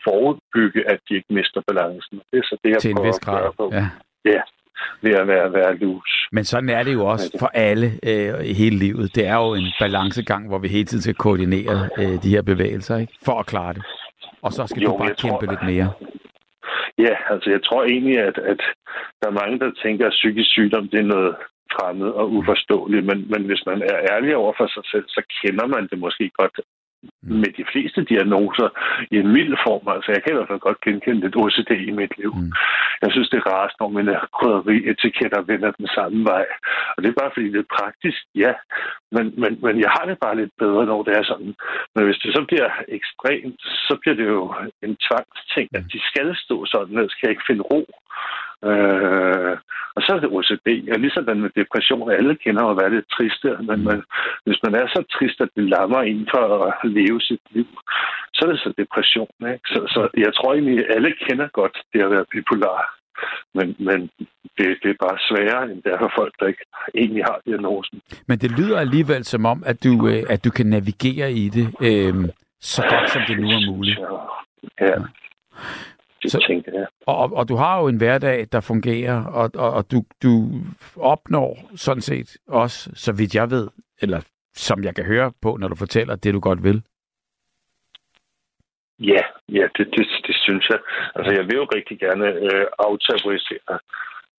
forebygge, 0.55 0.91
at 0.91 0.99
de 1.09 1.15
ikke 1.15 1.35
mister 1.35 1.61
balancen. 1.67 2.21
Det 2.33 2.39
er 2.39 2.43
så 2.43 2.57
det, 2.65 2.71
jeg 2.71 2.79
til 2.79 2.95
prøver 2.95 3.09
at 3.09 3.27
gøre 3.27 3.53
på. 3.57 3.71
Ja. 3.73 3.87
ja 4.25 4.43
ved 5.03 5.15
at 5.15 5.29
være, 5.29 5.53
være 5.53 5.75
lus. 5.77 6.29
Men 6.33 6.45
sådan 6.45 6.69
er 6.69 6.83
det 6.83 6.93
jo 6.93 7.07
også 7.07 7.37
for 7.41 7.51
alle 7.55 7.87
øh, 7.87 8.45
i 8.51 8.53
hele 8.53 8.77
livet. 8.77 9.15
Det 9.15 9.27
er 9.27 9.37
jo 9.37 9.55
en 9.55 9.73
balancegang, 9.81 10.49
hvor 10.49 10.59
vi 10.59 10.69
hele 10.69 10.85
tiden 10.85 11.03
skal 11.03 11.15
koordinere 11.15 11.89
øh, 11.99 12.23
de 12.23 12.31
her 12.35 12.43
bevægelser, 12.43 12.97
ikke? 12.97 13.13
For 13.25 13.41
at 13.41 13.47
klare 13.47 13.73
det. 13.75 13.85
Og 14.43 14.53
så 14.53 14.67
skal 14.67 14.83
jo, 14.83 14.91
du 14.91 14.99
bare 14.99 15.15
kæmpe 15.15 15.47
tror, 15.47 15.53
lidt 15.53 15.63
mere. 15.73 15.89
Ja, 16.99 17.15
altså 17.31 17.51
jeg 17.51 17.63
tror 17.65 17.85
egentlig, 17.85 18.19
at, 18.19 18.39
at 18.39 18.61
der 19.21 19.29
er 19.29 19.39
mange, 19.43 19.59
der 19.59 19.71
tænker, 19.85 20.07
at 20.07 20.17
psykisk 20.21 20.51
sygdom 20.51 20.89
det 20.89 20.99
er 21.01 21.13
noget 21.15 21.35
fremmed 21.77 22.11
og 22.21 22.33
uforståeligt, 22.33 23.07
men, 23.07 23.19
men 23.33 23.43
hvis 23.49 23.63
man 23.67 23.83
er 23.83 23.99
ærlig 24.13 24.37
over 24.37 24.53
for 24.57 24.67
sig 24.75 24.85
selv, 24.93 25.07
så 25.09 25.23
kender 25.41 25.67
man 25.67 25.89
det 25.91 25.99
måske 25.99 26.31
godt. 26.39 26.57
Med 27.23 27.51
de 27.59 27.65
fleste 27.73 28.01
diagnoser 28.13 28.69
i 29.15 29.17
en 29.23 29.33
mild 29.37 29.55
form. 29.67 29.85
Altså, 29.95 30.09
jeg 30.13 30.23
kan 30.23 30.33
i 30.33 30.37
hvert 30.37 30.51
fald 30.51 30.67
godt 30.69 30.81
genkende 30.87 31.21
lidt 31.21 31.37
OCD 31.43 31.71
i 31.91 31.93
mit 32.01 32.15
liv. 32.21 32.33
Mm. 32.37 32.53
Jeg 33.03 33.11
synes, 33.13 33.29
det 33.31 33.39
er 33.39 33.51
rart, 33.55 33.73
når 33.81 33.89
mine 33.89 34.15
krydderi-etiketter 34.37 35.41
vender 35.53 35.71
den 35.81 35.89
samme 35.97 36.25
vej. 36.33 36.47
Og 36.95 36.99
det 37.03 37.09
er 37.09 37.21
bare 37.21 37.35
fordi, 37.35 37.49
det 37.55 37.61
er 37.63 37.75
praktisk, 37.79 38.21
ja. 38.45 38.53
Men, 39.15 39.25
men, 39.43 39.53
men 39.65 39.75
jeg 39.85 39.91
har 39.97 40.05
det 40.07 40.19
bare 40.25 40.37
lidt 40.41 40.55
bedre, 40.59 40.87
når 40.87 41.03
det 41.03 41.13
er 41.19 41.25
sådan. 41.31 41.55
Men 41.95 42.05
hvis 42.05 42.21
det 42.23 42.31
så 42.35 42.43
bliver 42.49 42.71
ekstremt, 42.99 43.61
så 43.89 43.95
bliver 44.01 44.17
det 44.21 44.27
jo 44.37 44.55
en 44.87 44.97
tvangsting, 45.07 45.69
at 45.79 45.85
de 45.93 46.01
skal 46.11 46.29
stå 46.45 46.57
sådan, 46.75 46.99
at 46.99 47.11
skal 47.11 47.27
jeg 47.27 47.35
ikke 47.35 47.51
finde 47.51 47.69
ro. 47.73 47.83
Øh, 48.71 49.57
og 49.97 50.01
så 50.03 50.11
er 50.15 50.21
det 50.21 50.35
OCD, 50.37 50.69
og 50.93 50.99
ligesom 51.01 51.25
med 51.45 51.51
depression, 51.61 52.11
alle 52.19 52.35
kender 52.45 52.65
at 52.65 52.79
være 52.81 52.95
lidt 52.95 53.09
triste, 53.17 53.49
men 53.69 53.79
man, 53.89 53.99
hvis 54.47 54.61
man 54.65 54.75
er 54.81 54.87
så 54.95 55.01
trist, 55.15 55.39
at 55.41 55.51
det 55.57 55.65
lammer 55.75 56.03
ind 56.03 56.23
for 56.35 56.45
at 56.67 56.91
leve 56.99 57.21
sit 57.21 57.45
liv, 57.51 57.69
så 58.35 58.41
er 58.45 58.51
det 58.53 58.61
så 58.61 58.73
depression. 58.83 59.35
Ikke? 59.53 59.67
Så, 59.73 59.81
så 59.95 60.01
jeg 60.25 60.33
tror 60.35 60.53
egentlig, 60.53 60.79
at 60.79 60.95
alle 60.97 61.13
kender 61.27 61.49
godt 61.61 61.77
det 61.93 62.03
at 62.03 62.11
være 62.11 62.31
bipolar. 62.33 62.81
Men, 63.57 63.77
men 63.79 64.01
det, 64.57 64.67
det 64.83 64.91
er 64.91 65.05
bare 65.07 65.19
sværere, 65.29 65.63
end 65.71 65.83
det 65.83 65.93
er 65.93 65.99
for 65.99 66.13
folk, 66.19 66.35
der 66.41 66.47
ikke 66.47 66.65
egentlig 66.95 67.25
har 67.25 67.39
diagnosen. 67.47 68.01
Men 68.29 68.39
det 68.39 68.51
lyder 68.59 68.79
alligevel 68.79 69.25
som 69.25 69.47
om, 69.47 69.63
at 69.67 69.85
du, 69.85 70.09
øh, 70.09 70.23
at 70.29 70.45
du 70.45 70.51
kan 70.51 70.67
navigere 70.67 71.33
i 71.33 71.49
det 71.49 71.67
øh, 71.89 72.15
så 72.61 72.83
godt, 72.91 73.11
som 73.11 73.23
det 73.29 73.37
nu 73.41 73.49
er 73.49 73.73
muligt. 73.73 73.99
Ja. 74.81 74.87
ja 74.87 74.97
det 76.25 76.33
så, 76.33 76.45
tænker 76.49 76.73
jeg. 76.73 76.87
Og, 77.07 77.33
og 77.33 77.49
du 77.49 77.57
har 77.57 77.81
jo 77.81 77.89
en 77.89 77.97
hverdag, 77.97 78.47
der 78.53 78.61
fungerer, 78.61 79.25
og, 79.25 79.51
og, 79.55 79.71
og 79.73 79.91
du, 79.93 79.99
du 80.23 80.33
opnår 80.97 81.71
sådan 81.77 82.01
set 82.03 82.37
også, 82.49 82.91
så 82.95 83.13
vidt 83.13 83.35
jeg 83.35 83.51
ved, 83.51 83.69
eller 84.03 84.21
som 84.55 84.85
jeg 84.85 84.95
kan 84.95 85.05
høre 85.05 85.33
på, 85.43 85.57
når 85.61 85.69
du 85.69 85.75
fortæller 85.75 86.17
det, 86.17 86.35
du 86.35 86.41
godt 86.41 86.65
vil. 86.65 86.83
Ja, 88.99 89.23
ja 89.49 89.65
det, 89.77 89.87
det, 89.97 90.07
det 90.27 90.37
synes 90.45 90.69
jeg. 90.69 90.79
Altså, 91.15 91.33
jeg 91.39 91.45
vil 91.45 91.57
jo 91.57 91.65
rigtig 91.75 91.99
gerne 91.99 92.27
øh, 92.27 92.67
aftabuisere, 92.79 93.79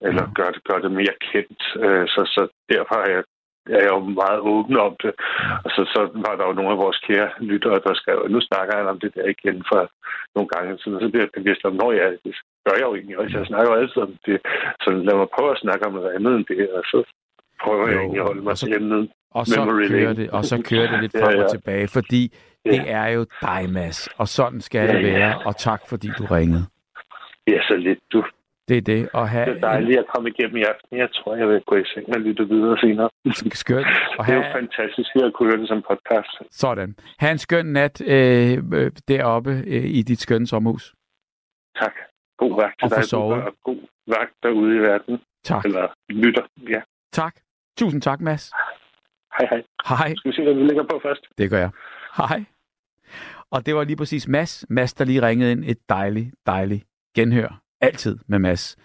eller 0.01 0.23
Ja. 0.23 0.33
gøre, 0.35 0.53
det, 0.53 0.65
gøre 0.65 0.83
det 0.83 0.93
mere 0.93 1.17
kendt. 1.33 1.63
Øh, 1.85 2.07
så, 2.09 2.21
så 2.35 2.43
derfor 2.75 2.97
er 3.07 3.11
jeg, 3.15 3.25
er 3.77 3.81
jeg 3.87 3.91
jo 3.97 4.01
meget 4.23 4.41
åben 4.53 4.77
om 4.87 4.95
det. 5.03 5.13
Og 5.65 5.71
så, 5.75 5.83
så 5.95 6.01
var 6.25 6.35
der 6.39 6.45
jo 6.49 6.53
nogle 6.59 6.71
af 6.75 6.79
vores 6.85 6.99
kære 7.07 7.29
lyttere, 7.51 7.79
der 7.87 7.95
skrev, 8.01 8.19
nu 8.35 8.41
snakker 8.41 8.77
han 8.79 8.87
om 8.93 8.99
det 9.01 9.11
der 9.15 9.27
igen 9.37 9.59
for 9.71 9.81
nogle 10.35 10.49
gange 10.55 10.79
siden. 10.79 11.01
Så 11.01 11.09
bliver 11.09 11.25
jeg 11.27 11.37
bevidst 11.39 11.65
om, 11.69 11.75
når 11.83 11.91
jeg 11.93 12.07
det 12.25 12.35
gør 12.67 12.75
jeg 12.79 12.87
jo 12.89 12.95
egentlig 12.95 13.19
også. 13.19 13.39
Jeg 13.39 13.47
snakker 13.47 13.69
jo 13.73 13.81
altid 13.81 14.01
om 14.07 14.13
det. 14.27 14.39
Så 14.83 14.89
lad 15.07 15.15
mig 15.21 15.29
prøve 15.37 15.51
at 15.55 15.63
snakke 15.65 15.83
om 15.87 15.93
noget 15.99 16.11
andet 16.17 16.33
end 16.37 16.45
det, 16.53 16.71
og 16.79 16.83
så 16.93 16.99
prøver 17.65 17.87
jeg 17.89 17.97
Jo, 17.97 18.01
egentlig 18.01 18.21
at 18.21 18.27
holde 18.31 18.43
mig 18.49 18.57
så- 18.57 18.67
til 18.67 18.75
emnet. 18.77 19.11
Og 19.39 19.47
så, 19.47 19.61
Memory 19.61 19.87
kører 19.89 20.01
lane. 20.13 20.17
det, 20.21 20.31
og 20.31 20.45
så 20.45 20.57
kører 20.71 20.87
det 20.91 21.01
lidt 21.03 21.15
Ja, 21.19 21.21
frem 21.25 21.39
og 21.39 21.43
ja. 21.49 21.49
tilbage, 21.57 21.89
fordi 21.89 22.23
Ja. 22.67 22.71
det 22.71 22.83
er 23.01 23.07
jo 23.17 23.23
dig, 23.43 23.61
Mads. 23.77 24.09
Og 24.21 24.29
sådan 24.29 24.61
skal 24.61 24.89
det 24.89 24.95
Ja, 25.03 25.09
ja. 25.09 25.19
være. 25.19 25.35
Og 25.47 25.57
tak, 25.57 25.81
fordi 25.89 26.09
du 26.19 26.25
ringede. 26.37 26.65
Ja, 27.53 27.59
så 27.69 27.75
lidt. 27.77 27.99
Du, 28.13 28.25
Det 28.69 28.77
er 28.77 28.81
det. 28.81 29.09
Og 29.13 29.23
det 29.23 29.33
er 29.39 29.45
have 29.45 29.61
dejligt 29.61 29.99
at 29.99 30.07
komme 30.15 30.29
igennem 30.29 30.57
i 30.57 30.63
aften. 30.63 30.99
Jeg 30.99 31.09
tror, 31.13 31.37
jeg 31.37 31.49
vil 31.49 31.61
gå 31.67 31.77
i 31.77 31.85
seng 31.95 32.09
og 32.15 32.21
lytte 32.21 32.49
videre 32.49 32.79
senere. 32.79 33.09
skønt. 33.53 33.87
Og 34.19 34.27
Det 34.27 34.33
er 34.33 34.37
jo 34.37 34.43
have, 34.43 34.53
fantastisk 34.53 35.11
at 35.17 35.33
kunne 35.35 35.49
høre 35.51 35.61
det 35.61 35.69
som 35.69 35.83
podcast. 35.91 36.33
sådan. 36.51 36.97
Ha' 37.21 37.31
en 37.31 37.39
skøn 37.39 37.67
nat 37.67 38.01
øh, 38.01 38.59
øh, 38.73 38.91
deroppe 39.09 39.51
øh, 39.67 39.85
i 39.99 40.03
dit 40.03 40.21
skønne 40.21 40.47
sommerhus. 40.47 40.95
Tak. 41.81 41.95
God 42.39 42.55
vagt 42.63 42.79
til 42.79 42.85
Og 43.17 43.37
dig, 43.37 43.45
og 43.47 43.55
god 43.65 43.81
vagt 44.07 44.35
derude 44.43 44.77
i 44.77 44.79
verden. 44.79 45.21
Tak. 45.45 45.65
Eller 45.65 45.87
lytter. 46.09 46.43
Ja. 46.69 46.81
Tak. 47.13 47.35
Tusind 47.79 48.03
tak, 48.03 48.21
Mads. 48.21 48.53
Hej, 49.39 49.47
hej. 49.51 49.63
Hej. 49.89 50.15
Skal 50.17 50.31
vi 50.31 50.37
se, 50.37 50.43
hvad 50.43 50.55
vi 50.55 50.63
lægger 50.63 50.83
på 50.83 51.01
først? 51.03 51.27
Det 51.39 51.51
gør 51.51 51.59
jeg. 51.59 51.71
Hej. 52.17 52.45
Og 53.51 53.67
det 53.67 53.75
var 53.75 53.85
lige 53.85 53.97
præcis 53.97 54.29
Mads. 54.29 54.65
Mads, 54.69 54.95
der 54.95 55.05
lige 55.05 55.23
ringede 55.27 55.53
ind. 55.53 55.65
Et 55.65 55.79
dejligt, 55.89 56.35
dejligt 56.47 56.85
genhør. 57.17 57.64
Altid 57.85 58.19
med 58.27 58.39
Mads. 58.39 58.77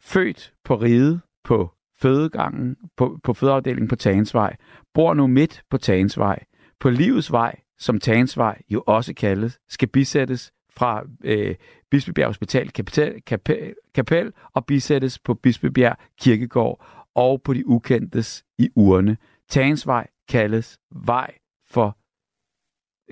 Født 0.00 0.52
på 0.64 0.76
ride 0.76 1.20
på 1.44 1.70
fødegangen, 2.00 2.76
på, 2.96 3.18
på 3.22 3.32
fødeafdelingen 3.32 3.88
på 3.88 3.96
Tagensvej. 3.96 4.56
Bor 4.94 5.14
nu 5.14 5.26
midt 5.26 5.62
på 5.70 5.78
Tagensvej. 5.78 6.44
På 6.80 6.90
livets 6.90 7.32
vej, 7.32 7.60
som 7.78 8.00
Tagensvej 8.00 8.62
jo 8.70 8.82
også 8.86 9.14
kaldes, 9.14 9.58
skal 9.68 9.88
bisættes 9.88 10.52
fra 10.72 11.04
øh, 11.24 11.54
Bispebjerg 11.90 12.28
Hospital 12.28 12.70
kapitel, 12.70 13.22
Kapel, 13.22 13.74
Kapel 13.94 14.32
og 14.54 14.66
bisættes 14.66 15.18
på 15.18 15.34
Bispebjerg 15.34 15.96
Kirkegård 16.20 16.86
og 17.14 17.42
på 17.42 17.54
de 17.54 17.68
ukendtes 17.68 18.44
i 18.58 18.70
urne. 18.76 19.16
Tagensvej 19.48 20.06
kaldes 20.28 20.78
vej 20.90 21.34
for 21.70 21.98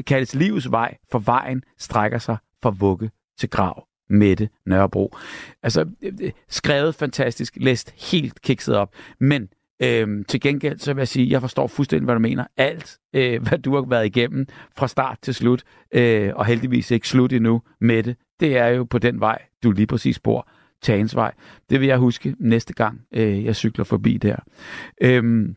kaldes 0.03 0.35
livets 0.35 0.71
vej, 0.71 0.97
for 1.11 1.19
vejen 1.19 1.63
strækker 1.79 2.19
sig 2.19 2.37
fra 2.63 2.71
vugge 2.71 3.11
til 3.39 3.51
grav. 3.51 3.86
Mette 4.09 4.49
Nørrebro. 4.67 5.17
Altså, 5.63 5.85
øh, 6.03 6.13
øh, 6.23 6.31
skrevet 6.49 6.95
fantastisk, 6.95 7.57
læst 7.57 8.11
helt 8.13 8.43
kikset 8.43 8.77
op, 8.77 8.95
men 9.21 9.49
øhm, 9.83 10.25
til 10.25 10.41
gengæld 10.41 10.79
så 10.79 10.95
vil 10.95 11.01
jeg 11.01 11.09
sige, 11.09 11.31
jeg 11.31 11.41
forstår 11.41 11.67
fuldstændig, 11.67 12.05
hvad 12.05 12.15
du 12.15 12.21
mener. 12.21 12.45
Alt, 12.57 12.99
øh, 13.15 13.43
hvad 13.49 13.59
du 13.59 13.75
har 13.75 13.83
været 13.83 14.07
igennem 14.07 14.47
fra 14.77 14.89
start 14.89 15.19
til 15.23 15.35
slut, 15.35 15.63
øh, 15.95 16.33
og 16.35 16.47
heldigvis 16.47 16.91
ikke 16.91 17.09
slut 17.09 17.33
endnu, 17.33 17.63
Mette, 17.81 18.17
det 18.41 18.57
er 18.57 18.67
jo 18.67 18.85
på 18.85 18.99
den 18.99 19.21
vej, 19.21 19.43
du 19.63 19.73
lige 19.73 19.87
præcis 19.87 20.19
bor, 20.19 20.49
Tagensvej. 20.83 21.33
Det 21.71 21.81
vil 21.81 21.87
jeg 21.87 21.99
huske 21.99 22.35
næste 22.39 22.75
gang, 22.75 23.01
øh, 23.15 23.45
jeg 23.45 23.57
cykler 23.57 23.85
forbi 23.85 24.17
der. 24.17 24.37
Øhm, 25.03 25.55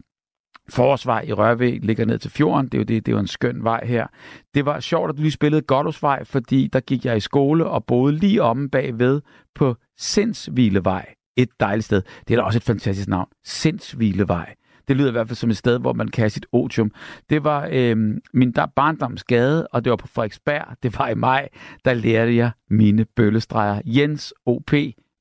Forårsvej 0.70 1.26
i 1.28 1.34
Rørvig 1.34 1.80
ligger 1.86 2.06
ned 2.06 2.20
til 2.20 2.32
fjorden. 2.32 2.66
Det 2.66 2.74
er 2.74 2.78
jo, 2.78 2.84
det, 2.84 3.06
det 3.06 3.12
er 3.12 3.16
jo 3.16 3.20
en 3.20 3.28
skøn 3.28 3.64
vej 3.64 3.86
her. 3.86 4.08
Det 4.54 4.66
var 4.66 4.80
sjovt, 4.80 5.10
at 5.10 5.18
du 5.18 5.22
lige 5.22 5.32
spillede 5.32 5.62
Goddersvej, 5.62 6.24
fordi 6.24 6.70
der 6.74 6.80
gik 6.80 7.06
jeg 7.06 7.18
i 7.18 7.20
skole 7.20 7.66
og 7.66 7.86
boede 7.86 8.16
lige 8.16 8.44
omme 8.44 8.70
bagved 8.70 9.22
på 9.56 9.76
Sindsvilevej. 9.98 11.14
Et 11.38 11.50
dejligt 11.60 11.86
sted. 11.86 12.02
Det 12.28 12.34
er 12.34 12.38
da 12.38 12.44
også 12.44 12.58
et 12.58 12.64
fantastisk 12.64 13.08
navn. 13.08 13.28
Sindsvilevej. 13.46 14.56
Det 14.88 14.98
lyder 14.98 15.10
i 15.10 15.12
hvert 15.12 15.28
fald 15.28 15.36
som 15.36 15.50
et 15.50 15.58
sted, 15.58 15.80
hvor 15.80 15.94
man 15.94 16.08
kan 16.08 16.22
have 16.22 16.30
sit 16.30 16.46
otium. 16.52 16.92
Det 17.30 17.44
var 17.44 17.70
øh, 17.72 17.98
min 18.34 18.52
der 18.52 18.66
barndomsgade, 18.76 19.68
og 19.68 19.84
det 19.84 19.90
var 19.90 19.96
på 19.96 20.08
Frederiksberg. 20.08 20.66
Det 20.84 21.00
var 21.00 21.08
i 21.08 21.16
maj, 21.16 21.50
der 21.86 21.94
lærte 21.94 22.36
jeg 22.36 22.52
mine 22.70 23.06
bøllestreger. 23.06 23.82
Jens 23.86 24.34
O.P. 24.46 24.74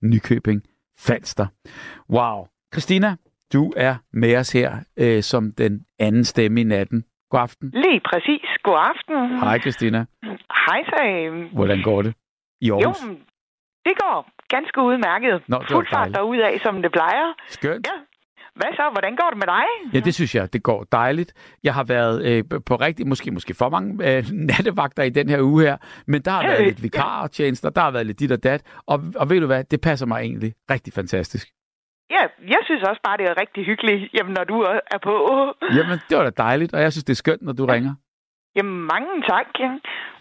Nykøbing 0.02 0.62
Falster. 0.98 1.46
Wow. 2.10 2.46
Christina, 2.72 3.16
du 3.52 3.72
er 3.76 3.94
med 4.12 4.36
os 4.36 4.52
her 4.52 4.76
øh, 4.96 5.22
som 5.22 5.52
den 5.58 5.84
anden 5.98 6.24
stemme 6.24 6.60
i 6.60 6.64
natten. 6.64 7.04
God 7.30 7.40
aften. 7.40 7.70
Lige 7.74 8.00
præcis. 8.10 8.46
God 8.62 8.78
aften. 8.78 9.38
Hej 9.38 9.58
Christina. 9.60 10.04
Hej, 10.66 10.84
så. 10.84 10.98
Hvordan 11.52 11.82
går 11.82 12.02
det 12.02 12.14
i 12.60 12.66
Jo, 12.68 12.74
Aarhus? 12.78 12.96
men 13.06 13.18
det 13.84 13.92
går 14.00 14.28
ganske 14.48 14.80
udmærket. 14.82 15.42
Nå, 15.48 15.58
det 15.58 15.68
Fuld 15.70 15.86
fart 15.92 16.10
derudad, 16.14 16.58
som 16.58 16.82
det 16.82 16.92
plejer. 16.92 17.32
Skønt. 17.48 17.86
Ja. 17.86 17.92
Hvad 18.54 18.72
så? 18.76 18.88
Hvordan 18.92 19.16
går 19.16 19.28
det 19.30 19.38
med 19.38 19.46
dig? 19.46 19.94
Ja, 19.94 20.00
det 20.00 20.14
synes 20.14 20.34
jeg, 20.34 20.52
det 20.52 20.62
går 20.62 20.84
dejligt. 20.92 21.32
Jeg 21.64 21.74
har 21.74 21.84
været 21.84 22.24
øh, 22.26 22.44
på 22.66 22.76
rigtig, 22.76 23.06
måske, 23.06 23.30
måske 23.30 23.54
for 23.54 23.68
mange 23.68 24.16
øh, 24.16 24.24
nattevagter 24.50 25.02
i 25.02 25.10
den 25.10 25.28
her 25.28 25.40
uge 25.42 25.62
her, 25.62 25.76
men 26.06 26.22
der 26.22 26.30
har 26.30 26.42
Ja, 26.44 26.48
været 26.48 26.60
ja. 26.60 26.64
lidt 26.64 26.82
vikartjenester, 26.82 27.70
der 27.70 27.80
har 27.80 27.90
været 27.90 28.06
lidt 28.06 28.20
dit 28.20 28.32
og 28.32 28.42
dat, 28.42 28.62
og, 28.86 29.00
og 29.16 29.30
ved 29.30 29.40
du 29.40 29.46
hvad, 29.46 29.64
det 29.64 29.80
passer 29.80 30.06
mig 30.06 30.20
egentlig 30.20 30.54
rigtig 30.70 30.92
fantastisk. 30.92 31.48
Ja, 32.10 32.22
jeg 32.54 32.60
synes 32.64 32.82
også 32.82 33.00
bare, 33.04 33.16
det 33.16 33.26
er 33.26 33.40
rigtig 33.40 33.64
hyggeligt, 33.66 34.14
jamen, 34.14 34.34
når 34.38 34.44
du 34.44 34.60
er 34.94 34.98
på. 35.02 35.14
Jamen, 35.78 35.98
det 36.08 36.18
var 36.18 36.24
da 36.24 36.30
dejligt, 36.30 36.74
og 36.74 36.80
jeg 36.82 36.92
synes, 36.92 37.04
det 37.04 37.12
er 37.12 37.22
skønt, 37.24 37.42
når 37.42 37.52
du 37.52 37.66
ringer. 37.66 37.94
Jamen, 38.56 38.78
mange 38.94 39.22
tak. 39.28 39.46
Ja. 39.58 39.70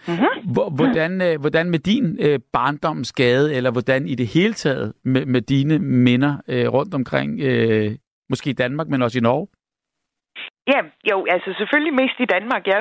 Mm-hmm. 0.08 0.52
Hvor, 0.54 0.70
hvordan, 0.70 1.22
øh, 1.22 1.40
hvordan 1.42 1.70
med 1.70 1.80
din 1.80 2.18
øh, 2.22 2.40
barndomsgade, 2.54 3.56
eller 3.56 3.72
hvordan 3.72 4.08
i 4.08 4.16
det 4.16 4.28
hele 4.28 4.54
taget 4.54 4.94
med, 5.04 5.26
med 5.26 5.42
dine 5.42 5.80
minder 5.80 6.34
øh, 6.48 6.68
rundt 6.74 6.94
omkring, 6.94 7.40
øh, 7.42 7.92
måske 8.30 8.50
i 8.50 8.54
Danmark, 8.54 8.88
men 8.88 9.02
også 9.02 9.18
i 9.20 9.22
Norge? 9.22 9.48
Ja, 10.68 10.80
jo, 11.12 11.26
altså 11.30 11.54
selvfølgelig 11.58 11.94
mest 11.94 12.20
i 12.20 12.26
Danmark, 12.26 12.68
ja. 12.68 12.80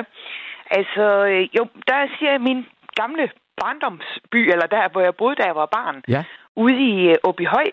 Altså, 0.71 1.05
øh, 1.31 1.41
jo, 1.57 1.63
der 1.87 1.99
siger 2.19 2.31
jeg 2.31 2.41
min 2.41 2.65
gamle 2.95 3.29
barndomsby, 3.61 4.39
eller 4.53 4.67
der, 4.75 4.89
hvor 4.91 5.01
jeg 5.01 5.15
boede, 5.15 5.35
da 5.35 5.43
jeg 5.43 5.55
var 5.55 5.65
barn, 5.65 6.03
Ja, 6.07 6.23
ude 6.55 6.77
i 6.89 6.93
øh, 7.09 7.15
Åbyhøj. 7.23 7.69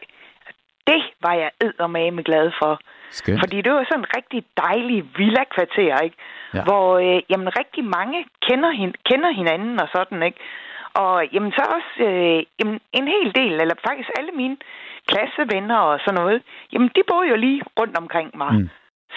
Det 0.87 1.03
var 1.23 1.35
jeg 1.43 1.51
eddermame 1.65 2.23
glad 2.23 2.51
for. 2.63 2.79
skønt. 3.11 3.41
Fordi 3.41 3.57
det 3.63 3.73
var 3.73 3.85
sådan 3.91 4.01
en 4.05 4.11
rigtig 4.17 4.41
dejlig 4.57 4.99
villa-kvarter, 5.19 5.99
ikke? 6.07 6.17
Ja. 6.55 6.63
Hvor 6.65 6.87
øh, 6.99 7.23
jamen, 7.31 7.49
rigtig 7.61 7.85
mange 7.99 8.19
kender, 8.47 8.71
hin- 8.81 8.99
kender 9.11 9.31
hinanden 9.41 9.81
og 9.81 9.89
sådan, 9.97 10.23
ikke? 10.23 10.39
Og 10.95 11.27
jamen, 11.33 11.53
så 11.53 11.63
også 11.77 11.93
øh, 12.11 12.43
jamen, 12.61 12.81
en 12.93 13.07
hel 13.15 13.29
del, 13.35 13.53
eller 13.63 13.75
faktisk 13.89 14.11
alle 14.19 14.31
mine 14.33 14.57
klassevenner 15.09 15.77
og 15.79 16.01
sådan 16.05 16.21
noget, 16.21 16.43
jamen, 16.73 16.89
de 16.97 17.03
boede 17.11 17.29
jo 17.29 17.37
lige 17.37 17.63
rundt 17.81 17.97
omkring 17.99 18.31
mig. 18.37 18.53
Mm. 18.53 18.59
Mm. 18.59 18.69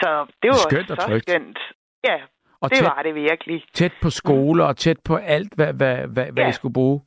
Så 0.02 0.26
det 0.42 0.48
var 0.50 0.62
Skønt 0.70 0.92
og 0.92 0.98
så 1.02 1.08
trygt. 1.08 1.30
skønt. 1.30 1.60
Ja, 2.04 2.16
Og 2.62 2.70
det 2.70 2.78
tæt, 2.78 2.86
var 2.86 3.02
det 3.04 3.16
virkelig. 3.16 3.64
tæt 3.74 3.94
på 4.02 4.10
skoler 4.10 4.66
og 4.66 4.78
tæt 4.78 4.98
på 5.06 5.16
alt, 5.16 5.54
hvad, 5.56 5.74
hvad, 5.74 5.96
hvad, 6.08 6.26
hvad 6.32 6.44
Ja. 6.44 6.50
I 6.50 6.52
skulle 6.52 6.74
bruge. 6.74 7.02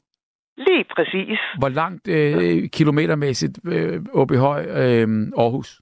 Lige 0.56 0.84
præcis. 0.96 1.38
Hvor 1.58 1.68
langt 1.68 2.08
øh, 2.08 2.68
kilometermæssigt 2.68 3.58
øh, 3.74 4.00
op 4.14 4.30
i 4.30 4.36
høj 4.36 4.60
øh, 4.62 5.08
Aarhus? 5.42 5.80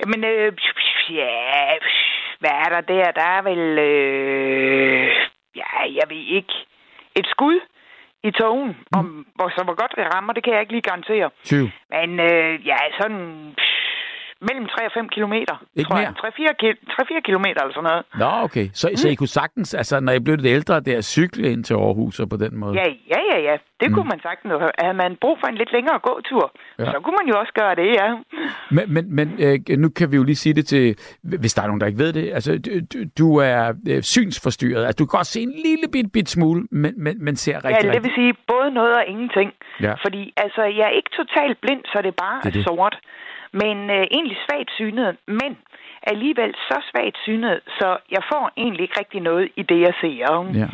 Jamen, 0.00 0.24
øh, 0.24 0.52
ja, 1.10 1.78
hvad 2.40 2.50
er 2.50 2.68
der 2.74 2.80
der? 2.80 3.10
Der 3.20 3.26
er 3.36 3.42
vel, 3.42 3.78
øh, 3.78 5.06
ja, 5.56 5.72
jeg 5.98 6.06
ved 6.08 6.24
ikke, 6.36 6.54
et 7.16 7.26
skud 7.26 7.60
i 8.22 8.30
togen. 8.30 8.68
Mm. 8.68 8.98
Om, 8.98 9.26
hvor, 9.34 9.48
så 9.48 9.64
hvor 9.64 9.76
godt 9.82 9.92
det 9.96 10.14
rammer, 10.14 10.32
det 10.32 10.44
kan 10.44 10.52
jeg 10.52 10.60
ikke 10.60 10.72
lige 10.72 10.88
garantere. 10.90 11.30
20. 11.44 11.70
Men 11.90 12.20
øh, 12.20 12.66
ja, 12.66 12.76
sådan 13.00 13.54
mellem 14.48 14.66
3 14.66 14.86
og 14.86 14.92
5 14.94 15.08
kilometer. 15.08 15.54
Ikke 15.76 15.88
tror 15.88 15.96
mere? 15.96 16.14
Jeg. 16.24 16.54
3-4 17.12 17.16
ki- 17.16 17.20
kilometer 17.28 17.60
eller 17.62 17.74
sådan 17.74 17.88
noget. 17.90 18.02
Nå, 18.22 18.30
okay. 18.46 18.66
Så, 18.72 18.88
mm. 18.90 18.96
så 18.96 19.08
I 19.08 19.14
kunne 19.14 19.28
sagtens, 19.40 19.74
altså 19.74 20.00
når 20.00 20.12
I 20.12 20.18
blev 20.18 20.36
lidt 20.36 20.46
ældre, 20.46 20.80
der 20.80 21.00
cykle 21.00 21.52
ind 21.52 21.64
til 21.64 21.74
Aarhus 21.74 22.20
og 22.20 22.28
på 22.28 22.36
den 22.36 22.56
måde? 22.56 22.74
Ja, 22.80 22.86
ja, 23.14 23.20
ja, 23.32 23.38
ja. 23.48 23.52
Det 23.80 23.88
Mm. 23.88 23.88
mm. 23.88 23.94
kunne 23.94 24.08
man 24.14 24.20
sagtens. 24.22 24.52
Havde 24.84 24.94
man 25.04 25.16
brug 25.20 25.36
for 25.40 25.46
en 25.46 25.54
lidt 25.54 25.72
længere 25.72 25.98
gåtur, 25.98 26.52
Ja. 26.78 26.84
så 26.84 26.96
kunne 27.04 27.16
man 27.20 27.26
jo 27.32 27.34
også 27.40 27.52
gøre 27.60 27.74
det, 27.74 27.88
ja. 28.00 28.08
Men, 28.76 28.84
men, 28.94 29.14
men 29.18 29.26
øh, 29.38 29.78
nu 29.78 29.88
kan 29.88 30.12
vi 30.12 30.16
jo 30.16 30.22
lige 30.22 30.36
sige 30.44 30.54
det 30.54 30.66
til, 30.66 30.96
hvis 31.22 31.54
der 31.54 31.62
er 31.62 31.66
nogen, 31.66 31.80
der 31.80 31.86
ikke 31.86 31.98
ved 31.98 32.12
det. 32.12 32.32
Altså, 32.32 32.50
du, 32.58 32.70
du- 33.18 33.36
er 33.36 33.72
øh, 33.88 34.02
synsforstyrret. 34.02 34.84
Altså, 34.86 34.96
du 34.98 35.06
kan 35.06 35.18
godt 35.18 35.26
se 35.26 35.40
en 35.40 35.54
lille 35.66 35.86
bit, 35.92 36.12
bit 36.12 36.28
smule, 36.28 36.60
men, 36.70 36.92
men, 37.04 37.24
men 37.24 37.36
ser 37.36 37.64
rigtig, 37.64 37.86
Ja, 37.86 37.92
det 37.92 38.02
vil 38.04 38.12
sige 38.14 38.34
både 38.48 38.70
noget 38.70 38.94
og 38.96 39.04
ingenting. 39.06 39.52
Ja. 39.80 39.92
Fordi 40.04 40.32
altså, 40.36 40.62
jeg 40.62 40.84
er 40.90 40.94
ikke 41.00 41.10
totalt 41.20 41.60
blind, 41.60 41.82
så 41.92 41.98
det 42.02 42.08
er 42.08 42.18
bare 42.26 42.40
Det 42.42 42.48
er 42.48 42.52
det. 42.52 42.64
sort. 42.64 42.98
Men 43.52 43.76
øh, 43.90 44.04
egentlig 44.16 44.36
svagt 44.46 44.70
synet, 44.80 45.16
men 45.26 45.50
alligevel 46.02 46.54
så 46.54 46.76
svagt 46.90 47.16
synet, 47.22 47.60
så 47.78 47.96
jeg 48.10 48.22
får 48.32 48.50
egentlig 48.56 48.82
ikke 48.82 48.98
rigtig 48.98 49.20
noget 49.20 49.48
i 49.56 49.62
det, 49.62 49.80
jeg 49.80 49.94
ser. 50.00 50.50
Ja. 50.54 50.68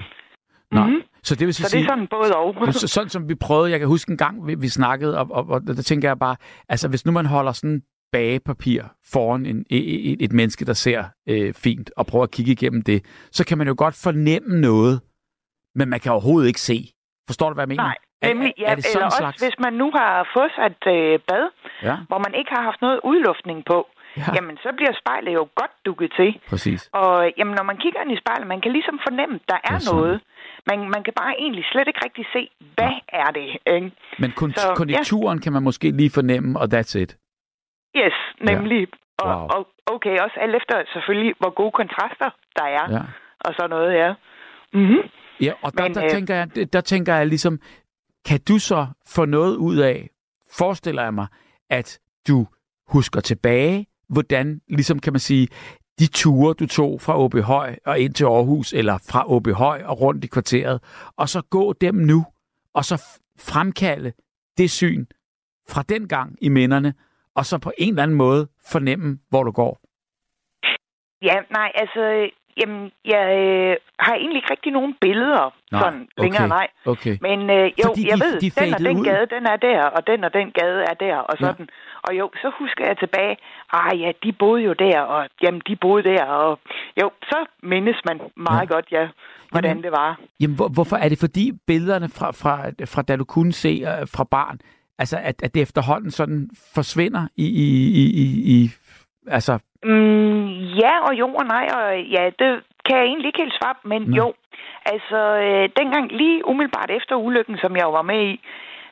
Nå, 0.71 0.85
Mhm. 0.85 1.03
så 1.23 1.35
det 1.35 1.47
vil 1.47 1.55
så, 1.55 1.63
Så 1.63 1.65
det 1.65 1.71
sige... 1.71 1.83
er 1.83 1.87
sådan 1.89 2.07
både 2.07 2.37
og. 2.37 2.73
Så, 2.75 2.89
sådan 2.89 3.09
som 3.09 3.29
vi 3.29 3.35
prøvede, 3.35 3.71
jeg 3.71 3.79
kan 3.79 3.89
huske 3.89 4.11
en 4.11 4.17
gang, 4.17 4.47
vi, 4.47 4.55
vi 4.55 4.69
snakkede, 4.69 5.19
og, 5.19 5.27
og, 5.31 5.47
og 5.49 5.61
der 5.67 5.83
tænker 5.83 6.09
jeg 6.09 6.19
bare, 6.19 6.37
altså 6.69 6.89
hvis 6.89 7.07
nu 7.07 7.13
man 7.13 7.27
holder 7.27 7.53
sådan 7.53 7.83
bagepapir 8.13 8.83
foran 9.13 9.47
en, 9.47 9.65
et, 9.71 10.23
et 10.23 10.33
menneske, 10.33 10.65
der 10.65 10.73
ser 10.73 11.05
øh, 11.29 11.55
fint, 11.55 11.91
og 11.97 12.07
prøver 12.07 12.23
at 12.25 12.31
kigge 12.31 12.53
igennem 12.53 12.83
det, 12.83 13.05
så 13.33 13.47
kan 13.47 13.59
man 13.59 13.67
jo 13.67 13.75
godt 13.79 13.95
fornemme 14.03 14.61
noget, 14.61 15.01
men 15.75 15.89
man 15.89 16.01
kan 16.01 16.13
overhovedet 16.13 16.49
ikke 16.49 16.61
se. 16.61 16.91
Forstår 17.27 17.49
du, 17.49 17.55
hvad 17.55 17.63
jeg 17.63 17.69
mener? 17.69 17.83
Nej, 17.83 17.97
Er- 18.23 18.29
nemlig, 18.29 18.53
ja, 18.59 18.65
er 18.71 18.75
det 18.75 18.85
sådan 18.85 18.97
eller 18.97 19.07
også 19.07 19.19
slags... 19.19 19.43
hvis 19.43 19.57
man 19.65 19.73
nu 19.83 19.87
har 19.99 20.11
fået 20.37 20.51
sig 20.57 20.65
et 20.73 20.85
øh, 20.97 21.19
bad, 21.29 21.45
Ja, 21.89 21.97
hvor 22.09 22.19
man 22.27 22.33
ikke 22.41 22.51
har 22.57 22.63
haft 22.69 22.81
noget 22.87 22.99
udluftning 23.11 23.59
på, 23.71 23.79
ja. 24.17 24.21
ja. 24.21 24.33
jamen 24.37 24.57
så 24.65 24.71
bliver 24.79 24.93
spejlet 25.03 25.33
jo 25.39 25.45
godt 25.61 25.73
dukket 25.87 26.11
til. 26.19 26.31
præcis. 26.51 26.81
Og 27.03 27.33
jamen, 27.39 27.55
når 27.59 27.63
man 27.71 27.77
kigger 27.85 28.01
ind 28.03 28.13
i 28.13 28.19
spejlet, 28.25 28.47
man 28.55 28.61
kan 28.61 28.73
ligesom 28.73 28.97
fornemme, 29.09 29.35
at 29.35 29.47
der 29.53 29.59
er 29.71 29.79
sådan. 29.79 30.01
noget. 30.01 30.21
Man, 30.71 30.79
man 30.95 31.03
kan 31.07 31.15
bare 31.23 31.35
egentlig 31.45 31.65
slet 31.73 31.89
ikke 31.89 32.01
rigtig 32.05 32.27
se, 32.37 32.43
hvad 32.77 32.95
er 33.23 33.31
det? 33.39 33.47
Ikke? 33.77 33.91
Men 34.23 34.31
kon- 34.41 34.53
Så, 34.65 34.69
ja. 34.69 34.75
konjunkturen 34.75 35.39
kan 35.45 35.53
man 35.53 35.63
måske 35.63 35.91
lige 35.91 36.11
fornemme, 36.19 36.59
og 36.61 36.67
that's 36.75 36.95
it. 37.03 37.11
Yes, 37.97 38.17
nemlig. 38.41 38.89
Wow. 39.25 39.33
Og, 39.33 39.39
og 39.55 39.69
okay, 39.95 40.19
også 40.19 40.37
alt 40.41 40.55
efter 40.61 40.83
selvfølgelig, 40.93 41.35
hvor 41.39 41.51
gode 41.51 41.73
kontraster 41.73 42.31
der 42.59 42.65
er, 42.65 42.85
Ja. 42.97 43.03
og 43.41 43.55
sådan 43.57 43.71
noget, 43.71 43.95
ja. 43.95 44.15
Mm-hmm. 44.73 45.03
Ja, 45.41 45.53
og 45.63 45.73
der, 45.79 45.83
Men, 45.83 45.95
der, 45.95 46.05
øh, 46.05 46.11
tænker 46.11 46.35
jeg, 46.35 46.73
der 46.73 46.81
tænker 46.81 47.15
jeg 47.15 47.27
ligesom, 47.27 47.61
kan 48.27 48.41
du 48.41 48.59
så 48.59 48.87
få 49.07 49.25
noget 49.25 49.57
ud 49.57 49.77
af, 49.77 50.11
forestiller 50.51 51.03
jeg 51.03 51.15
mig, 51.15 51.27
at 51.71 52.01
du 52.29 52.47
husker 52.89 53.21
tilbage, 53.21 53.87
hvordan, 54.09 54.61
ligesom 54.69 54.99
kan 54.99 55.13
man 55.13 55.21
sige, 55.21 55.49
de 55.99 56.07
ture, 56.07 56.55
du 56.55 56.67
tog 56.67 57.01
fra 57.01 57.19
OB 57.19 57.35
Høj 57.35 57.77
og 57.87 58.01
ind 58.01 58.15
til 58.15 58.25
Aarhus, 58.25 58.73
eller 58.73 58.99
fra 59.11 59.33
OB 59.33 59.49
Høj 59.49 59.83
og 59.85 60.01
rundt 60.01 60.25
i 60.25 60.27
kvarteret, 60.27 60.83
og 61.17 61.29
så 61.29 61.43
gå 61.43 61.73
dem 61.73 61.95
nu, 61.95 62.25
og 62.75 62.85
så 62.85 63.03
fremkalde 63.39 64.13
det 64.59 64.71
syn 64.71 65.07
fra 65.69 65.83
den 65.83 66.09
gang 66.09 66.39
i 66.41 66.49
minderne, 66.49 66.95
og 67.35 67.47
så 67.47 67.59
på 67.59 67.73
en 67.79 67.89
eller 67.89 68.03
anden 68.03 68.17
måde 68.17 68.49
fornemme, 68.73 69.19
hvor 69.29 69.43
du 69.43 69.51
går. 69.51 69.81
Ja, 71.23 71.37
nej, 71.51 71.73
altså, 71.75 72.31
jamen, 72.61 72.91
jeg 73.05 73.25
øh, 73.43 73.77
har 73.99 74.15
egentlig 74.15 74.37
ikke 74.41 74.51
rigtig 74.51 74.73
nogen 74.73 74.95
billeder 75.01 75.55
Nej, 75.73 75.81
sådan 75.83 76.09
længere, 76.19 76.45
okay. 76.45 76.55
nej. 76.59 76.67
Okay. 76.87 77.17
Men 77.21 77.39
øh, 77.51 77.65
jo, 77.81 77.85
Fordi 77.89 78.09
jeg 78.11 78.17
de- 78.19 78.25
ved, 78.25 78.41
de 78.41 78.51
den 78.51 78.75
og 78.75 78.81
den 78.81 78.97
ud. 78.99 79.05
gade, 79.05 79.27
den 79.37 79.47
er 79.47 79.57
der, 79.57 79.83
og 79.97 80.07
den 80.07 80.25
og 80.25 80.33
den 80.33 80.51
gade 80.61 80.81
er 80.91 80.95
der, 80.95 81.17
og 81.17 81.35
Ja. 81.41 81.47
sådan. 81.47 81.69
Og 82.03 82.19
jo, 82.19 82.31
så 82.43 82.51
husker 82.59 82.85
jeg 82.87 82.99
tilbage, 82.99 83.37
ah 83.73 84.01
ja, 84.01 84.13
de 84.25 84.33
boede 84.33 84.63
jo 84.63 84.73
der, 84.73 85.01
og 85.01 85.29
jamen, 85.43 85.63
de 85.69 85.77
boede 85.77 86.05
der, 86.05 86.25
og 86.25 86.59
jo, 87.03 87.11
så 87.23 87.39
mindes 87.63 87.97
man 88.09 88.21
meget 88.37 88.69
Ja. 88.71 88.75
godt, 88.75 88.87
ja, 88.93 89.09
hvordan 89.51 89.71
Jamen, 89.71 89.85
det 89.85 89.93
var. 89.93 90.21
Jamen, 90.41 90.57
hvor, 90.57 90.69
hvorfor 90.69 90.97
er 90.97 91.09
det 91.09 91.19
fordi 91.19 91.53
billederne 91.67 92.09
fra, 92.09 92.31
fra, 92.31 92.55
fra 92.85 93.03
da 93.03 93.17
du 93.17 93.25
kunne 93.25 93.53
se 93.53 93.69
øh, 93.69 94.07
fra 94.15 94.25
barn, 94.25 94.59
altså 94.99 95.17
at, 95.23 95.43
at 95.43 95.55
det 95.55 95.63
efterhånden 95.63 96.11
sådan 96.11 96.51
forsvinder 96.75 97.27
i, 97.37 97.47
i, 97.47 97.67
i, 98.01 98.05
i, 98.23 98.55
i 98.55 98.71
altså, 99.27 99.59
Mm, 99.85 100.47
ja 100.83 100.93
og 101.07 101.13
jo 101.19 101.29
og 101.35 101.45
nej, 101.47 101.67
og 101.77 102.01
ja, 102.17 102.25
det 102.39 102.63
kan 102.87 102.97
jeg 102.99 103.05
egentlig 103.07 103.27
ikke 103.29 103.43
helt 103.43 103.59
svare 103.61 103.75
men 103.85 104.03
Nå. 104.03 104.17
jo. 104.17 104.35
Altså, 104.93 105.21
øh, 105.45 105.69
dengang 105.81 106.13
lige 106.13 106.47
umiddelbart 106.49 106.91
efter 106.91 107.15
ulykken, 107.17 107.57
som 107.59 107.77
jeg 107.77 107.83
jo 107.85 107.91
var 107.91 108.03
med 108.03 108.21
i, 108.31 108.41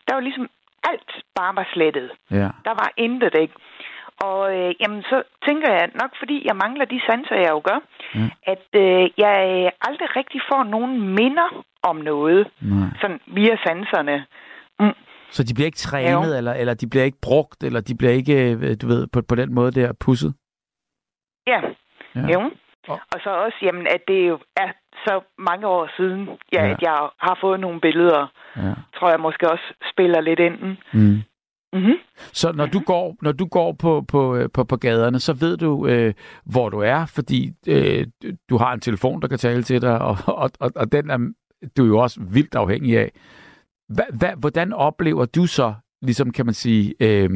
der 0.08 0.14
var 0.14 0.20
ligesom 0.20 0.48
alt 0.90 1.10
bare 1.34 1.56
var 1.56 1.68
slettet. 1.72 2.10
ja, 2.30 2.48
Der 2.66 2.74
var 2.82 2.90
intet, 2.96 3.34
ikke? 3.40 3.54
Og 4.20 4.56
øh, 4.56 4.74
jamen, 4.80 5.02
så 5.02 5.22
tænker 5.46 5.72
jeg 5.72 5.88
nok, 6.02 6.10
fordi 6.18 6.42
jeg 6.48 6.56
mangler 6.56 6.84
de 6.84 7.00
sanser, 7.08 7.36
jeg 7.36 7.50
jo 7.50 7.60
gør, 7.64 7.78
Ja. 8.14 8.28
at 8.52 8.66
øh, 8.84 9.10
jeg 9.24 9.36
øh, 9.64 9.70
aldrig 9.88 10.16
rigtig 10.16 10.40
får 10.52 10.64
nogen 10.64 11.00
minder 11.14 11.64
om 11.82 11.96
noget, 11.96 12.48
nej. 12.60 12.88
sådan 13.00 13.20
via 13.26 13.56
sanserne. 13.66 14.24
Mm. 14.80 14.96
Så 15.30 15.44
de 15.44 15.54
bliver 15.54 15.66
ikke 15.66 15.76
trænet, 15.88 16.38
eller, 16.38 16.52
eller 16.52 16.74
de 16.74 16.88
bliver 16.90 17.04
ikke 17.04 17.18
brugt, 17.22 17.62
eller 17.64 17.80
de 17.80 17.94
bliver 17.96 18.12
ikke, 18.12 18.36
øh, 18.52 18.76
du 18.82 18.86
ved, 18.86 19.06
på, 19.12 19.22
på 19.28 19.34
den 19.34 19.54
måde 19.54 19.72
der 19.72 19.92
pusset? 19.92 20.34
Ja, 21.46 21.60
Ja. 22.16 22.26
jo. 22.34 22.40
Og- 22.88 23.00
Og 23.14 23.20
så 23.24 23.30
også, 23.30 23.56
jamen, 23.62 23.86
at 23.86 24.00
det 24.08 24.28
jo 24.28 24.38
er 24.56 24.68
så 25.06 25.20
mange 25.38 25.66
år 25.66 25.90
siden, 25.96 26.20
ja, 26.52 26.60
Ja. 26.62 26.66
ja. 26.66 26.72
at 26.72 26.82
jeg 26.82 27.08
har 27.20 27.38
fået 27.40 27.60
nogle 27.60 27.80
billeder, 27.80 28.32
Ja. 28.56 28.74
tror 28.98 29.10
jeg 29.10 29.20
måske 29.20 29.50
også 29.50 29.64
spiller 29.92 30.20
lidt 30.20 30.40
ind. 30.40 30.76
Mm. 30.92 31.22
Mm-hmm. 31.72 31.94
Så 32.32 32.52
når 32.52 32.66
du 32.66 32.80
går, 32.80 33.16
når 33.22 33.32
du 33.32 33.46
går 33.46 33.72
på, 33.72 34.04
på, 34.08 34.36
øh, 34.36 34.48
på, 34.54 34.64
på 34.64 34.76
gaderne, 34.76 35.20
så 35.20 35.32
ved 35.32 35.56
du, 35.56 35.86
øh, 35.86 36.14
hvor 36.44 36.68
du 36.68 36.78
er, 36.80 37.06
fordi 37.06 37.50
øh, 37.68 38.06
du 38.50 38.56
har 38.56 38.72
en 38.72 38.80
telefon, 38.80 39.22
der 39.22 39.28
kan 39.28 39.38
tale 39.38 39.62
til 39.62 39.82
dig, 39.82 39.98
og, 40.00 40.16
og, 40.26 40.50
og, 40.60 40.70
og 40.76 40.92
den 40.92 41.10
er 41.10 41.18
du 41.76 41.82
er 41.84 41.88
jo 41.88 41.98
også 41.98 42.20
vildt 42.32 42.54
afhængig 42.54 42.98
af. 42.98 43.10
Hva, 43.88 44.02
hva, 44.18 44.34
hvordan 44.34 44.72
oplever 44.72 45.24
du 45.24 45.46
så, 45.46 45.74
ligesom 46.02 46.30
kan 46.30 46.44
man 46.46 46.54
sige, 46.54 46.94
øh, 47.00 47.30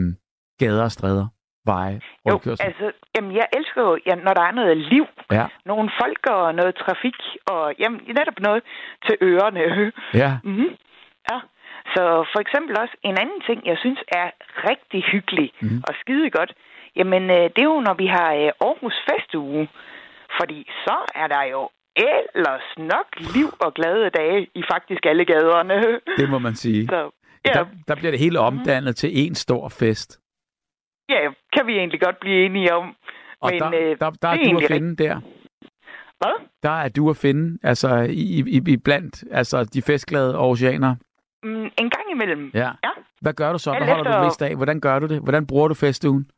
gader 0.61 0.83
og 0.85 0.93
stræder, 0.93 1.27
veje, 1.73 1.97
Jo, 2.27 2.31
rundkørsel? 2.33 2.67
altså, 2.67 2.87
jamen, 3.15 3.33
jeg 3.41 3.47
elsker 3.59 3.81
jo, 3.89 3.93
ja, 4.09 4.15
når 4.27 4.33
der 4.39 4.45
er 4.51 4.55
noget 4.61 4.77
liv, 4.93 5.07
Ja, 5.39 5.47
nogle 5.71 5.87
folk 6.03 6.23
og 6.37 6.55
noget 6.61 6.75
trafik, 6.83 7.19
og 7.53 7.63
jamen, 7.83 8.01
netop 8.19 8.39
noget 8.49 8.63
til 9.07 9.15
ørerne. 9.31 9.63
ja, 10.23 10.31
Mm-hmm. 10.45 10.71
Ja. 11.31 11.39
Så 11.95 12.03
for 12.33 12.41
eksempel 12.45 12.73
også 12.83 12.97
en 13.03 13.17
anden 13.23 13.41
ting, 13.49 13.59
jeg 13.71 13.79
synes 13.85 14.01
er 14.21 14.29
rigtig 14.71 15.01
hyggelig 15.13 15.49
Mhm. 15.61 15.73
mm. 15.73 15.83
og 15.89 15.95
skide 16.01 16.31
godt, 16.31 16.53
jamen 16.97 17.23
øh, 17.31 17.45
det 17.55 17.61
er 17.65 17.71
jo, 17.75 17.81
når 17.89 17.95
vi 18.03 18.07
har 18.07 18.31
øh, 18.43 18.51
Aarhus 18.67 18.97
Festuge. 19.09 19.69
Fordi 20.41 20.59
så 20.85 20.97
er 21.15 21.27
der 21.35 21.43
jo 21.55 21.69
ellers 21.97 22.69
nok 22.77 23.07
liv 23.37 23.49
og 23.61 23.75
glade 23.75 24.11
dage 24.11 24.47
i 24.55 24.63
faktisk 24.73 25.07
alle 25.07 25.25
gaderne. 25.25 26.01
det 26.17 26.31
må 26.31 26.39
man 26.39 26.55
sige. 26.55 26.87
Så 26.93 27.11
ja, 27.47 27.53
Der, 27.53 27.65
der 27.89 27.95
bliver 27.95 28.11
det 28.11 28.21
hele 28.21 28.39
omdannet 28.41 28.97
til 28.97 29.11
en 29.27 29.35
stor 29.35 29.69
fest. 29.69 30.21
Ja, 31.09 31.21
kan 31.53 31.67
vi 31.67 31.73
egentlig 31.79 32.01
godt 32.01 32.21
blive 32.21 32.45
enige 32.45 32.75
om. 32.75 32.97
Og 33.41 33.51
Men, 33.53 33.61
der, 33.61 33.69
øh, 33.69 33.97
der, 34.01 34.11
der 34.11 34.29
er 34.29 34.33
er 34.33 34.53
du 34.53 34.59
at 34.59 34.65
finde 34.69 34.97
der. 35.05 35.21
Hvad? 36.21 36.37
Der 36.63 36.71
er 36.71 36.89
du 36.89 37.11
at 37.11 37.17
finde, 37.17 37.59
altså 37.63 37.89
i, 38.11 38.25
i, 38.57 38.61
i 38.69 38.77
blandt 38.77 39.25
altså, 39.31 39.65
de 39.65 39.83
festglade 39.83 40.39
oceaner. 40.39 40.95
Mm, 41.43 41.65
en 41.83 41.91
gang 41.91 42.07
imellem. 42.11 42.51
Ja. 42.55 42.71
Ja. 42.85 42.93
Hvad 43.21 43.33
gør 43.33 43.53
du 43.53 43.59
så? 43.59 43.71
Hvad 43.71 43.89
holder 43.95 44.19
du 44.19 44.25
mest 44.25 44.43
af? 44.43 44.57
Hvordan 44.57 44.81
gør 44.81 44.99
du 44.99 45.07
det? 45.07 45.21
Hvordan 45.23 45.47
bruger 45.47 45.69
du 45.69 45.75
festugen? 45.75 46.31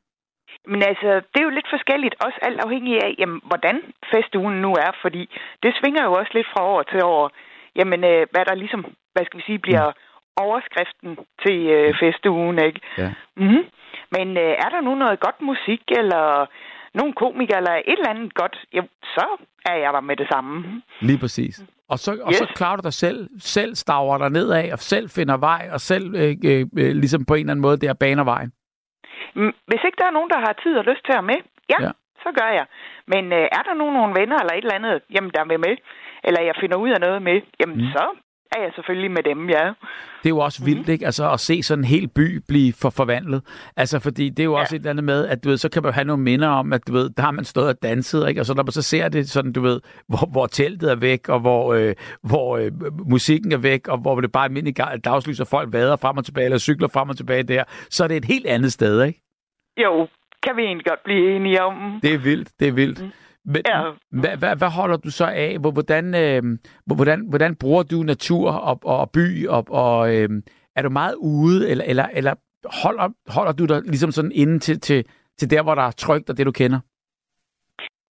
Men 0.66 0.82
altså, 0.82 1.10
det 1.30 1.38
er 1.40 1.48
jo 1.48 1.56
lidt 1.58 1.70
forskelligt, 1.70 2.14
også 2.24 2.38
alt 2.42 2.60
afhængig 2.60 2.94
af, 3.04 3.14
jamen, 3.18 3.40
hvordan 3.44 3.76
festugen 4.12 4.62
nu 4.62 4.70
er, 4.72 4.92
fordi 5.02 5.22
det 5.62 5.74
svinger 5.80 6.04
jo 6.04 6.12
også 6.12 6.30
lidt 6.34 6.46
fra 6.52 6.62
år 6.64 6.82
til 6.82 7.04
år. 7.04 7.30
Jamen, 7.76 8.04
øh, 8.04 8.26
hvad 8.30 8.44
der 8.44 8.54
ligesom, 8.54 8.84
hvad 9.12 9.24
skal 9.24 9.38
vi 9.38 9.44
sige, 9.46 9.58
bliver 9.58 9.92
overskriften 10.36 11.18
til 11.44 11.58
øh, 11.76 11.94
festugen, 12.00 12.58
ikke? 12.68 12.80
Ja. 12.98 13.12
Mm-hmm. 13.36 13.64
Men 14.16 14.28
øh, 14.36 14.52
er 14.64 14.68
der 14.74 14.80
nu 14.80 14.94
noget 14.94 15.20
godt 15.20 15.40
musik, 15.40 15.82
eller 16.00 16.46
nogle 16.94 17.12
komikere, 17.12 17.56
eller 17.58 17.70
et 17.74 17.82
eller 17.86 18.08
andet 18.10 18.34
godt, 18.34 18.56
jo, 18.72 18.82
så 19.02 19.26
er 19.66 19.74
jeg 19.74 19.92
der 19.92 20.00
med 20.00 20.16
det 20.16 20.28
samme. 20.32 20.82
Lige 21.00 21.18
præcis. 21.18 21.64
Og 21.88 21.98
så, 21.98 22.10
og 22.22 22.32
så 22.34 22.44
Yes. 22.44 22.52
klarer 22.56 22.76
du 22.76 22.82
dig 22.82 22.92
selv, 22.92 23.28
selv 23.38 23.74
staver 23.74 24.18
dig 24.18 24.30
nedad, 24.30 24.72
og 24.72 24.78
selv 24.78 25.08
finder 25.10 25.36
vej, 25.36 25.68
og 25.72 25.80
selv 25.80 26.14
øh, 26.14 26.36
øh, 26.44 26.60
øh, 26.82 26.92
ligesom 27.02 27.24
på 27.24 27.34
en 27.34 27.40
eller 27.40 27.50
anden 27.52 27.62
måde 27.62 27.76
der 27.76 27.92
baner 27.94 28.24
vejen. 28.24 28.52
Mm, 29.34 29.52
Hvis 29.66 29.80
ikke 29.86 29.98
der 30.00 30.06
er 30.06 30.16
nogen, 30.18 30.30
der 30.30 30.38
har 30.46 30.52
tid 30.62 30.74
og 30.78 30.84
lyst 30.84 31.04
til 31.04 31.12
at 31.18 31.24
med, 31.24 31.38
ja, 31.72 31.78
Ja. 31.84 31.90
så 32.24 32.28
gør 32.40 32.50
jeg. 32.58 32.66
Men 33.06 33.24
øh, 33.32 33.46
er 33.58 33.62
der 33.68 33.74
nu 33.74 33.90
nogle 33.90 34.20
venner 34.20 34.38
eller 34.38 34.54
et 34.54 34.64
eller 34.64 34.74
andet, 34.80 35.00
jamen 35.14 35.30
der 35.36 35.44
vil 35.44 35.60
med, 35.66 35.76
eller 36.24 36.40
jeg 36.48 36.54
finder 36.60 36.76
ud 36.76 36.90
af 36.90 37.00
noget 37.00 37.22
med, 37.22 37.40
jamen 37.60 37.76
mm. 37.84 37.90
så 37.96 38.04
er 38.56 38.62
jeg 38.62 38.72
selvfølgelig 38.74 39.10
med 39.10 39.22
dem, 39.22 39.48
ja. 39.50 39.64
Det 40.22 40.26
er 40.26 40.28
jo 40.28 40.38
også 40.38 40.64
vildt, 40.64 40.88
ikke? 40.88 41.06
Altså 41.06 41.30
at 41.32 41.40
se 41.40 41.62
sådan 41.62 41.80
en 41.84 41.88
hel 41.88 42.08
by 42.08 42.42
blive 42.48 42.72
for 42.72 42.90
forvandlet. 42.90 43.42
Altså 43.76 43.98
fordi 43.98 44.28
det 44.28 44.40
er 44.40 44.44
jo 44.44 44.54
Ja. 44.56 44.60
også 44.60 44.76
et 44.76 44.80
eller 44.80 44.90
andet 44.90 45.04
med, 45.04 45.26
at 45.26 45.44
du 45.44 45.48
ved, 45.48 45.56
så 45.56 45.68
kan 45.68 45.82
man 45.82 45.88
jo 45.90 45.92
have 45.94 46.04
nogle 46.04 46.22
minder 46.22 46.48
om, 46.48 46.72
at 46.72 46.86
du 46.88 46.92
ved, 46.92 47.10
der 47.10 47.22
har 47.22 47.30
man 47.30 47.44
stået 47.44 47.68
og 47.68 47.82
danset, 47.82 48.28
ikke? 48.28 48.40
Og 48.40 48.46
så 48.46 48.54
når 48.54 48.62
man 48.62 48.72
så 48.72 48.82
ser 48.82 49.08
det 49.08 49.30
sådan, 49.30 49.52
du 49.52 49.60
ved, 49.60 49.80
hvor, 50.08 50.26
hvor 50.32 50.46
teltet 50.46 50.90
er 50.90 50.94
væk, 50.96 51.28
og 51.28 51.40
hvor, 51.40 51.74
øh, 51.74 51.94
hvor 52.22 52.56
øh, 52.56 52.72
musikken 53.10 53.52
er 53.52 53.56
væk, 53.58 53.88
og 53.88 53.98
hvor 53.98 54.20
det 54.20 54.32
bare 54.32 54.44
er 54.44 54.48
almindelig 54.48 55.04
dagslys, 55.04 55.40
og 55.40 55.46
folk 55.46 55.72
vader 55.72 55.96
frem 55.96 56.16
og 56.16 56.24
tilbage, 56.24 56.44
eller 56.44 56.58
cykler 56.58 56.88
frem 56.88 57.08
og 57.08 57.16
tilbage 57.16 57.42
der, 57.42 57.64
så 57.90 58.04
er 58.04 58.08
det 58.08 58.16
et 58.16 58.24
helt 58.24 58.46
andet 58.46 58.72
sted, 58.72 59.02
ikke? 59.04 59.20
Jo, 59.84 60.08
kan 60.42 60.56
vi 60.56 60.62
egentlig 60.62 60.86
godt 60.86 61.04
blive 61.04 61.36
enige 61.36 61.62
om. 61.62 61.98
Det 62.02 62.14
er 62.14 62.18
vildt, 62.18 62.48
det 62.60 62.68
er 62.68 62.72
vildt. 62.72 63.02
Mm. 63.04 63.10
Men, 63.44 63.62
Ja. 63.68 63.82
hvad, 64.10 64.36
hvad, 64.36 64.56
hvad 64.56 64.68
holder 64.70 64.96
du 64.96 65.10
så 65.10 65.26
af? 65.26 65.58
Hvor- 65.60 65.70
Hvordan, 65.70 66.14
øh, 66.14 66.42
hvor- 66.86 66.96
hvordan, 66.96 67.26
hvordan 67.28 67.56
bruger 67.56 67.82
du 67.82 68.02
natur 68.02 68.50
og, 68.52 68.80
og 68.84 69.10
by? 69.10 69.46
Og, 69.48 69.64
og 69.70 70.16
øh, 70.16 70.28
er 70.76 70.82
du 70.82 70.88
meget 70.90 71.14
ude, 71.14 71.70
eller, 71.70 71.84
eller, 71.84 72.06
eller 72.12 72.34
holder, 72.82 73.08
holder 73.36 73.52
du 73.52 73.64
dig 73.66 73.82
ligesom 73.82 74.10
sådan 74.12 74.32
inde 74.34 74.58
til, 74.58 74.80
til, 74.80 75.04
til 75.38 75.50
der, 75.50 75.62
hvor 75.62 75.74
der 75.74 75.82
er 75.82 75.90
trygt 75.90 76.30
og 76.30 76.36
det, 76.36 76.46
du 76.46 76.52
kender? 76.52 76.80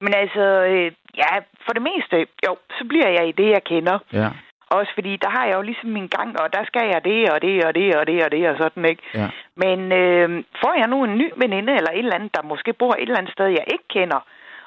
Men 0.02 0.14
altså, 0.14 0.46
øh, 0.72 0.92
ja, 1.18 1.34
for 1.66 1.74
det 1.78 1.82
meste, 1.92 2.16
jo, 2.48 2.52
så 2.78 2.84
bliver 2.90 3.10
jeg 3.18 3.28
i 3.28 3.32
det, 3.32 3.50
jeg 3.50 3.64
kender. 3.66 3.98
Ja, 4.14 4.30
Også 4.70 4.92
fordi, 4.98 5.18
der 5.24 5.30
har 5.30 5.46
jeg 5.46 5.56
jo 5.56 5.62
ligesom 5.62 5.90
min 5.90 6.08
gang, 6.18 6.30
og 6.42 6.48
der 6.54 6.64
skal 6.70 6.86
jeg 6.94 7.02
det, 7.10 7.20
og 7.34 7.42
det, 7.42 7.64
og 7.68 7.76
det, 7.76 7.96
og 8.00 8.08
det, 8.08 8.18
og 8.26 8.32
det, 8.32 8.50
og 8.50 8.56
sådan, 8.62 8.86
ikke? 8.86 9.04
ja. 9.22 9.28
Men 9.64 9.80
øh, 10.02 10.30
får 10.62 10.74
jeg 10.82 10.88
nu 10.94 10.98
en 11.04 11.18
ny 11.22 11.28
veninde, 11.44 11.72
eller 11.80 11.92
et 11.92 12.00
eller 12.06 12.16
andet, 12.20 12.36
der 12.36 12.44
måske 12.52 12.74
bor 12.74 12.94
et 12.94 13.02
eller 13.02 13.18
andet 13.22 13.34
sted, 13.38 13.48
jeg 13.48 13.66
ikke 13.74 13.88
kender, 13.98 14.20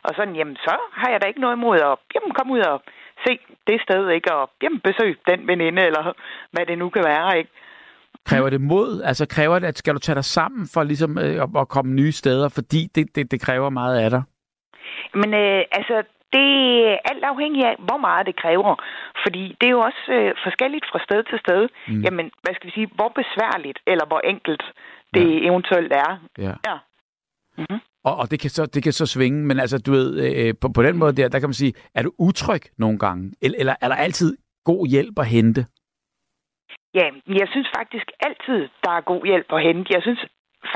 og 0.08 0.12
sådan, 0.16 0.36
jamen, 0.36 0.56
så 0.56 0.74
har 1.00 1.08
jeg 1.10 1.20
da 1.20 1.26
ikke 1.26 1.40
noget 1.40 1.56
imod 1.56 1.78
at 1.90 1.96
jamen, 2.14 2.32
komme 2.36 2.52
ud 2.52 2.60
og 2.72 2.82
se 3.26 3.32
det 3.66 3.78
sted, 3.86 4.08
ikke? 4.16 4.34
Og 4.34 4.50
jamen, 4.62 4.80
besøg 4.80 5.18
den 5.30 5.46
veninde, 5.46 5.82
eller 5.88 6.12
hvad 6.52 6.66
det 6.66 6.78
nu 6.78 6.88
kan 6.88 7.04
være, 7.04 7.38
ikke? 7.38 7.50
Kræver 8.24 8.50
det 8.50 8.60
mod? 8.60 9.02
Altså 9.02 9.26
kræver 9.28 9.58
det, 9.58 9.66
at 9.66 9.78
skal 9.78 9.94
du 9.94 9.98
tage 9.98 10.16
dig 10.16 10.24
sammen 10.24 10.68
for 10.74 10.82
ligesom 10.82 11.18
øh, 11.18 11.60
at, 11.62 11.68
komme 11.68 11.94
nye 11.94 12.12
steder, 12.12 12.48
fordi 12.48 12.80
det, 12.94 13.16
det, 13.16 13.30
det 13.30 13.40
kræver 13.40 13.70
meget 13.70 13.98
af 14.04 14.10
dig? 14.10 14.22
Men 15.14 15.34
øh, 15.34 15.62
altså, 15.78 15.96
det 16.32 16.48
er 16.88 16.96
alt 17.10 17.24
afhængigt 17.24 17.66
af, 17.66 17.76
hvor 17.78 17.96
meget 17.96 18.26
det 18.26 18.36
kræver. 18.36 18.74
Fordi 19.24 19.56
det 19.60 19.66
er 19.66 19.74
jo 19.78 19.80
også 19.80 20.04
øh, 20.16 20.34
forskelligt 20.46 20.86
fra 20.92 21.00
sted 21.06 21.20
til 21.30 21.38
sted. 21.44 21.68
Mm. 21.88 22.00
Jamen, 22.04 22.30
hvad 22.42 22.54
skal 22.54 22.66
vi 22.66 22.74
sige, 22.78 22.90
hvor 22.94 23.10
besværligt 23.20 23.78
eller 23.86 24.06
hvor 24.06 24.20
enkelt 24.32 24.64
det 25.14 25.28
ja. 25.34 25.48
eventuelt 25.48 25.92
er. 25.92 26.10
Ja. 26.38 26.54
ja. 26.68 26.76
Mm-hmm. 27.58 27.80
Og, 28.08 28.14
og 28.20 28.30
det, 28.30 28.38
kan 28.40 28.50
så, 28.50 28.66
det 28.74 28.82
kan 28.82 28.92
så 28.92 29.06
svinge, 29.06 29.46
men 29.48 29.56
altså, 29.60 29.78
du 29.78 29.90
ved, 29.98 30.08
øh, 30.26 30.54
på, 30.60 30.66
på 30.76 30.82
den 30.82 30.96
måde 30.98 31.12
der, 31.16 31.28
der 31.28 31.38
kan 31.40 31.48
man 31.48 31.60
sige, 31.62 31.72
er 31.94 32.02
du 32.02 32.12
utryg 32.18 32.62
nogle 32.78 32.98
gange? 32.98 33.32
Eller, 33.42 33.56
eller 33.60 33.74
er 33.82 33.88
der 33.88 33.96
altid 34.06 34.36
god 34.64 34.86
hjælp 34.86 35.18
at 35.18 35.26
hente? 35.26 35.66
Ja, 36.94 37.06
jeg 37.40 37.48
synes 37.52 37.68
faktisk 37.78 38.08
altid, 38.26 38.60
der 38.84 38.92
er 38.98 39.00
god 39.12 39.22
hjælp 39.30 39.48
at 39.52 39.62
hente. 39.62 39.94
Jeg 39.96 40.02
synes 40.02 40.20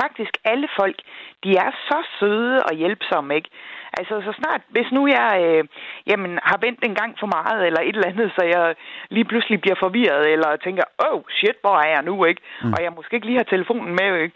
faktisk, 0.01 0.33
alle 0.51 0.67
folk, 0.79 0.97
de 1.43 1.51
er 1.65 1.71
så 1.89 1.99
søde 2.19 2.63
og 2.67 2.73
hjælpsomme, 2.81 3.35
ikke? 3.35 3.49
Altså, 3.97 4.13
så 4.25 4.31
snart, 4.39 4.61
hvis 4.69 4.89
nu 4.91 5.01
jeg 5.07 5.29
øh, 5.47 5.63
jamen, 6.09 6.39
har 6.49 6.57
vendt 6.65 6.79
en 6.83 6.95
gang 6.95 7.11
for 7.19 7.29
meget, 7.37 7.67
eller 7.67 7.81
et 7.81 7.95
eller 7.95 8.11
andet, 8.11 8.31
så 8.37 8.43
jeg 8.55 8.75
lige 9.09 9.29
pludselig 9.31 9.61
bliver 9.61 9.77
forvirret, 9.85 10.23
eller 10.33 10.55
tænker, 10.55 10.83
oh 11.09 11.21
shit, 11.37 11.57
hvor 11.61 11.77
er 11.85 11.89
jeg 11.95 12.03
nu, 12.09 12.25
ikke? 12.25 12.41
Mm. 12.63 12.73
Og 12.73 12.79
jeg 12.83 12.91
måske 12.95 13.15
ikke 13.15 13.27
lige 13.27 13.41
har 13.43 13.49
telefonen 13.53 13.93
med, 14.01 14.11
ikke? 14.23 14.35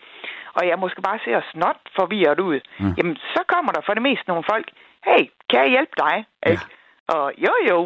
Og 0.57 0.63
jeg 0.69 0.77
måske 0.83 1.01
bare 1.01 1.19
ser 1.25 1.41
snot 1.51 1.81
forvirret 1.99 2.39
ud. 2.39 2.59
Mm. 2.79 2.93
Jamen, 2.97 3.15
så 3.33 3.41
kommer 3.53 3.71
der 3.71 3.81
for 3.85 3.93
det 3.93 4.03
meste 4.09 4.25
nogle 4.27 4.43
folk, 4.51 4.67
hey, 5.07 5.23
kan 5.49 5.59
jeg 5.63 5.69
hjælpe 5.75 5.95
dig? 6.05 6.15
Ikke? 6.51 6.63
Ja. 7.09 7.15
Og 7.15 7.25
jo, 7.45 7.53
jo, 7.69 7.77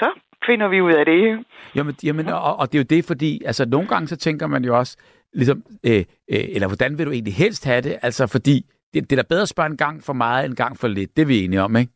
så 0.00 0.08
finder 0.46 0.68
vi 0.68 0.80
ud 0.80 0.92
af 0.92 1.04
det. 1.04 1.44
Jamen, 1.76 1.94
jamen 2.02 2.26
og, 2.28 2.56
og 2.60 2.72
det 2.72 2.78
er 2.78 2.82
jo 2.84 2.90
det, 2.96 3.04
fordi 3.04 3.30
altså, 3.44 3.64
nogle 3.74 3.88
gange 3.88 4.08
så 4.08 4.16
tænker 4.16 4.46
man 4.46 4.64
jo 4.64 4.78
også, 4.78 4.96
ligesom, 5.32 5.62
øh, 5.86 6.04
øh, 6.32 6.44
eller 6.54 6.68
hvordan 6.68 6.98
vil 6.98 7.06
du 7.06 7.12
egentlig 7.12 7.34
helst 7.34 7.64
have 7.64 7.80
det? 7.80 7.98
Altså, 8.02 8.26
fordi 8.26 8.56
det, 8.94 9.10
det 9.10 9.18
er 9.18 9.22
da 9.22 9.26
bedre 9.28 9.42
at 9.42 9.48
spørge 9.48 9.70
en 9.70 9.76
gang 9.76 10.04
for 10.04 10.12
meget 10.12 10.44
end 10.44 10.52
en 10.52 10.56
gang 10.56 10.78
for 10.78 10.88
lidt. 10.88 11.16
Det 11.16 11.22
er 11.22 11.26
vi 11.26 11.44
enige 11.44 11.62
om, 11.62 11.76
ikke? 11.76 11.92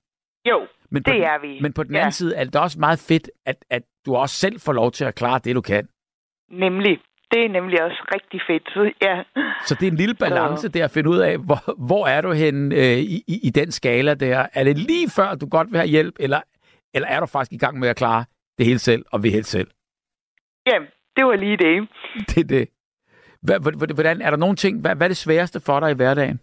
Jo, 0.51 0.67
men 0.91 1.03
på, 1.03 1.11
det 1.11 1.25
er 1.25 1.39
vi. 1.41 1.61
Men 1.61 1.73
på 1.73 1.83
den 1.83 1.95
anden 1.95 2.07
ja. 2.07 2.11
side 2.11 2.37
er 2.37 2.45
det 2.45 2.57
også 2.57 2.79
meget 2.81 2.99
fedt, 2.99 3.31
at, 3.47 3.57
at 3.71 3.83
du 4.07 4.15
også 4.17 4.37
selv 4.37 4.61
får 4.61 4.73
lov 4.73 4.91
til 4.93 5.05
at 5.05 5.15
klare 5.15 5.41
det, 5.45 5.55
du 5.55 5.61
kan. 5.61 5.89
Nemlig. 6.51 7.01
Det 7.31 7.45
er 7.45 7.49
nemlig 7.49 7.83
også 7.83 8.03
rigtig 8.15 8.41
fedt, 8.49 8.63
så 8.75 8.93
ja. 9.03 9.23
Så 9.67 9.75
det 9.75 9.87
er 9.87 9.91
en 9.91 9.97
lille 9.97 10.15
balance 10.15 10.69
der 10.69 10.85
at 10.85 10.91
finde 10.91 11.11
ud 11.11 11.19
af, 11.19 11.39
hvor, 11.39 11.87
hvor 11.87 12.07
er 12.07 12.21
du 12.21 12.33
hen 12.33 12.73
øh, 12.73 12.99
i, 12.99 13.25
i 13.27 13.51
den 13.51 13.73
skala 13.73 14.15
der? 14.15 14.47
Er 14.53 14.65
det 14.65 14.79
lige 14.79 15.11
før, 15.11 15.35
du 15.35 15.47
godt 15.47 15.71
vil 15.71 15.79
have 15.79 15.89
hjælp, 15.89 16.15
eller, 16.21 16.41
eller 16.95 17.09
er 17.09 17.21
du 17.21 17.27
faktisk 17.27 17.53
i 17.53 17.57
gang 17.57 17.79
med 17.79 17.89
at 17.89 17.97
klare 17.97 18.25
det 18.59 18.67
hele 18.67 18.79
selv, 18.79 19.05
og 19.13 19.23
vil 19.23 19.31
helt 19.31 19.47
selv? 19.47 19.71
Ja, 20.67 20.79
det 21.17 21.25
var 21.25 21.37
lige 21.37 21.57
det. 21.57 21.89
Det 22.35 22.39
er 22.39 22.45
det. 22.45 22.69
Hvordan, 23.95 24.23
er 24.23 24.31
der 24.31 24.37
nogle 24.37 24.57
ting, 24.57 24.81
hvad, 24.81 24.97
hvad 24.97 25.07
er 25.07 25.09
det 25.09 25.17
sværeste 25.17 25.61
for 25.61 25.81
dig 25.81 25.91
i 25.91 25.95
hverdagen? 25.95 26.41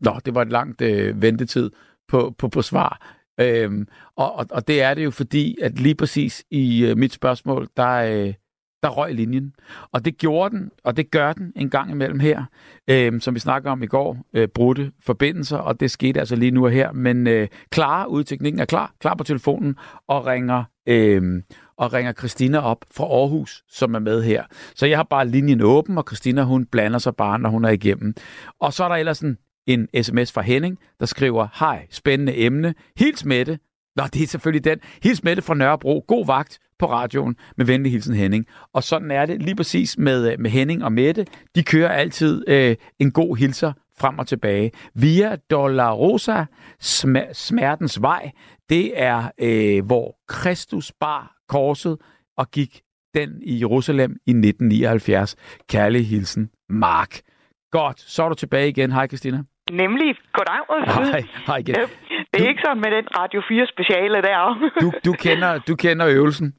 Nå, 0.00 0.20
det 0.24 0.34
var 0.34 0.42
et 0.42 0.52
langt 0.52 0.80
øh, 0.80 1.22
ventetid 1.22 1.70
på, 2.08 2.34
på, 2.38 2.48
på 2.48 2.62
svar. 2.62 3.17
Øhm, 3.40 3.88
og, 4.16 4.34
og, 4.34 4.46
og 4.50 4.68
det 4.68 4.82
er 4.82 4.94
det 4.94 5.04
jo 5.04 5.10
fordi, 5.10 5.56
at 5.62 5.80
lige 5.80 5.94
præcis 5.94 6.44
i 6.50 6.84
øh, 6.84 6.96
mit 6.96 7.12
spørgsmål, 7.12 7.68
der, 7.76 7.92
øh, 7.92 8.34
der 8.82 8.88
røg 8.88 9.14
linjen. 9.14 9.54
Og 9.92 10.04
det 10.04 10.18
gjorde 10.18 10.56
den, 10.56 10.70
og 10.84 10.96
det 10.96 11.10
gør 11.10 11.32
den 11.32 11.52
en 11.56 11.70
gang 11.70 11.90
imellem 11.90 12.20
her, 12.20 12.44
øh, 12.88 13.20
som 13.20 13.34
vi 13.34 13.40
snakker 13.40 13.70
om 13.70 13.82
i 13.82 13.86
går, 13.86 14.18
øh, 14.34 14.48
brudte 14.48 14.92
forbindelser, 15.00 15.56
og 15.56 15.80
det 15.80 15.90
skete 15.90 16.20
altså 16.20 16.36
lige 16.36 16.50
nu 16.50 16.64
og 16.64 16.70
her. 16.70 16.92
Men 16.92 17.26
øh, 17.26 17.48
klar 17.70 18.06
udteknikken 18.06 18.60
er 18.60 18.64
klar, 18.64 18.92
klar 19.00 19.14
på 19.14 19.24
telefonen, 19.24 19.76
og 20.08 20.26
ringer, 20.26 20.64
øh, 20.86 21.42
og 21.76 21.92
ringer 21.92 22.12
Christina 22.12 22.58
op 22.58 22.84
fra 22.94 23.04
Aarhus, 23.04 23.64
som 23.68 23.94
er 23.94 23.98
med 23.98 24.22
her. 24.22 24.44
Så 24.74 24.86
jeg 24.86 24.98
har 24.98 25.06
bare 25.10 25.28
linjen 25.28 25.60
åben, 25.60 25.98
og 25.98 26.04
Christina 26.08 26.42
hun 26.42 26.66
blander 26.66 26.98
sig 26.98 27.16
bare, 27.16 27.38
når 27.38 27.50
hun 27.50 27.64
er 27.64 27.70
igennem. 27.70 28.14
Og 28.60 28.72
så 28.72 28.84
er 28.84 28.88
der 28.88 28.96
ellers 28.96 29.20
en 29.20 29.38
en 29.68 30.02
sms 30.02 30.32
fra 30.32 30.42
Henning, 30.42 30.78
der 31.00 31.06
skriver, 31.06 31.48
hej, 31.58 31.86
spændende 31.90 32.38
emne, 32.38 32.74
hils 32.96 33.24
Mette. 33.24 33.58
Nå, 33.96 34.04
det 34.12 34.22
er 34.22 34.26
selvfølgelig 34.26 34.64
den. 34.64 34.78
Hils 35.02 35.24
Mette 35.24 35.42
fra 35.42 35.54
Nørrebro. 35.54 36.04
God 36.08 36.26
vagt 36.26 36.58
på 36.78 36.90
radioen 36.90 37.36
med 37.56 37.66
venlig 37.66 37.92
hilsen 37.92 38.14
Henning. 38.14 38.46
Og 38.72 38.82
sådan 38.82 39.10
er 39.10 39.26
det 39.26 39.42
lige 39.42 39.56
præcis 39.56 39.98
med, 39.98 40.32
øh, 40.32 40.40
med 40.40 40.50
Henning 40.50 40.84
og 40.84 40.92
Mette. 40.92 41.26
De 41.54 41.62
kører 41.62 41.88
altid 41.88 42.48
øh, 42.48 42.76
en 42.98 43.12
god 43.12 43.36
hilser 43.36 43.72
frem 43.98 44.18
og 44.18 44.26
tilbage. 44.26 44.72
Via 44.94 45.36
Dolorosa, 45.50 46.44
sm- 46.82 47.32
smertens 47.32 48.02
vej, 48.02 48.30
det 48.68 49.00
er, 49.02 49.30
øh, 49.40 49.84
hvor 49.86 50.16
Kristus 50.28 50.92
bar 51.00 51.36
korset 51.48 51.96
og 52.36 52.50
gik 52.50 52.80
den 53.14 53.42
i 53.42 53.60
Jerusalem 53.60 54.10
i 54.26 54.30
1979. 54.30 55.36
Kærlig 55.68 56.08
hilsen, 56.08 56.50
Mark. 56.68 57.20
Godt, 57.70 58.00
så 58.00 58.22
er 58.22 58.28
du 58.28 58.34
tilbage 58.34 58.68
igen. 58.68 58.92
Hej, 58.92 59.06
Christina. 59.06 59.42
Nemlig. 59.70 60.16
Goddag. 60.32 60.62
Hej, 61.12 61.22
hej 61.46 61.56
igen. 61.56 61.74
Ja, 61.76 61.82
det 62.32 62.40
er 62.40 62.44
du, 62.44 62.48
ikke 62.48 62.62
sådan 62.64 62.80
med 62.80 62.90
den 62.90 63.06
Radio 63.18 63.42
4 63.48 63.66
speciale 63.66 64.22
der. 64.22 64.70
du, 64.80 64.92
du, 65.04 65.12
kender, 65.12 65.58
du 65.68 65.76
kender 65.76 66.06
øvelsen? 66.08 66.54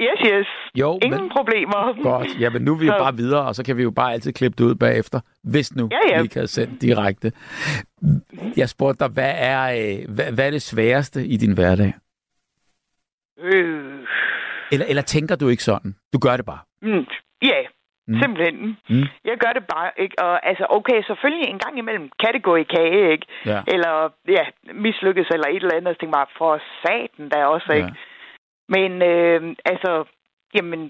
Yes, 0.00 0.20
yes. 0.32 0.46
Jo, 0.74 0.98
Ingen 1.02 1.20
men, 1.20 1.30
problemer. 1.30 2.02
Godt. 2.02 2.40
Ja, 2.40 2.50
men 2.50 2.62
nu 2.62 2.72
er 2.72 2.78
vi 2.78 2.86
så. 2.86 2.92
jo 2.92 2.98
bare 2.98 3.16
videre, 3.16 3.46
og 3.46 3.54
så 3.54 3.64
kan 3.64 3.76
vi 3.76 3.82
jo 3.82 3.90
bare 3.90 4.12
altid 4.12 4.32
klippe 4.32 4.56
det 4.58 4.64
ud 4.70 4.74
bagefter, 4.74 5.20
hvis 5.44 5.74
nu 5.76 5.88
ja, 5.92 6.16
ja. 6.16 6.22
vi 6.22 6.28
kan 6.28 6.46
sende 6.46 6.76
direkte. 6.80 7.32
Jeg 8.56 8.68
spurgte 8.68 9.04
dig, 9.04 9.12
hvad 9.12 9.32
er, 9.36 9.62
øh, 9.62 10.14
hvad, 10.14 10.32
hvad 10.32 10.46
er 10.46 10.50
det 10.50 10.62
sværeste 10.62 11.26
i 11.26 11.36
din 11.36 11.54
hverdag? 11.54 11.92
Øh. 13.42 14.06
Eller, 14.72 14.86
eller 14.88 15.02
tænker 15.02 15.36
du 15.36 15.48
ikke 15.48 15.62
sådan? 15.62 15.94
Du 16.12 16.18
gør 16.18 16.36
det 16.36 16.46
bare? 16.46 16.58
Mm. 16.82 17.06
Ja, 17.42 17.46
yeah. 17.48 17.64
Mm. 18.10 18.20
Simpelthen. 18.22 18.56
Mm. 18.92 19.06
Jeg 19.28 19.36
gør 19.44 19.52
det 19.58 19.64
bare, 19.74 19.90
ikke? 20.04 20.16
Og 20.26 20.34
altså, 20.50 20.64
okay, 20.78 20.98
selvfølgelig 21.08 21.48
en 21.48 21.62
gang 21.64 21.74
imellem 21.78 22.06
kan 22.22 22.30
det 22.34 22.42
gå 22.42 22.54
i 22.56 22.70
kage, 22.76 23.12
ikke? 23.12 23.26
Ja. 23.46 23.60
Eller, 23.74 23.94
ja, 24.36 24.44
mislykkes 24.86 25.28
eller 25.34 25.48
et 25.48 25.62
eller 25.62 25.76
andet. 25.76 25.94
Så 25.94 26.00
tænker 26.00 26.18
bare, 26.18 26.34
for 26.38 26.52
saten 26.82 27.30
der 27.30 27.44
også, 27.44 27.72
ikke? 27.72 27.92
Ja. 27.92 28.08
Men, 28.74 28.90
øh, 29.10 29.40
altså, 29.72 30.04
jamen, 30.56 30.80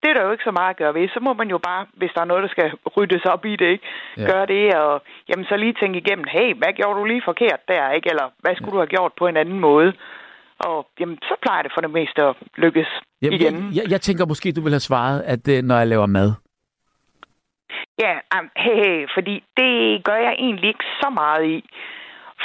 det 0.00 0.08
er 0.10 0.14
der 0.14 0.24
jo 0.24 0.32
ikke 0.32 0.48
så 0.48 0.54
meget 0.58 0.70
at 0.70 0.80
gøre 0.82 0.94
ved. 0.94 1.08
Så 1.14 1.20
må 1.20 1.32
man 1.32 1.48
jo 1.54 1.58
bare, 1.58 1.86
hvis 2.00 2.12
der 2.14 2.20
er 2.20 2.30
noget, 2.30 2.42
der 2.42 2.54
skal 2.54 2.68
ryddes 2.96 3.24
op 3.24 3.44
i 3.44 3.56
det, 3.56 3.70
ikke? 3.74 3.86
Ja. 4.16 4.26
Gøre 4.32 4.46
det, 4.46 4.74
og 4.74 5.02
jamen, 5.28 5.44
så 5.48 5.56
lige 5.56 5.74
tænke 5.80 5.98
igennem, 5.98 6.26
hey, 6.36 6.48
hvad 6.60 6.72
gjorde 6.78 6.98
du 7.00 7.04
lige 7.04 7.28
forkert 7.30 7.60
der, 7.68 7.90
ikke? 7.96 8.10
Eller 8.12 8.26
hvad 8.42 8.54
skulle 8.54 8.72
ja. 8.72 8.76
du 8.76 8.82
have 8.84 8.94
gjort 8.96 9.12
på 9.18 9.26
en 9.26 9.36
anden 9.36 9.60
måde? 9.60 9.92
Og 10.68 10.86
jamen, 11.00 11.18
så 11.28 11.34
plejer 11.42 11.62
det 11.62 11.72
for 11.74 11.80
det 11.80 11.90
meste 11.90 12.22
at 12.22 12.36
lykkes 12.56 12.90
jamen, 13.22 13.40
igen. 13.40 13.54
Jeg, 13.54 13.76
jeg, 13.76 13.90
jeg 13.90 14.00
tænker 14.00 14.26
måske, 14.26 14.52
du 14.52 14.62
vil 14.62 14.72
have 14.72 14.88
svaret, 14.90 15.22
at 15.34 15.48
øh, 15.48 15.62
når 15.62 15.76
jeg 15.78 15.86
laver 15.86 16.06
mad, 16.06 16.32
Ja, 18.02 18.12
um, 18.34 18.50
hey, 18.56 18.76
hey, 18.84 19.06
fordi 19.14 19.34
det 19.56 20.04
gør 20.04 20.18
jeg 20.26 20.34
egentlig 20.38 20.68
ikke 20.68 20.84
så 21.02 21.10
meget 21.10 21.44
i. 21.46 21.58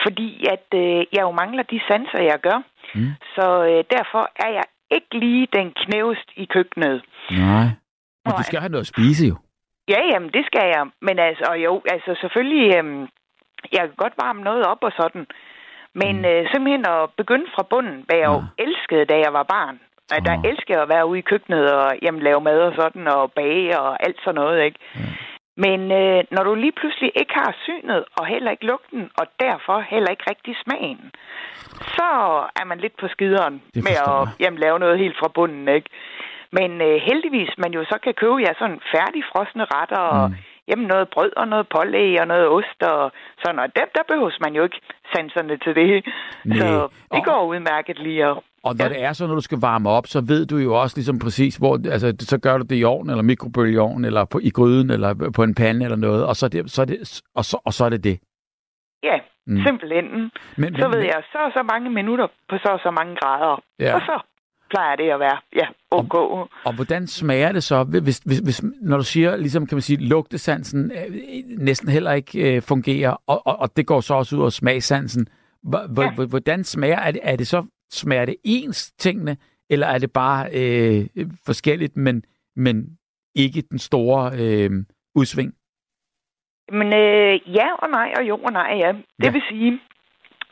Fordi 0.03 0.45
at 0.53 0.67
øh, 0.73 0.99
jeg 1.15 1.21
jo 1.21 1.31
mangler 1.31 1.63
de 1.63 1.79
sanser, 1.87 2.21
jeg 2.31 2.39
gør. 2.47 2.59
Mm. 2.95 3.11
Så 3.35 3.45
øh, 3.69 3.83
derfor 3.95 4.23
er 4.45 4.51
jeg 4.57 4.65
ikke 4.91 5.17
lige 5.19 5.47
den 5.53 5.73
knævest 5.81 6.29
i 6.35 6.45
køkkenet. 6.45 7.03
Nej, 7.31 7.67
men 8.25 8.33
du 8.37 8.43
skal 8.43 8.59
have 8.59 8.71
noget 8.71 8.87
at 8.87 8.93
spise 8.93 9.27
jo. 9.27 9.35
Ja, 9.87 9.99
jamen 10.11 10.29
det 10.29 10.45
skal 10.45 10.65
jeg. 10.75 10.85
Men 11.01 11.19
altså, 11.19 11.53
jo, 11.53 11.81
altså 11.91 12.17
selvfølgelig, 12.21 12.75
øh, 12.77 13.07
jeg 13.71 13.81
kan 13.81 13.95
godt 14.03 14.13
varme 14.23 14.41
noget 14.41 14.63
op 14.65 14.81
og 14.81 14.91
sådan. 14.99 15.25
Men 16.01 16.15
mm. 16.17 16.25
øh, 16.25 16.41
simpelthen 16.51 16.85
at 16.95 17.09
begynde 17.17 17.47
fra 17.55 17.63
bunden, 17.69 18.03
hvad 18.05 18.17
jeg 18.17 18.29
ja. 18.29 18.33
jo 18.33 18.43
elskede, 18.65 19.05
da 19.05 19.15
jeg 19.25 19.33
var 19.33 19.43
barn. 19.43 19.79
At 20.11 20.25
der 20.25 20.41
elsker 20.49 20.73
jeg 20.73 20.81
at 20.81 20.89
være 20.89 21.07
ude 21.07 21.19
i 21.19 21.29
køkkenet 21.31 21.71
og 21.73 21.91
jamen, 22.01 22.21
lave 22.21 22.41
mad 22.41 22.59
og 22.59 22.73
sådan, 22.75 23.07
og 23.07 23.31
bage 23.31 23.79
og 23.79 24.05
alt 24.05 24.17
sådan 24.23 24.35
noget, 24.35 24.63
ikke? 24.63 24.79
Ja. 24.95 25.01
Men 25.57 25.79
øh, 25.91 26.23
når 26.31 26.43
du 26.43 26.53
lige 26.55 26.77
pludselig 26.79 27.11
ikke 27.15 27.33
har 27.33 27.55
synet, 27.63 28.05
og 28.17 28.25
heller 28.25 28.51
ikke 28.51 28.65
lugten, 28.65 29.09
og 29.19 29.25
derfor 29.39 29.79
heller 29.79 30.09
ikke 30.11 30.29
rigtig 30.29 30.55
smagen, 30.63 31.11
så 31.95 32.09
er 32.59 32.65
man 32.65 32.79
lidt 32.79 32.97
på 32.97 33.07
skideren 33.07 33.61
med 33.75 33.97
at 34.07 34.27
jamen, 34.39 34.59
lave 34.59 34.79
noget 34.79 34.99
helt 34.99 35.17
fra 35.19 35.27
bunden, 35.35 35.67
ikke? 35.67 35.89
Men 36.51 36.81
øh, 36.81 36.95
heldigvis, 37.09 37.51
man 37.57 37.71
jo 37.73 37.83
så 37.83 37.97
kan 38.03 38.13
købe 38.13 38.35
ja, 38.35 38.51
sådan 38.59 38.79
færdigfrosne 38.95 39.65
retter, 39.75 40.03
og 40.17 40.29
mm. 40.29 40.35
jamen, 40.67 40.87
noget 40.87 41.09
brød 41.09 41.31
og 41.37 41.47
noget 41.47 41.67
pålæg 41.75 42.21
og 42.21 42.27
noget 42.27 42.47
ost 42.47 42.83
og 42.83 43.11
sådan, 43.41 43.59
og 43.59 43.75
der, 43.75 43.85
der 43.95 44.03
behøves 44.07 44.37
man 44.41 44.55
jo 44.55 44.63
ikke 44.63 44.81
sanserne 45.15 45.57
til 45.57 45.75
det. 45.75 46.05
Nej. 46.45 46.57
Så 46.57 46.67
det 47.13 47.25
går 47.25 47.45
udmærket 47.45 47.99
lige 47.99 48.25
at 48.25 48.37
og 48.65 48.75
når 48.75 48.85
ja. 48.85 48.89
det 48.89 49.03
er 49.03 49.13
så, 49.13 49.27
når 49.27 49.35
du 49.35 49.41
skal 49.41 49.57
varme 49.57 49.89
op, 49.89 50.07
så 50.07 50.21
ved 50.21 50.45
du 50.45 50.57
jo 50.57 50.81
også 50.81 50.97
ligesom 50.97 51.19
præcis, 51.19 51.55
hvor, 51.55 51.73
altså, 51.91 52.15
så 52.19 52.37
gør 52.37 52.57
du 52.57 52.63
det 52.63 52.79
i 52.79 52.83
ovnen, 52.83 53.09
eller 53.09 53.23
mikrobølgeovnen, 53.23 54.05
eller 54.05 54.25
på, 54.25 54.39
i 54.43 54.49
gryden, 54.49 54.89
eller 54.89 55.31
på 55.35 55.43
en 55.43 55.55
pande, 55.55 55.85
eller 55.85 55.97
noget, 55.97 56.25
og 56.25 56.35
så 56.35 56.45
er 56.45 56.49
det, 56.49 56.71
så 56.71 56.81
er 56.81 56.85
det, 56.85 57.21
og 57.35 57.45
så, 57.45 57.57
og 57.65 57.73
så 57.73 57.85
er 57.85 57.89
det 57.89 58.03
det. 58.03 58.19
Ja, 59.03 59.17
mm. 59.47 59.63
simpelthen. 59.65 60.05
Men, 60.57 60.75
så 60.75 60.87
men, 60.87 60.97
ved 60.97 61.03
jeg, 61.03 61.21
så 61.31 61.37
og 61.37 61.51
så 61.51 61.63
mange 61.73 61.89
minutter 61.89 62.27
på 62.49 62.57
så 62.57 62.69
og 62.69 62.79
så 62.79 62.91
mange 62.91 63.15
grader. 63.15 63.63
Ja. 63.79 63.95
Og 63.95 64.01
så 64.01 64.19
plejer 64.69 64.95
det 64.95 65.09
at 65.09 65.19
være, 65.19 65.37
ja, 65.55 65.67
ok. 65.91 66.13
Og, 66.13 66.49
og 66.65 66.75
hvordan 66.75 67.07
smager 67.07 67.51
det 67.51 67.63
så, 67.63 67.83
hvis, 67.83 68.17
hvis, 68.25 68.39
hvis, 68.39 68.63
når 68.81 68.97
du 68.97 69.03
siger, 69.03 69.35
ligesom 69.35 69.67
kan 69.67 69.75
man 69.75 69.81
sige, 69.81 70.07
lugtesansen 70.07 70.91
øh, 70.91 71.15
næsten 71.57 71.89
heller 71.89 72.11
ikke 72.11 72.55
øh, 72.55 72.61
fungerer, 72.61 73.15
og, 73.27 73.47
og, 73.47 73.59
og 73.59 73.77
det 73.77 73.87
går 73.87 74.01
så 74.01 74.13
også 74.13 74.35
ud 74.35 74.45
af 74.45 74.51
smagsansen, 74.51 75.27
ja. 75.73 76.25
hvordan 76.29 76.63
smager, 76.63 76.99
er 76.99 77.11
det, 77.11 77.21
er 77.23 77.35
det 77.35 77.47
så 77.47 77.65
Smager 77.91 78.25
det 78.25 78.35
ens 78.43 78.91
tingene, 78.91 79.37
eller 79.69 79.87
er 79.87 79.97
det 79.97 80.13
bare 80.13 80.49
øh, 80.53 81.05
forskelligt, 81.45 81.97
men, 81.97 82.23
men 82.55 82.97
ikke 83.35 83.61
den 83.61 83.79
store 83.79 84.31
øh, 84.39 84.71
udsving? 85.15 85.53
Men 86.71 86.87
øh, 86.87 87.55
ja 87.55 87.67
og 87.83 87.89
nej, 87.89 88.13
og 88.17 88.27
jo 88.27 88.35
og 88.37 88.51
nej, 88.51 88.71
ja. 88.83 88.91
Det 88.91 89.23
Ja. 89.23 89.31
vil 89.31 89.41
sige, 89.49 89.79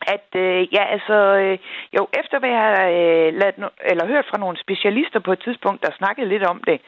at 0.06 0.28
øh, 0.36 0.74
ja, 0.74 0.84
altså, 0.84 1.16
øh, 1.42 1.58
jo, 1.96 2.08
efter 2.20 2.38
hvad 2.38 2.48
jeg 2.48 2.62
har 2.68 2.86
øh, 2.88 3.28
ladet, 3.40 3.54
no- 3.62 3.76
eller 3.90 4.06
hørt 4.06 4.26
fra 4.30 4.38
nogle 4.38 4.58
specialister 4.64 5.20
på 5.20 5.32
et 5.32 5.40
tidspunkt, 5.44 5.82
der 5.82 5.90
snakkede 5.98 6.28
lidt 6.28 6.42
om 6.42 6.62
det, 6.66 6.80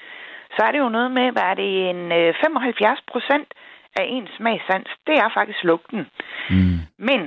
så 0.57 0.61
er 0.67 0.73
det 0.73 0.79
jo 0.79 0.89
noget 0.89 1.11
med, 1.11 1.27
hvad 1.33 1.43
er 1.43 1.55
det, 1.55 1.91
en 1.91 2.13
øh, 2.13 2.35
75 2.45 3.01
procent 3.13 3.49
af 4.01 4.05
ens 4.09 4.31
smagssans, 4.37 4.89
det 5.07 5.15
er 5.25 5.29
faktisk 5.35 5.65
lugten. 5.65 6.01
Mm. 6.51 6.79
Men 6.99 7.21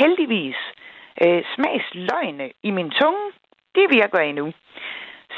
heldigvis, 0.00 0.56
øh, 0.56 0.87
smagsløgne 1.54 2.46
i 2.62 2.70
min 2.70 2.90
tunge, 3.00 3.24
de 3.74 3.82
virker 3.98 4.18
endnu. 4.18 4.46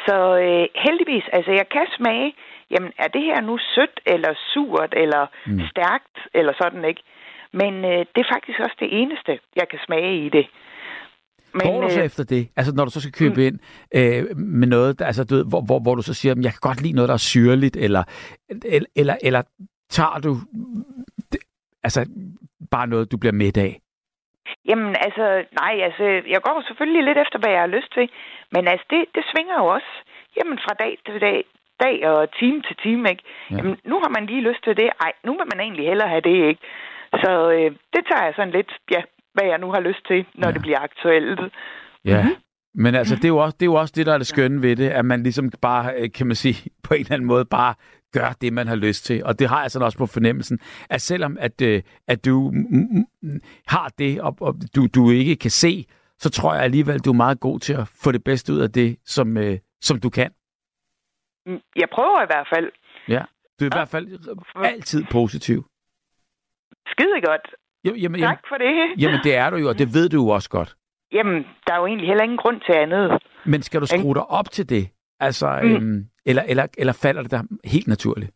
Så 0.06 0.16
øh, 0.46 0.66
heldigvis, 0.86 1.24
altså 1.32 1.50
jeg 1.60 1.66
kan 1.76 1.86
smage, 1.98 2.34
jamen 2.70 2.92
er 2.98 3.08
det 3.08 3.22
her 3.22 3.40
nu 3.40 3.58
sødt 3.74 3.96
eller 4.06 4.32
surt 4.52 4.92
eller 4.96 5.26
Mm. 5.46 5.60
stærkt 5.70 6.16
eller 6.34 6.52
sådan, 6.62 6.84
ikke? 6.84 7.02
Men 7.52 7.72
øh, 7.84 8.00
det 8.12 8.20
er 8.24 8.32
faktisk 8.34 8.58
også 8.60 8.76
det 8.80 8.88
eneste, 9.02 9.32
jeg 9.56 9.68
kan 9.70 9.78
smage 9.86 10.26
i 10.26 10.28
det. 10.28 10.46
Men, 11.54 11.62
Går 11.66 11.80
du 11.82 11.90
så 11.90 11.98
øh, 12.00 12.06
efter 12.06 12.24
det? 12.24 12.48
Altså 12.56 12.74
når 12.74 12.84
du 12.84 12.90
så 12.90 13.00
skal 13.00 13.12
købe 13.12 13.34
mm. 13.34 13.46
ind 13.46 13.58
øh, 13.94 14.36
med 14.36 14.68
noget, 14.68 14.98
der, 14.98 15.06
altså, 15.06 15.24
du 15.24 15.34
ved, 15.34 15.44
hvor, 15.48 15.60
hvor, 15.60 15.78
hvor 15.78 15.94
du 15.94 16.02
så 16.02 16.14
siger, 16.14 16.32
at 16.32 16.38
jeg 16.44 16.52
kan 16.52 16.60
godt 16.60 16.82
lide 16.82 16.92
noget, 16.92 17.08
der 17.08 17.14
er 17.14 17.18
syrligt, 17.32 17.76
eller, 17.76 18.02
eller, 18.64 18.86
eller, 18.96 19.16
eller 19.22 19.42
tager 19.90 20.18
du 20.18 20.36
det, 21.32 21.40
altså 21.82 22.06
bare 22.70 22.86
noget, 22.86 23.12
du 23.12 23.16
bliver 23.16 23.32
midt 23.32 23.56
af? 23.56 23.80
Jamen, 24.68 24.92
altså, 25.06 25.24
nej, 25.60 25.74
altså, 25.88 26.04
jeg 26.34 26.40
går 26.46 26.62
selvfølgelig 26.68 27.02
lidt 27.04 27.18
efter, 27.24 27.38
hvad 27.38 27.50
jeg 27.52 27.60
har 27.66 27.74
lyst 27.76 27.90
til. 27.96 28.06
Men 28.54 28.62
altså, 28.72 28.86
det, 28.92 29.00
det 29.14 29.24
svinger 29.32 29.56
jo 29.62 29.66
også. 29.76 29.90
Jamen, 30.36 30.58
fra 30.64 30.74
dag 30.82 30.92
til 31.06 31.20
dag, 31.20 31.38
dag 31.84 31.96
og 32.10 32.18
time 32.40 32.62
til 32.66 32.76
time, 32.84 33.10
ikke? 33.12 33.22
Ja. 33.50 33.56
Jamen, 33.56 33.76
nu 33.90 33.96
har 34.02 34.10
man 34.16 34.26
lige 34.26 34.46
lyst 34.48 34.62
til 34.64 34.76
det. 34.76 34.88
Ej, 35.06 35.12
nu 35.26 35.32
vil 35.38 35.48
man 35.52 35.60
egentlig 35.60 35.86
hellere 35.90 36.08
have 36.14 36.26
det, 36.30 36.38
ikke? 36.50 36.62
Så 37.22 37.30
øh, 37.56 37.70
det 37.94 38.02
tager 38.10 38.24
jeg 38.24 38.34
sådan 38.36 38.52
lidt, 38.58 38.70
ja, 38.94 39.00
hvad 39.34 39.46
jeg 39.52 39.58
nu 39.58 39.68
har 39.72 39.80
lyst 39.80 40.06
til, 40.06 40.20
når 40.34 40.48
Ja. 40.48 40.52
det 40.54 40.62
bliver 40.62 40.80
aktuelt. 40.88 41.40
Ja. 42.04 42.22
Mhm. 42.22 42.34
Men 42.74 42.94
altså, 42.94 43.14
det 43.16 43.24
er, 43.24 43.28
jo 43.28 43.36
også, 43.38 43.56
det 43.60 43.62
er 43.66 43.72
jo 43.74 43.74
også 43.74 43.92
det, 43.96 44.06
der 44.06 44.14
er 44.14 44.18
det 44.18 44.26
skønne 44.26 44.62
ved 44.62 44.76
det, 44.76 44.88
at 44.90 45.04
man 45.04 45.22
ligesom 45.22 45.50
bare, 45.62 45.92
øh, 45.98 46.08
kan 46.12 46.26
man 46.26 46.36
sige, 46.36 46.70
på 46.88 46.94
en 46.94 47.00
eller 47.00 47.12
anden 47.14 47.26
måde 47.28 47.44
bare 47.44 47.74
gør 48.12 48.32
det, 48.40 48.52
man 48.52 48.68
har 48.68 48.76
lyst 48.76 49.04
til. 49.04 49.24
Og 49.24 49.38
det 49.38 49.48
har 49.48 49.60
jeg 49.62 49.70
sådan 49.70 49.86
også 49.86 49.98
på 49.98 50.06
fornemmelsen, 50.06 50.58
at 50.90 51.02
selvom 51.02 51.36
at, 51.40 51.60
øh, 51.62 51.82
at 52.08 52.24
du 52.24 52.52
har 53.66 53.88
det, 53.98 54.20
og, 54.20 54.36
og 54.40 54.54
du, 54.76 54.86
du 54.94 55.10
ikke 55.10 55.36
kan 55.36 55.50
se, 55.50 55.86
så 56.18 56.30
tror 56.30 56.54
jeg 56.54 56.62
alligevel, 56.62 56.98
du 57.00 57.10
er 57.10 57.14
meget 57.14 57.40
god 57.40 57.60
til 57.60 57.72
at 57.72 57.88
få 58.02 58.12
det 58.12 58.24
bedste 58.24 58.52
ud 58.52 58.58
af 58.58 58.72
det, 58.72 58.96
som, 59.04 59.36
øh, 59.36 59.58
som 59.80 60.00
du 60.00 60.10
kan. 60.10 60.30
Mm, 61.46 61.58
Jeg 61.76 61.88
prøver 61.92 62.22
i 62.22 62.26
hvert 62.26 62.46
fald. 62.54 62.70
Ja. 63.08 63.22
Du 63.60 63.64
er 63.64 63.68
i 63.68 63.70
Ja. 63.72 63.78
hvert 63.78 63.88
fald 63.88 64.08
altid 64.64 65.04
positiv. 65.10 65.66
Skide 66.86 67.20
godt. 67.24 67.54
Jamen, 67.84 68.00
jamen, 68.00 68.20
Tak 68.20 68.40
for 68.48 68.56
det. 68.56 69.02
jamen, 69.02 69.20
det 69.24 69.34
er 69.34 69.50
du 69.50 69.56
jo, 69.56 69.68
og 69.68 69.78
det 69.78 69.94
ved 69.94 70.08
du 70.08 70.16
jo 70.22 70.28
også 70.28 70.50
godt. 70.50 70.76
Jamen, 71.12 71.34
der 71.66 71.74
er 71.74 71.78
jo 71.78 71.86
egentlig 71.86 72.08
heller 72.08 72.24
ingen 72.24 72.38
grund 72.38 72.60
til 72.60 72.72
andet. 72.72 73.22
Men 73.44 73.62
skal 73.62 73.80
du 73.80 73.86
skrue 73.86 74.14
dig 74.14 74.26
op 74.30 74.50
til 74.50 74.68
det? 74.68 74.88
Altså, 75.20 75.58
Mm. 75.62 75.70
øhm, 75.74 76.04
eller, 76.26 76.42
eller, 76.48 76.66
eller 76.78 76.92
falder 76.92 77.22
det 77.22 77.30
dig 77.30 77.42
helt 77.64 77.88
naturligt? 77.88 78.30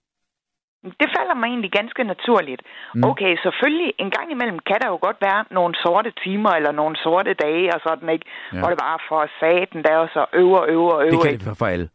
Det 1.00 1.08
falder 1.16 1.34
mig 1.34 1.46
egentlig 1.46 1.72
ganske 1.72 2.04
naturligt. 2.04 2.62
Mm. 2.94 3.04
Okay, 3.10 3.32
selvfølgelig, 3.44 3.92
en 3.98 4.10
gang 4.10 4.30
imellem 4.30 4.58
kan 4.58 4.78
der 4.82 4.88
jo 4.88 4.98
godt 5.06 5.16
være 5.20 5.44
nogle 5.50 5.74
sorte 5.84 6.12
timer 6.24 6.50
eller 6.50 6.72
nogle 6.72 6.96
sorte 6.96 7.34
dage 7.34 7.74
og 7.74 7.80
sådan, 7.86 8.08
ikke? 8.08 8.26
Ja. 8.52 8.58
Hvor 8.58 8.68
det 8.68 8.78
bare 8.86 8.98
for 9.08 9.20
saten, 9.40 9.82
der 9.84 9.92
er 9.98 10.06
så 10.16 10.26
øver, 10.32 10.62
øver, 10.74 10.94
øver. 11.08 11.10
Det 11.10 11.22
kan 11.22 11.32
ikke? 11.32 11.44
det 11.44 11.58
for 11.58 11.66
alle. 11.66 11.88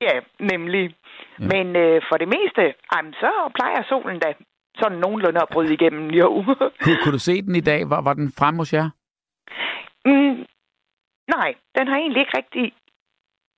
Ja, 0.00 0.14
nemlig. 0.52 0.94
Ja. 1.40 1.44
Men 1.52 1.66
øh, 1.76 2.02
for 2.08 2.16
det 2.22 2.28
meste, 2.36 2.62
jamen, 2.92 3.12
så 3.12 3.30
plejer 3.54 3.82
solen 3.88 4.18
da 4.24 4.28
sådan 4.80 4.98
nogenlunde 4.98 5.40
at 5.42 5.48
bryde 5.52 5.72
igennem, 5.74 6.10
jo. 6.10 6.28
Kunne, 6.82 6.98
kunne 7.02 7.12
du 7.12 7.18
se 7.30 7.42
den 7.42 7.54
i 7.56 7.60
dag? 7.70 7.90
Var, 7.90 8.00
var 8.00 8.14
den 8.14 8.32
frem 8.38 8.56
hos 8.58 8.72
jer? 8.72 8.88
mm, 10.06 10.36
nej, 11.36 11.50
den 11.78 11.88
har 11.88 11.96
egentlig 11.96 12.20
ikke 12.20 12.36
rigtig 12.40 12.72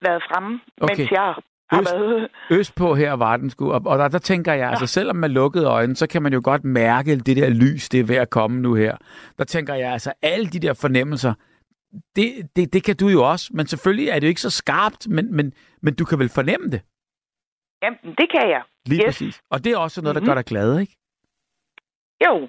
været 0.09 0.22
fremme, 0.30 0.61
Okay. 0.80 0.96
mens 0.98 1.11
jeg 1.11 1.34
har 1.70 1.80
Øst- 1.80 1.92
været... 1.94 2.28
Østpå 2.50 2.94
her 2.94 3.12
var 3.12 3.36
den 3.36 3.50
sgu. 3.50 3.72
Og, 3.72 3.82
og 3.86 3.98
der, 3.98 4.09
der 4.09 4.18
tænker 4.18 4.52
jeg, 4.52 4.61
ja. 4.61 4.70
altså 4.70 4.86
selvom 4.86 5.16
med 5.16 5.28
lukkede 5.28 5.66
øjne, 5.66 5.96
så 5.96 6.07
kan 6.07 6.22
man 6.22 6.32
jo 6.32 6.40
godt 6.44 6.64
mærke 6.64 7.16
det 7.16 7.36
der 7.36 7.48
lys, 7.50 7.88
det 7.88 8.00
er 8.00 8.04
ved 8.04 8.16
at 8.16 8.30
komme 8.30 8.61
nu 8.61 8.74
her. 8.74 8.96
Der 9.38 9.44
tænker 9.44 9.74
jeg, 9.74 9.92
altså 9.92 10.12
alle 10.22 10.46
de 10.46 10.59
der 10.61 10.74
fornemmelser, 10.74 11.34
det, 12.16 12.48
det, 12.57 12.72
det 12.72 12.84
kan 12.84 12.96
du 12.96 13.09
jo 13.09 13.30
også. 13.30 13.50
Men 13.54 13.66
selvfølgelig 13.66 14.09
er 14.09 14.14
det 14.14 14.22
jo 14.26 14.28
ikke 14.28 14.40
så 14.40 14.50
skarpt, 14.50 15.09
men, 15.09 15.34
men, 15.36 15.52
men 15.82 15.94
du 15.94 16.04
kan 16.04 16.18
vel 16.18 16.28
fornemme 16.28 16.66
det. 16.68 16.80
Jamen, 17.82 17.98
det 18.18 18.30
kan 18.30 18.50
jeg. 18.50 18.62
Lige 18.86 18.98
Yes. 19.00 19.04
præcis. 19.07 19.40
Og 19.50 19.64
det 19.64 19.72
er 19.72 19.76
også 19.78 20.02
noget, 20.02 20.14
der 20.14 20.20
Mhm. 20.20 20.26
gør 20.28 20.34
dig 20.34 20.44
glad, 20.44 20.78
ikke? 20.78 20.96
Jo, 22.26 22.48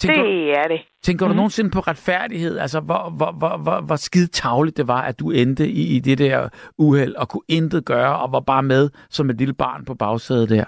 Tænker, 0.00 0.22
det 0.22 0.58
er 0.58 0.68
det. 0.68 0.80
tænker 1.02 1.26
du 1.26 1.32
Mhm. 1.32 1.36
nogensinde 1.36 1.70
på 1.70 1.80
retfærdighed? 1.80 2.58
Altså, 2.58 2.80
hvor, 2.80 3.10
hvor, 3.16 3.32
hvor, 3.32 3.56
hvor, 3.64 3.80
hvor 3.80 3.96
skide 3.96 4.26
tavligt 4.26 4.76
det 4.76 4.88
var, 4.88 5.02
at 5.02 5.20
du 5.20 5.30
endte 5.30 5.68
i, 5.68 5.96
i 5.96 6.00
det 6.00 6.18
der 6.18 6.48
uheld, 6.78 7.14
og 7.14 7.28
kunne 7.28 7.42
intet 7.48 7.84
gøre, 7.84 8.16
og 8.18 8.32
var 8.32 8.40
bare 8.40 8.62
med 8.62 8.90
som 9.10 9.30
et 9.30 9.36
lille 9.38 9.54
barn 9.54 9.84
på 9.84 9.94
bagsædet 9.94 10.48
der? 10.50 10.64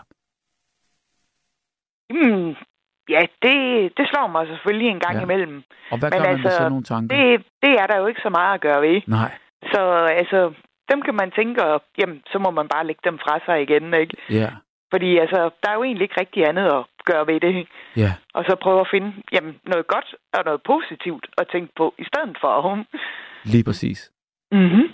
Mm, 2.11 2.49
ja, 3.15 3.21
det, 3.45 3.57
det 3.97 4.05
slår 4.11 4.27
mig 4.27 4.47
selvfølgelig 4.47 4.89
en 4.91 5.01
gang 5.07 5.17
Ja. 5.17 5.23
imellem. 5.23 5.63
Og 5.93 5.99
hvad 5.99 6.11
Men 6.11 6.19
gør 6.19 6.25
man 6.29 6.37
med 6.37 6.45
altså, 6.45 6.57
sådan 6.59 6.73
nogle 6.73 6.85
tanker? 6.85 7.17
Det, 7.17 7.45
det 7.63 7.73
er 7.81 7.87
der 7.87 7.97
jo 8.01 8.07
ikke 8.07 8.21
så 8.27 8.31
meget 8.31 8.55
at 8.55 8.61
gøre 8.61 8.81
ved. 8.83 9.01
Nej, 9.07 9.31
Så 9.73 9.81
altså, 10.21 10.41
dem 10.93 11.03
kan 11.03 11.15
man 11.15 11.31
tænke, 11.39 11.65
og, 11.65 11.83
jamen, 11.99 12.23
så 12.33 12.39
må 12.39 12.51
man 12.51 12.69
bare 12.69 12.87
lægge 12.87 13.01
dem 13.05 13.19
fra 13.19 13.35
sig 13.47 13.63
igen, 13.63 13.95
ikke? 13.95 14.17
ja, 14.31 14.51
Fordi 14.93 15.19
altså, 15.19 15.51
der 15.63 15.69
er 15.71 15.75
jo 15.75 15.83
egentlig 15.85 16.05
ikke 16.05 16.21
rigtig 16.21 16.49
andet 16.49 16.67
at 16.77 16.85
gøre 17.05 17.27
ved 17.27 17.41
det. 17.41 17.67
ja. 17.97 18.13
Og 18.35 18.45
så 18.49 18.57
prøve 18.63 18.81
at 18.81 18.89
finde 18.91 19.13
jamen, 19.33 19.55
noget 19.65 19.87
godt 19.87 20.09
og 20.33 20.43
noget 20.45 20.61
positivt 20.73 21.27
at 21.39 21.47
tænke 21.53 21.73
på, 21.77 21.95
i 21.99 22.05
stedet 22.05 22.37
for. 22.41 22.85
Lige 23.45 23.65
præcis. 23.65 24.11
Mm-hmm. 24.53 24.87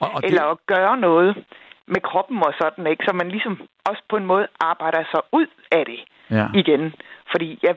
Og, 0.00 0.10
og 0.14 0.20
Eller 0.24 0.42
det, 0.42 0.50
at 0.50 0.58
gøre 0.66 0.96
noget 0.96 1.44
med 1.86 2.00
kroppen 2.00 2.38
og 2.48 2.54
sådan, 2.60 2.86
ikke? 2.86 3.04
Så 3.08 3.12
man 3.14 3.28
ligesom 3.28 3.60
også 3.88 4.02
på 4.10 4.16
en 4.16 4.26
måde 4.26 4.46
arbejder 4.60 5.02
sig 5.14 5.20
ud 5.32 5.46
af 5.72 5.84
det 5.86 6.00
ja. 6.30 6.46
igen. 6.54 6.94
Fordi 7.32 7.58
ja, 7.62 7.72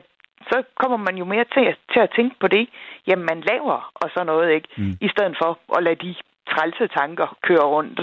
så 0.50 0.62
kommer 0.80 0.96
man 0.96 1.16
jo 1.16 1.24
mere 1.24 1.44
til, 1.54 1.64
at- 1.70 1.78
til 1.92 2.00
at 2.00 2.10
tænke 2.16 2.36
på 2.40 2.48
det, 2.48 2.68
jamen 3.06 3.26
man 3.26 3.40
laver 3.50 3.90
og 3.94 4.10
sådan 4.14 4.26
noget, 4.26 4.50
ikke? 4.54 4.68
Mm. 4.76 4.92
I 5.00 5.08
stedet 5.08 5.36
for 5.42 5.58
at 5.76 5.82
lade 5.82 5.96
de 6.06 6.14
trælse 6.50 6.86
tanker 6.98 7.36
køre 7.42 7.66
rundt. 7.74 8.00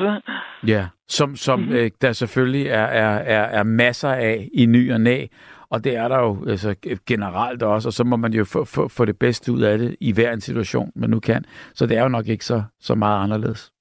ja. 0.68 0.86
Som, 1.08 1.36
som 1.36 1.60
Mhm. 1.60 1.74
øh, 1.74 1.92
der 2.02 2.12
selvfølgelig 2.14 2.68
er, 2.68 2.88
er, 3.04 3.18
er, 3.38 3.44
er 3.60 3.64
masser 3.64 4.10
af 4.12 4.48
i 4.54 4.66
ny 4.66 4.94
og 4.94 5.02
næ, 5.02 5.26
og 5.72 5.84
det 5.84 5.96
er 5.96 6.08
der 6.08 6.20
jo 6.20 6.46
altså, 6.50 6.76
generelt 7.08 7.64
også, 7.64 7.90
og 7.90 7.94
så 7.94 8.04
må 8.04 8.16
man 8.16 8.34
jo 8.34 8.46
få, 8.46 8.66
få, 8.66 8.88
få 8.88 9.06
det 9.06 9.20
bedste 9.20 9.52
ud 9.52 9.62
af 9.62 9.78
det 9.78 9.96
i 10.00 10.12
hver 10.12 10.34
en 10.34 10.42
situation, 10.42 10.92
man 10.96 11.10
nu 11.10 11.20
kan. 11.20 11.46
Så 11.74 11.86
det 11.86 11.98
er 11.98 12.02
jo 12.04 12.10
nok 12.10 12.28
ikke 12.28 12.46
så, 12.46 12.64
så 12.80 12.96
meget 12.96 13.24
anderledes 13.24 13.72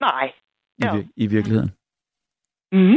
Nej. 0.00 0.32
i, 0.78 0.84
vir- 0.84 1.12
i 1.16 1.26
virkeligheden. 1.26 1.70
Mm. 2.72 2.96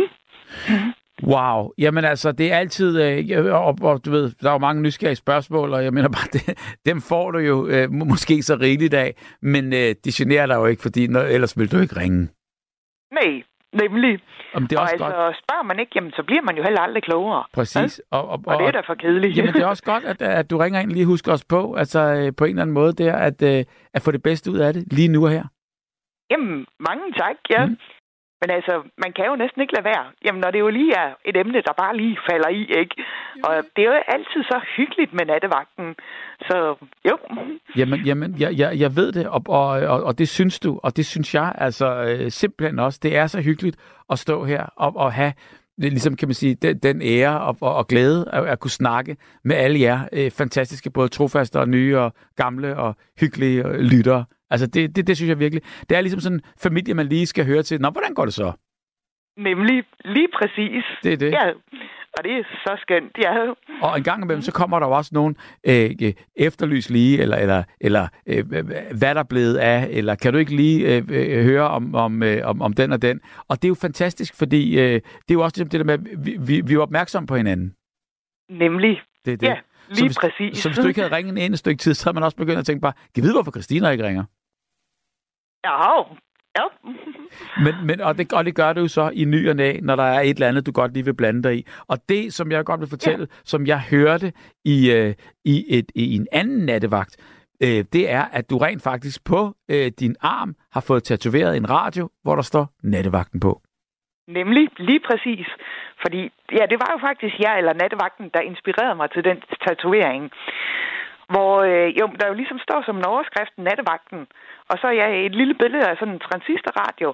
Wow. 1.24 1.72
Jamen 1.78 2.06
altså, 2.06 2.32
det 2.32 2.52
er 2.52 2.58
altid, 2.58 3.02
øh, 3.02 3.46
og, 3.54 3.78
og 3.82 4.06
du 4.06 4.12
ved, 4.12 4.32
der 4.42 4.50
er 4.50 4.54
jo 4.54 4.58
mange 4.58 4.82
nysgerrige 4.82 5.16
spørgsmål, 5.16 5.74
og 5.74 5.84
jeg 5.84 5.94
mener 5.94 6.10
bare, 6.10 6.28
det, 6.40 6.58
dem 6.86 7.02
får 7.02 7.32
du 7.32 7.38
jo 7.40 7.68
øh, 7.68 7.92
må- 7.92 8.06
måske 8.06 8.44
så 8.44 8.56
rigeligt 8.56 8.94
af, 8.94 9.16
men 9.42 9.74
øh, 9.74 9.96
de 10.06 10.12
generer 10.14 10.46
dig 10.46 10.56
jo 10.56 10.66
ikke, 10.66 10.82
fordi 10.82 11.08
når, 11.08 11.20
ellers 11.22 11.58
vil 11.58 11.72
du 11.72 11.78
ikke 11.80 11.96
ringe. 12.00 12.28
Nej, 13.14 13.44
nemlig. 13.74 14.20
Om 14.54 14.68
det 14.68 14.76
er 14.76 14.80
og 14.80 14.84
også 14.84 14.94
altså, 14.94 15.06
godt. 15.06 15.38
spørger 15.44 15.64
man 15.64 15.80
ikke, 15.80 15.92
jamen 15.96 16.12
så 16.12 16.24
bliver 16.24 16.42
man 16.42 16.58
jo 16.58 16.64
heller 16.64 16.82
aldrig 16.82 17.04
klogere. 17.04 17.44
Præcis. 17.54 18.02
Og, 18.12 18.28
og, 18.30 18.44
Og 18.46 18.60
det 18.60 18.68
er 18.68 18.72
da 18.72 18.80
for 18.80 18.96
kedeligt. 18.96 19.38
Jamen, 19.38 19.54
det 19.54 19.62
er 19.62 19.68
også 19.68 19.84
godt, 19.84 20.04
at, 20.04 20.22
at 20.22 20.50
du 20.50 20.58
ringer 20.58 20.80
ind 20.80 20.92
lige 20.92 21.06
husker 21.06 21.32
os 21.34 21.46
på, 21.46 21.76
altså 21.76 22.00
øh, 22.00 22.32
på 22.38 22.44
en 22.46 22.50
eller 22.50 22.62
anden 22.62 22.74
måde 22.74 22.94
der, 22.94 23.16
at, 23.16 23.42
øh, 23.42 23.66
at 23.94 24.02
få 24.02 24.12
det 24.12 24.24
bedste 24.24 24.52
ud 24.52 24.58
af 24.58 24.74
det 24.74 24.94
lige 24.94 25.08
nu 25.08 25.26
og 25.26 25.32
her. 25.32 25.44
Jamen, 26.32 26.66
mange 26.80 27.06
tak, 27.18 27.36
ja. 27.50 27.66
Mm. 27.66 27.78
Men 28.42 28.50
altså, 28.58 28.74
man 29.04 29.12
kan 29.14 29.26
jo 29.26 29.36
næsten 29.36 29.62
ikke 29.62 29.76
lade 29.76 29.86
være. 29.94 30.06
Jamen, 30.26 30.42
når 30.42 30.52
det 30.52 30.60
jo 30.60 30.70
lige 30.70 30.94
er 31.04 31.10
et 31.26 31.38
emne, 31.38 31.62
der 31.68 31.74
bare 31.84 31.98
lige 31.98 32.18
falder 32.30 32.50
i, 32.50 32.62
ikke? 32.82 32.96
Og 33.44 33.54
det 33.76 33.82
er 33.82 33.90
jo 33.92 33.98
altid 34.16 34.42
så 34.44 34.60
hyggeligt 34.78 35.14
med 35.14 35.26
nattevagten. 35.26 35.96
Så 36.48 36.76
jo, 37.10 37.18
Jamen, 37.76 38.00
jamen 38.06 38.36
jeg, 38.40 38.52
jeg, 38.58 38.80
jeg 38.80 38.96
ved 38.96 39.12
det, 39.12 39.28
og, 39.28 39.42
og, 39.48 39.68
og, 39.68 40.04
og 40.04 40.18
det 40.18 40.30
synes 40.30 40.60
du, 40.60 40.80
og 40.84 40.98
det 40.98 41.06
synes 41.06 41.36
jeg 41.36 41.52
altså 41.58 41.88
øh, 42.04 42.32
simpelthen 42.32 42.80
også. 42.80 43.00
Det 43.04 43.18
er 43.18 43.28
så 43.28 43.42
hyggeligt 43.42 43.78
at 44.10 44.20
stå 44.20 44.44
her 44.46 44.64
og, 44.76 44.96
og 44.96 45.14
have 45.14 45.34
ligesom 45.80 46.16
kan 46.16 46.28
man 46.28 46.36
sige, 46.36 46.56
den, 46.56 46.78
den 46.78 47.02
ære 47.02 47.42
og, 47.42 47.58
og, 47.62 47.76
og 47.76 47.88
glæde 47.88 48.30
at, 48.34 48.46
at 48.46 48.60
kunne 48.60 48.72
snakke 48.72 49.18
med 49.44 49.56
alle 49.56 49.80
jer 49.80 50.00
øh, 50.14 50.32
fantastiske, 50.32 50.90
både 50.90 51.08
trofaste 51.08 51.60
og 51.60 51.70
nye 51.70 51.98
og 51.98 52.14
gamle 52.36 52.78
og 52.78 52.96
hyggelige 53.20 53.68
øh, 53.68 53.80
lyttere. 53.80 54.26
Altså 54.50 54.68
det, 54.68 54.96
det, 54.96 55.08
det 55.08 55.18
synes 55.18 55.30
jeg 55.30 55.40
virkelig. 55.40 55.64
Det 55.90 55.98
er 55.98 56.02
ligesom 56.02 56.20
sådan 56.20 56.38
en 56.38 56.42
familie, 56.58 56.94
man 56.94 57.06
lige 57.06 57.26
skal 57.26 57.46
høre 57.46 57.64
til. 57.64 57.82
Nå, 57.82 57.90
hvordan 57.90 58.14
går 58.14 58.26
det 58.26 58.34
så? 58.34 58.52
nemlig 59.40 59.84
lige 60.06 60.28
præcis. 60.38 60.84
Det 61.04 61.14
er 61.14 61.18
det. 61.18 61.32
Ja, 61.32 61.50
og 62.18 62.24
det 62.24 62.32
er 62.32 62.44
så 62.44 62.78
skønt, 62.82 63.18
ja. 63.18 63.34
Og 63.82 63.98
en 63.98 64.04
gang 64.04 64.24
imellem, 64.24 64.42
så 64.42 64.52
kommer 64.52 64.80
der 64.80 64.88
jo 64.88 64.92
også 64.92 65.12
nogen 65.14 65.38
øh, 65.64 65.92
øh, 66.02 66.14
efterlys 66.36 66.90
lige, 66.90 67.22
eller, 67.22 67.38
eller, 67.38 67.64
eller 67.82 68.08
øh, 68.28 68.46
hvad 68.98 69.16
der 69.16 69.20
er 69.20 69.30
blevet 69.30 69.58
af, 69.58 69.88
eller 69.92 70.16
kan 70.16 70.34
du 70.34 70.40
ikke 70.40 70.56
lige 70.56 70.96
øh, 70.96 71.04
øh, 71.10 71.44
høre 71.44 71.70
om, 71.70 71.96
om, 71.96 72.24
øh, 72.24 72.42
om, 72.44 72.62
om 72.62 72.74
den 72.74 72.92
og 72.92 73.02
den. 73.02 73.20
Og 73.50 73.62
det 73.62 73.66
er 73.66 73.70
jo 73.70 73.76
fantastisk, 73.76 74.38
fordi 74.38 74.80
øh, 74.80 74.94
det 74.94 75.30
er 75.30 75.34
jo 75.34 75.42
også 75.42 75.58
ligesom 75.58 75.70
det 75.70 75.80
der 75.80 75.86
med, 75.86 75.94
at 75.94 76.26
vi, 76.26 76.38
vi, 76.40 76.62
vi 76.62 76.74
er 76.74 76.80
opmærksomme 76.80 77.28
på 77.28 77.36
hinanden. 77.36 77.74
Nemlig. 78.50 79.02
Det 79.26 79.34
er 79.34 79.38
det. 79.38 79.48
Ja, 79.48 79.58
lige 79.88 79.98
så 79.98 80.06
hvis, 80.06 80.18
præcis. 80.20 80.58
Så 80.58 80.70
hvis 80.70 80.78
du 80.78 80.88
ikke 80.88 81.02
havde 81.02 81.16
ringet 81.16 81.46
en 81.46 81.54
et 81.54 81.60
stykke 81.60 81.78
tid, 81.78 81.94
så 81.94 82.06
havde 82.06 82.16
man 82.16 82.24
også 82.24 82.38
begyndt 82.38 82.60
at 82.60 82.66
tænke 82.66 82.82
bare, 82.82 82.94
kan 83.16 83.24
vide, 83.24 83.34
hvorfor 83.34 83.52
Christina 83.52 83.90
ikke 83.90 84.08
ringer? 84.08 84.24
Ja, 85.66 85.98
ja. 86.58 86.66
Men, 87.64 87.74
men, 87.88 88.02
og, 88.02 88.18
det, 88.18 88.34
og 88.34 88.46
det 88.46 88.56
gør 88.56 88.74
du 88.74 88.82
jo 88.82 88.88
så 88.88 89.12
i 89.14 89.26
ny 89.26 89.50
og 89.50 89.56
næ, 89.56 89.80
når 89.82 89.96
der 89.96 90.04
er 90.04 90.20
et 90.20 90.30
eller 90.30 90.48
andet, 90.48 90.66
du 90.66 90.72
godt 90.72 90.94
lige 90.94 91.06
vil 91.06 91.16
blande 91.16 91.44
dig 91.44 91.58
i. 91.58 91.68
Og 91.88 91.98
det, 92.10 92.34
som 92.34 92.52
jeg 92.52 92.66
godt 92.66 92.80
vil 92.80 92.90
fortælle, 92.90 93.28
ja. 93.30 93.42
som 93.44 93.68
jeg 93.68 93.82
hørte 93.82 94.34
i, 94.66 94.92
øh, 94.92 95.14
i, 95.46 95.66
et, 95.78 95.92
i 95.96 96.16
en 96.16 96.28
anden 96.32 96.66
nattevagt, 96.66 97.18
øh, 97.64 97.86
det 97.94 98.12
er, 98.12 98.26
at 98.32 98.50
du 98.50 98.58
rent 98.58 98.84
faktisk 98.84 99.26
på 99.26 99.56
øh, 99.72 99.92
din 100.00 100.16
arm 100.22 100.56
har 100.72 100.82
fået 100.82 101.04
tatoveret 101.04 101.58
en 101.58 101.70
radio, 101.70 102.10
hvor 102.24 102.36
der 102.36 102.42
står 102.42 102.68
nattevagten 102.84 103.40
på. 103.40 103.62
Nemlig, 104.28 104.70
lige 104.78 105.00
præcis. 105.00 105.48
Fordi, 106.02 106.22
ja, 106.52 106.64
det 106.72 106.78
var 106.84 106.90
jo 106.94 107.00
faktisk 107.08 107.36
jeg 107.40 107.58
eller 107.58 107.74
nattevagten, 107.74 108.30
der 108.34 108.42
inspirerede 108.42 108.96
mig 108.96 109.12
til 109.12 109.24
den 109.24 109.38
tatovering. 109.68 110.32
Hvor 111.34 111.52
øh, 111.70 111.88
jo, 112.00 112.06
der 112.20 112.28
jo 112.28 112.34
ligesom 112.34 112.60
står 112.68 112.80
som 112.86 112.98
en 112.98 113.06
overskrift 113.06 113.54
nattevagten, 113.58 114.20
og 114.70 114.76
så 114.82 114.88
er 114.88 114.92
jeg 115.02 115.26
et 115.26 115.36
lille 115.36 115.56
billede 115.62 115.86
af 115.90 115.96
sådan 116.00 116.14
en 116.14 116.20
transistorradio, 116.28 117.10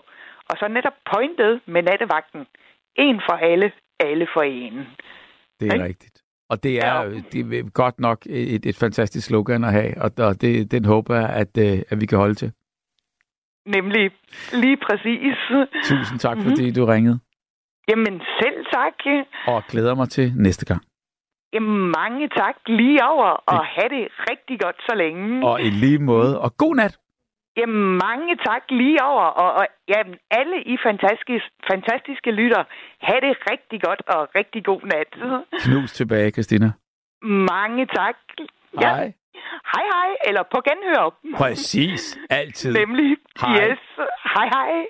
og 0.50 0.56
så 0.60 0.68
netop 0.68 0.98
pointet 1.14 1.62
med 1.74 1.82
nattevagten. 1.84 2.42
En 2.96 3.22
for 3.30 3.34
alle, 3.52 3.72
alle 4.00 4.28
for 4.34 4.42
en. 4.42 4.74
Det 5.60 5.68
er 5.68 5.74
Ikke? 5.74 5.86
rigtigt. 5.86 6.22
Og 6.50 6.64
det 6.64 6.74
er, 6.86 6.94
Ja. 6.94 7.02
jo 7.04 7.10
det 7.32 7.40
er 7.60 7.70
godt 7.72 8.00
nok 8.00 8.20
et, 8.30 8.66
et 8.66 8.78
fantastisk 8.78 9.28
slogan 9.28 9.64
at 9.64 9.72
have, 9.72 9.94
og, 10.02 10.12
og 10.28 10.42
det, 10.42 10.72
den 10.72 10.86
håber 10.86 11.16
jeg, 11.16 11.30
at, 11.30 11.58
øh, 11.58 11.80
at 11.90 12.02
vi 12.02 12.06
kan 12.06 12.18
holde 12.18 12.36
til. 12.36 12.52
Nemlig, 13.66 14.12
lige 14.54 14.78
præcis. 14.78 15.38
Tusind 15.84 16.20
tak, 16.20 16.38
Mhm. 16.38 16.46
fordi 16.46 16.72
du 16.74 16.86
ringede, 16.86 17.20
Jamen 17.90 18.22
selv 18.42 18.66
tak. 18.74 18.94
og 19.48 19.64
glæder 19.70 19.96
mig 19.96 20.10
til 20.10 20.34
næste 20.36 20.66
gang. 20.66 20.82
Jamen 21.56 21.92
mange 22.00 22.30
tak 22.40 22.56
lige 22.68 23.00
over, 23.04 23.30
og 23.52 23.66
have 23.66 23.90
det 23.90 24.06
rigtig 24.30 24.60
godt 24.60 24.76
så 24.90 24.96
længe. 24.96 25.48
Og 25.48 25.62
i 25.62 25.70
lige 25.70 26.00
måde, 26.00 26.42
og 26.42 26.58
god 26.58 26.76
nat! 26.76 26.98
Jamen 27.58 27.98
mange 28.06 28.36
tak 28.48 28.64
lige 28.70 29.04
over, 29.04 29.24
og, 29.24 29.54
og 29.54 29.66
jamen, 29.88 30.16
alle 30.32 30.58
I 30.64 30.78
fantastiske, 30.88 31.42
fantastiske 31.72 32.32
lytter, 32.32 32.64
have 33.02 33.22
det 33.22 33.34
rigtig 33.52 33.82
godt 33.82 34.02
og 34.08 34.30
rigtig 34.36 34.66
god 34.66 34.82
nat. 34.94 35.12
Knus 35.64 35.92
tilbage, 35.94 36.32
Christina. 36.32 36.72
Mange 37.22 37.86
tak. 37.86 38.16
Hej. 38.80 39.14
Hej 39.74 39.86
hej, 39.94 40.10
eller 40.28 40.44
på 40.54 40.62
genhør. 40.68 41.06
Præcis. 41.38 42.18
Altid. 42.30 42.74
Nemlig. 42.74 43.18
Hej. 43.42 43.56
Yes. 43.56 43.80
Hej 44.34 44.48
hej. 44.56 44.86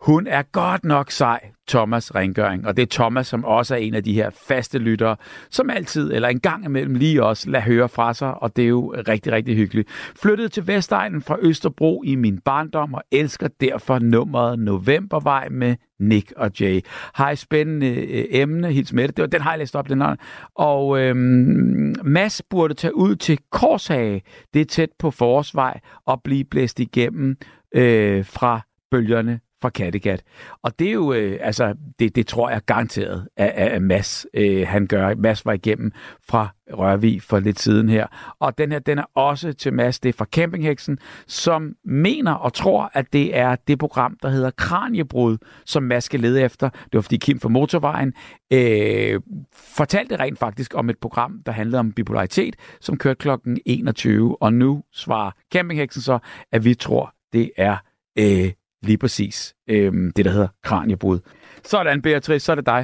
Hun 0.00 0.26
er 0.26 0.42
godt 0.42 0.84
nok 0.84 1.10
sej, 1.10 1.40
Thomas 1.68 2.14
Rengøring. 2.14 2.66
Og 2.66 2.76
det 2.76 2.82
er 2.82 2.86
Thomas, 2.90 3.26
som 3.26 3.44
også 3.44 3.74
er 3.74 3.78
en 3.78 3.94
af 3.94 4.04
de 4.04 4.12
her 4.12 4.30
faste 4.48 4.78
lyttere, 4.78 5.16
som 5.50 5.70
altid, 5.70 6.12
eller 6.12 6.28
en 6.28 6.40
gang 6.40 6.64
imellem 6.64 6.94
lige 6.94 7.24
også, 7.24 7.50
lader 7.50 7.64
høre 7.64 7.88
fra 7.88 8.14
sig. 8.14 8.42
Og 8.42 8.56
det 8.56 8.64
er 8.64 8.68
jo 8.68 8.94
rigtig, 9.08 9.32
rigtig 9.32 9.56
hyggeligt. 9.56 9.90
Flyttede 10.22 10.48
til 10.48 10.66
Vestegnen 10.66 11.22
fra 11.22 11.36
Østerbro 11.42 12.02
i 12.02 12.14
min 12.14 12.38
barndom, 12.38 12.94
og 12.94 13.02
elsker 13.12 13.48
derfor 13.60 13.98
nummeret 13.98 14.58
Novembervej 14.58 15.48
med 15.48 15.76
Nick 15.98 16.32
og 16.36 16.50
Jay. 16.60 16.80
Har 17.14 17.30
et 17.30 17.38
spændende 17.38 17.86
øh, 17.86 18.24
emne, 18.30 18.72
hils 18.72 18.92
med 18.92 19.08
det. 19.08 19.16
det 19.16 19.22
var, 19.22 19.28
den 19.28 19.40
har 19.40 19.50
jeg 19.50 19.58
læst 19.58 19.76
op, 19.76 19.88
den 19.88 20.00
her. 20.00 20.16
Og 20.54 21.00
øhm, 21.00 21.94
Mads 22.04 22.42
burde 22.50 22.74
tage 22.74 22.96
ud 22.96 23.16
til 23.16 23.38
Korshage. 23.50 24.22
Det 24.54 24.60
er 24.60 24.64
tæt 24.64 24.90
på 24.98 25.10
Forårsvej 25.10 25.80
og 26.06 26.22
blive 26.22 26.44
blæst 26.44 26.80
igennem 26.80 27.36
øh, 27.74 28.24
fra 28.24 28.60
bølgerne 28.90 29.40
fra 29.62 29.70
Kattegat. 29.70 30.22
Og 30.62 30.78
det 30.78 30.88
er 30.88 30.92
jo, 30.92 31.12
øh, 31.12 31.38
altså, 31.42 31.74
det, 31.98 32.16
det 32.16 32.26
tror 32.26 32.50
jeg 32.50 32.60
garanteret, 32.66 33.28
at, 33.36 33.48
at 33.48 33.82
Mads, 33.82 34.26
øh, 34.34 34.68
han 34.68 34.86
gør. 34.86 35.14
Mads 35.14 35.46
var 35.46 35.52
igennem 35.52 35.92
fra 36.28 36.48
Rørvig 36.72 37.22
for 37.22 37.38
lidt 37.38 37.60
siden 37.60 37.88
her. 37.88 38.06
Og 38.40 38.58
den 38.58 38.72
her, 38.72 38.78
den 38.78 38.98
er 38.98 39.04
også 39.14 39.52
til 39.52 39.72
Mads, 39.72 40.00
det 40.00 40.08
er 40.08 40.12
fra 40.12 40.24
Campingheksen, 40.24 40.98
som 41.26 41.74
mener 41.84 42.32
og 42.32 42.52
tror, 42.52 42.90
at 42.94 43.12
det 43.12 43.36
er 43.36 43.56
det 43.56 43.78
program, 43.78 44.18
der 44.22 44.28
hedder 44.28 44.50
Kranjebrud, 44.50 45.38
som 45.66 45.82
Mads 45.82 46.04
skal 46.04 46.20
lede 46.20 46.42
efter. 46.42 46.68
Det 46.68 46.94
var 46.94 47.00
fordi 47.00 47.16
Kim 47.16 47.40
fra 47.40 47.48
Motorvejen 47.48 48.14
øh, 48.52 49.20
fortalte 49.52 50.16
rent 50.16 50.38
faktisk 50.38 50.74
om 50.74 50.90
et 50.90 50.98
program, 50.98 51.42
der 51.46 51.52
handlede 51.52 51.80
om 51.80 51.92
bipolaritet, 51.92 52.56
som 52.80 52.96
kørte 52.96 53.18
klokken 53.18 53.58
21. 53.66 54.42
Og 54.42 54.52
nu 54.52 54.82
svarer 54.92 55.30
Campingheksen 55.52 56.02
så, 56.02 56.18
at 56.52 56.64
vi 56.64 56.74
tror, 56.74 57.14
det 57.32 57.50
er 57.56 57.76
øh, 58.18 58.52
lige 58.82 58.98
præcis 58.98 59.54
øh, 59.72 59.92
det, 60.16 60.24
der 60.24 60.30
hedder 60.30 60.48
Kranjebrud. 60.62 61.18
Sådan, 61.62 62.02
Beatrice, 62.02 62.44
så 62.44 62.52
er 62.52 62.56
det 62.56 62.66
dig. 62.66 62.82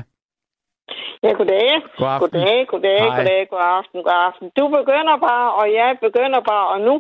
Ja, 1.23 1.31
goddag. 1.39 1.69
God 1.99 2.09
aften. 2.15 2.23
Goddag, 2.25 2.67
goddag, 2.73 2.99
Hej. 3.05 3.17
goddag, 3.17 3.41
god 3.53 3.65
aften, 3.79 3.99
god 4.07 4.19
aften. 4.29 4.47
Du 4.59 4.65
begynder 4.79 5.17
bare, 5.29 5.49
og 5.61 5.67
jeg 5.81 5.91
begynder 6.07 6.41
bare, 6.51 6.67
og 6.75 6.79
nu 6.89 6.95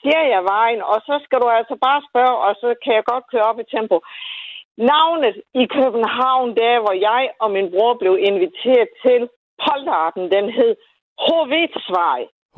siger 0.00 0.22
jeg 0.34 0.42
vejen, 0.54 0.80
og 0.92 0.98
så 1.08 1.14
skal 1.24 1.38
du 1.42 1.48
altså 1.58 1.76
bare 1.86 2.00
spørge, 2.10 2.36
og 2.46 2.52
så 2.62 2.68
kan 2.82 2.92
jeg 2.98 3.04
godt 3.12 3.24
køre 3.32 3.48
op 3.50 3.60
i 3.60 3.70
tempo. 3.76 3.96
Navnet 4.92 5.36
i 5.62 5.64
København, 5.78 6.48
der 6.60 6.74
hvor 6.82 6.94
jeg 7.08 7.22
og 7.42 7.48
min 7.56 7.70
bror 7.72 7.94
blev 8.02 8.14
inviteret 8.30 8.88
til 9.04 9.20
polterarten, 9.64 10.24
den 10.36 10.46
hed 10.56 10.72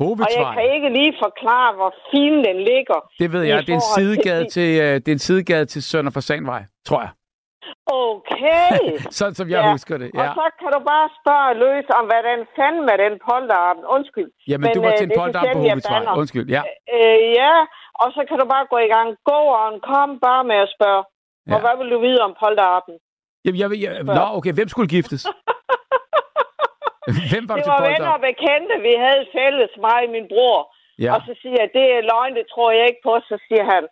Hovitsvej. 0.01 0.43
Og 0.43 0.47
jeg 0.47 0.53
kan 0.57 0.75
ikke 0.75 0.89
lige 0.99 1.13
forklare, 1.25 1.69
hvor 1.79 1.91
fin 2.11 2.33
den 2.47 2.57
ligger. 2.71 2.99
Det 3.21 3.27
ved 3.33 3.43
jeg. 3.43 3.57
Det 3.67 3.69
er 3.69 3.79
en 3.83 3.89
sidegade 3.97 4.45
til- 4.55 4.73
øh, 4.85 4.93
det 5.03 5.07
er 5.07 5.17
en 5.21 5.25
sidegade 5.29 5.65
til 5.73 5.81
Sønder 5.83 6.11
for 6.11 6.19
Sandvej, 6.27 6.63
tror 6.87 6.99
jeg. 7.05 7.09
Okay. 8.09 8.69
Sådan 9.19 9.35
som 9.39 9.47
jeg 9.53 9.61
Ja, 9.65 9.71
husker 9.71 9.95
det. 10.03 10.09
Og 10.19 10.23
Ja. 10.25 10.31
så 10.39 10.45
kan 10.59 10.69
du 10.75 10.79
bare 10.93 11.07
spørge 11.19 11.49
løs 11.65 11.87
om, 11.99 12.03
hvad 12.09 12.21
den 12.29 12.39
fanden 12.57 12.83
med 12.89 12.95
den 13.03 13.13
polterarten. 13.29 13.83
Undskyld. 13.95 14.29
Jamen, 14.51 14.65
Men, 14.67 14.71
du 14.75 14.81
var 14.87 14.91
øh, 14.93 14.97
til 14.99 15.05
en 15.07 15.11
er 15.15 15.19
polterarm 15.21 15.55
på 15.57 15.63
jeg 15.71 15.77
bander. 15.89 16.13
Undskyld, 16.21 16.47
ja. 16.55 16.61
Øh, 16.97 17.19
ja, 17.41 17.53
og 18.01 18.07
så 18.15 18.21
kan 18.29 18.37
du 18.41 18.45
bare 18.53 18.65
gå 18.73 18.77
i 18.87 18.89
gang. 18.95 19.07
Gå 19.31 19.39
on, 19.63 19.73
kom 19.91 20.09
bare 20.27 20.43
med 20.51 20.57
at 20.65 20.69
spørge. 20.77 21.03
Ja. 21.47 21.53
Og 21.53 21.59
hvad 21.63 21.73
vil 21.79 21.87
du 21.93 21.99
vide 22.07 22.19
om 22.27 22.33
polterarten? 22.43 22.93
Jamen, 23.45 23.59
jeg, 23.61 23.67
jeg, 23.85 23.91
Spørg. 24.03 24.15
nå, 24.19 24.25
okay, 24.37 24.53
hvem 24.57 24.67
skulle 24.73 24.89
giftes? 24.97 25.21
hvem 27.31 27.45
var 27.49 27.55
Det 27.57 27.63
til 27.65 27.73
var 27.75 27.83
venner 27.91 28.11
og 28.17 28.21
bekendte, 28.29 28.75
vi 28.87 28.93
havde 29.05 29.23
fælles, 29.37 29.71
mig 29.85 29.99
og 30.07 30.11
min 30.17 30.27
bror. 30.33 30.59
Ja. 31.03 31.11
Og 31.15 31.19
så 31.27 31.31
siger 31.41 31.57
jeg, 31.61 31.69
det 31.77 31.85
er 31.97 32.07
løgn, 32.11 32.33
det 32.39 32.45
tror 32.53 32.69
jeg 32.77 32.85
ikke 32.89 33.03
på. 33.09 33.13
Så 33.29 33.35
siger 33.47 33.63
han, 33.73 33.83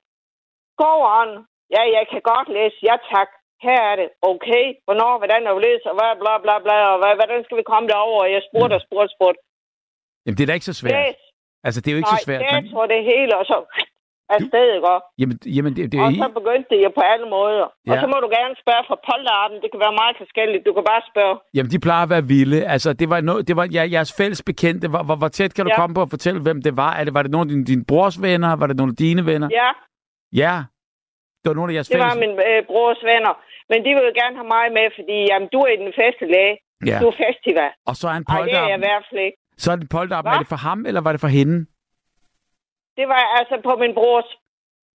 go 0.83 0.93
on. 1.19 1.29
Ja, 1.75 1.83
jeg 1.97 2.05
kan 2.11 2.21
godt 2.33 2.49
læse. 2.57 2.77
Ja, 2.89 2.95
tak. 3.13 3.29
Her 3.67 3.79
er 3.91 3.95
det. 4.01 4.09
Okay. 4.31 4.65
Hvornår, 4.85 5.13
hvordan 5.21 5.41
er 5.47 5.53
læse, 5.67 5.85
og 5.91 5.95
hvad, 5.97 6.11
bla, 6.21 6.33
bla, 6.45 6.55
bla, 6.65 6.77
og 6.93 6.97
hvad, 7.01 7.13
hvordan 7.19 7.39
skal 7.45 7.57
vi 7.61 7.65
komme 7.71 7.87
derover? 7.93 8.19
Og 8.25 8.31
jeg 8.35 8.41
spurgte 8.49 8.73
og 8.79 8.83
spurgte 8.87 9.09
og 9.09 9.15
spurgte. 9.17 9.41
Jamen, 10.23 10.37
det 10.37 10.43
er 10.43 10.49
da 10.49 10.57
ikke 10.59 10.71
så 10.71 10.77
svært. 10.81 10.93
Læs. 10.99 11.21
Altså, 11.65 11.79
det 11.81 11.87
er 11.87 11.95
jo 11.95 12.01
ikke 12.01 12.13
Nej, 12.13 12.21
så 12.21 12.25
svært. 12.27 12.41
jeg 12.41 12.63
Men, 12.63 12.71
tror 12.71 12.85
det 12.93 13.09
hele, 13.13 13.33
og 13.39 13.45
så 13.51 13.55
afsted, 14.37 14.65
ikke 14.77 14.89
også? 14.95 15.05
jamen, 15.21 15.35
jamen, 15.57 15.71
det, 15.77 15.81
det 15.91 15.97
er 15.99 16.03
Og 16.07 16.11
så 16.23 16.27
begyndte 16.39 16.67
det 16.73 16.79
jo 16.85 16.89
på 16.99 17.03
alle 17.13 17.27
måder. 17.37 17.65
Og 17.91 17.95
Ja. 17.95 18.01
så 18.03 18.07
må 18.13 18.17
du 18.25 18.29
gerne 18.37 18.55
spørge 18.63 18.83
for 18.89 18.97
polterarten. 19.09 19.57
Det 19.63 19.69
kan 19.73 19.79
være 19.85 19.95
meget 20.01 20.15
forskelligt. 20.23 20.61
Du 20.67 20.71
kan 20.77 20.83
bare 20.91 21.01
spørge. 21.11 21.35
Jamen, 21.55 21.69
de 21.73 21.79
plejer 21.87 22.03
at 22.07 22.11
være 22.15 22.25
vilde. 22.35 22.59
Altså, 22.75 22.89
det 22.99 23.07
var, 23.11 23.19
no, 23.29 23.33
det 23.47 23.55
var 23.59 23.65
ja, 23.77 23.83
jeres 23.95 24.11
fælles 24.19 24.41
bekendte. 24.49 24.85
Hvor, 24.93 25.03
hvor, 25.07 25.17
hvor 25.21 25.31
tæt 25.37 25.51
kan 25.55 25.63
du 25.65 25.71
Ja. 25.73 25.79
komme 25.81 25.93
på 25.99 26.03
at 26.07 26.11
fortælle, 26.15 26.39
hvem 26.47 26.59
det 26.67 26.73
var? 26.83 26.91
Er 26.99 27.03
det, 27.07 27.13
var 27.17 27.21
det 27.25 27.31
nogle 27.35 27.45
af 27.47 27.49
dine, 27.53 27.65
dine 27.71 27.83
brors 27.91 28.17
venner? 28.27 28.51
Var 28.61 28.67
det 28.71 28.75
nogle 28.81 28.91
af 28.95 28.99
dine 29.05 29.21
venner? 29.31 29.47
Ja, 29.61 29.69
Ja. 30.43 30.55
Det 31.41 31.47
var 31.51 31.57
nogle 31.59 31.71
af 31.71 31.75
jeres 31.77 31.87
det 31.87 31.93
fælles... 31.95 32.09
var 32.15 32.19
min 32.25 32.33
øh, 32.49 32.59
brors 32.71 33.01
venner. 33.11 33.33
Men 33.71 33.77
de 33.85 33.89
vil 33.95 34.03
jo 34.09 34.13
gerne 34.21 34.35
have 34.39 34.49
mig 34.57 34.65
med, 34.77 34.87
fordi 34.97 35.17
jamen, 35.31 35.47
du 35.53 35.59
er 35.65 35.71
i 35.77 35.79
den 35.85 35.93
feste 36.01 36.25
læge. 36.33 36.55
Ja. 36.89 36.97
Du 37.01 37.07
er 37.13 37.17
festival. 37.27 37.71
Og 37.89 37.95
så 37.99 38.05
er 38.07 38.15
en 38.21 38.25
Ej, 38.29 38.41
det 38.41 38.53
er 38.61 38.67
jeg 38.71 38.77
i 38.81 38.83
hvert 38.87 39.05
fald 39.09 39.21
ikke. 39.27 39.37
Så 39.63 39.67
er 39.71 39.75
det 39.75 39.83
en 39.87 39.93
polterarm. 39.97 40.23
Hva? 40.25 40.31
Er 40.35 40.37
det 40.43 40.47
for 40.55 40.61
ham, 40.67 40.79
eller 40.89 41.01
var 41.01 41.11
det 41.15 41.21
for 41.25 41.27
hende? 41.39 41.57
Det 42.97 43.05
var 43.07 43.21
altså 43.39 43.55
på 43.67 43.75
min 43.83 43.93
brors. 43.99 44.29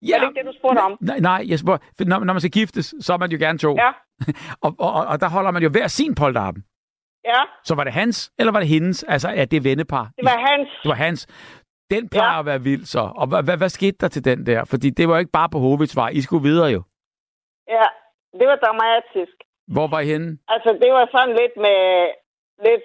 Ja. 0.08 0.14
Er 0.14 0.18
det 0.20 0.28
ikke 0.28 0.38
det, 0.40 0.46
du 0.52 0.58
spurgte 0.58 0.80
om? 0.80 0.92
Nej, 1.00 1.18
nej 1.28 1.40
jeg 1.50 1.58
for 1.98 2.04
når, 2.10 2.18
når 2.24 2.32
man 2.36 2.40
skal 2.40 2.50
giftes, 2.60 2.94
så 3.00 3.12
er 3.12 3.18
man 3.18 3.30
jo 3.30 3.38
gerne 3.40 3.58
to. 3.58 3.72
Ja, 3.84 3.90
Og, 4.64 4.70
og, 4.84 4.90
og, 4.98 5.04
og 5.12 5.20
der 5.20 5.28
holder 5.28 5.50
man 5.50 5.62
jo 5.62 5.68
hver 5.68 5.86
sin 5.86 6.14
polterarm. 6.14 6.56
ja. 7.24 7.40
Så 7.64 7.74
var 7.74 7.84
det 7.84 7.92
hans, 7.92 8.32
eller 8.38 8.52
var 8.52 8.60
det 8.60 8.68
hendes? 8.68 9.02
Altså, 9.02 9.28
er 9.28 9.44
det 9.44 9.64
vennepar? 9.64 10.04
Det 10.16 10.24
var 10.24 10.38
hans. 10.50 10.68
Det 10.82 10.88
var 10.88 10.94
hans. 11.06 11.20
Den 11.90 12.08
plejer 12.08 12.32
Ja. 12.32 12.38
at 12.38 12.46
være 12.46 12.60
vild 12.62 12.84
så. 12.84 13.00
Og 13.20 13.26
hvad, 13.26 13.42
hvad, 13.42 13.56
hvad 13.56 13.68
skete 13.68 13.96
der 14.00 14.08
til 14.08 14.24
den 14.24 14.46
der? 14.46 14.64
Fordi 14.64 14.90
det 14.90 15.08
var 15.08 15.14
jo 15.14 15.18
ikke 15.18 15.30
bare 15.40 15.48
på 15.48 15.58
Hovedsvej. 15.58 16.08
I 16.08 16.20
skulle 16.20 16.42
videre 16.50 16.70
jo. 16.76 16.82
Ja, 17.68 17.86
det 18.38 18.46
var 18.50 18.56
dramatisk. 18.64 19.36
Hvor 19.74 19.86
var 19.88 20.00
I 20.00 20.06
henne? 20.06 20.38
Altså, 20.48 20.70
det 20.82 20.90
var 20.92 21.08
sådan 21.14 21.34
lidt 21.40 21.54
med... 21.66 21.80
Lidt, 22.66 22.84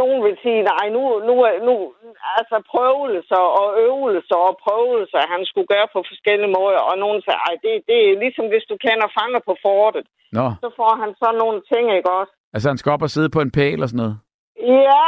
nogen 0.00 0.18
vil 0.26 0.36
sige, 0.44 0.60
nej, 0.72 0.84
nu, 0.96 1.02
nu, 1.28 1.34
nu 1.68 1.74
altså 2.38 2.56
prøvelser 2.72 3.42
og 3.60 3.66
øvelser 3.86 4.38
og 4.48 4.54
prøvelser, 4.64 5.30
han 5.34 5.42
skulle 5.50 5.68
gøre 5.74 5.88
på 5.94 6.00
forskellige 6.10 6.54
måder. 6.58 6.80
Og 6.90 6.94
nogen 7.04 7.18
sagde, 7.22 7.40
ej, 7.48 7.54
det, 7.64 7.72
det 7.88 7.98
er 8.08 8.20
ligesom 8.24 8.46
hvis 8.52 8.66
du 8.70 8.76
kender 8.86 9.08
fanger 9.18 9.40
på 9.48 9.54
fortet. 9.66 10.04
Nå, 10.38 10.46
Så 10.64 10.68
får 10.78 10.92
han 11.02 11.10
sådan 11.22 11.38
nogle 11.42 11.58
ting, 11.72 11.84
ikke 11.98 12.10
også? 12.20 12.32
altså 12.54 12.66
han 12.70 12.78
skal 12.78 12.92
op 12.92 13.02
og 13.06 13.10
sidde 13.10 13.30
på 13.34 13.40
en 13.40 13.50
pæl 13.58 13.82
og 13.82 13.88
sådan 13.88 14.02
noget. 14.04 14.16
Ja, 14.90 15.06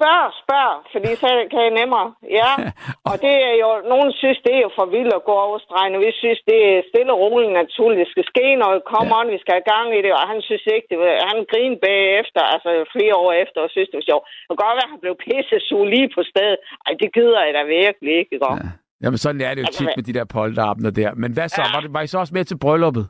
spørg, 0.00 0.24
spørg, 0.44 0.72
fordi 0.92 1.10
så 1.22 1.28
kan 1.52 1.60
jeg 1.66 1.74
nemmere. 1.80 2.08
Ja, 2.40 2.52
og 3.10 3.14
det 3.24 3.34
er 3.50 3.54
jo, 3.64 3.70
nogen 3.92 4.10
synes, 4.20 4.38
det 4.46 4.52
er 4.54 4.62
jo 4.66 4.70
for 4.78 4.86
vildt 4.96 5.14
at 5.18 5.26
gå 5.30 5.34
over 5.46 5.58
stregen, 5.66 5.94
og 5.96 6.00
vi 6.06 6.10
synes, 6.22 6.40
det 6.50 6.58
er 6.70 6.86
stille 6.90 7.12
og 7.14 7.20
roligt 7.24 7.58
naturligt. 7.62 8.02
Det 8.02 8.12
skal 8.14 8.26
ske 8.32 8.46
noget, 8.62 8.88
kom 8.92 9.06
ja. 9.08 9.16
on, 9.18 9.34
vi 9.34 9.40
skal 9.42 9.54
have 9.56 9.70
gang 9.74 9.88
i 9.98 10.00
det, 10.06 10.12
og 10.18 10.24
han 10.32 10.40
synes 10.48 10.64
ikke, 10.74 10.86
det 10.90 10.98
var, 11.02 11.10
han 11.32 11.38
grinede 11.52 11.80
bagefter, 11.88 12.42
altså 12.54 12.70
flere 12.94 13.14
år 13.24 13.32
efter, 13.42 13.58
og 13.64 13.70
synes, 13.74 13.88
det 13.90 14.00
var 14.00 14.08
sjovt. 14.10 14.24
Kan 14.48 14.62
godt 14.64 14.76
være, 14.78 14.88
at 14.88 14.94
han 14.94 15.04
blev 15.04 15.14
pisse 15.26 15.56
lige 15.94 16.08
på 16.16 16.22
stedet. 16.30 16.58
Ej, 16.86 16.92
det 17.02 17.08
gider 17.16 17.40
jeg 17.46 17.52
da 17.58 17.62
virkelig 17.78 18.12
ikke, 18.20 18.32
ikke? 18.34 18.46
Ja. 18.64 18.70
Jamen, 19.02 19.18
sådan 19.24 19.40
er 19.40 19.54
det 19.54 19.62
jo 19.62 19.66
altså, 19.66 19.84
tit 19.84 19.96
med 19.98 20.04
de 20.08 20.12
der 20.18 20.24
polterabner 20.24 20.90
der. 20.90 21.10
Men 21.22 21.30
hvad 21.32 21.48
så? 21.48 21.62
Ja. 21.62 21.72
Var, 21.74 21.80
det, 21.80 21.92
var 21.96 22.02
I 22.02 22.06
så 22.06 22.18
også 22.18 22.34
med 22.34 22.44
til 22.44 22.58
brylluppet? 22.58 23.04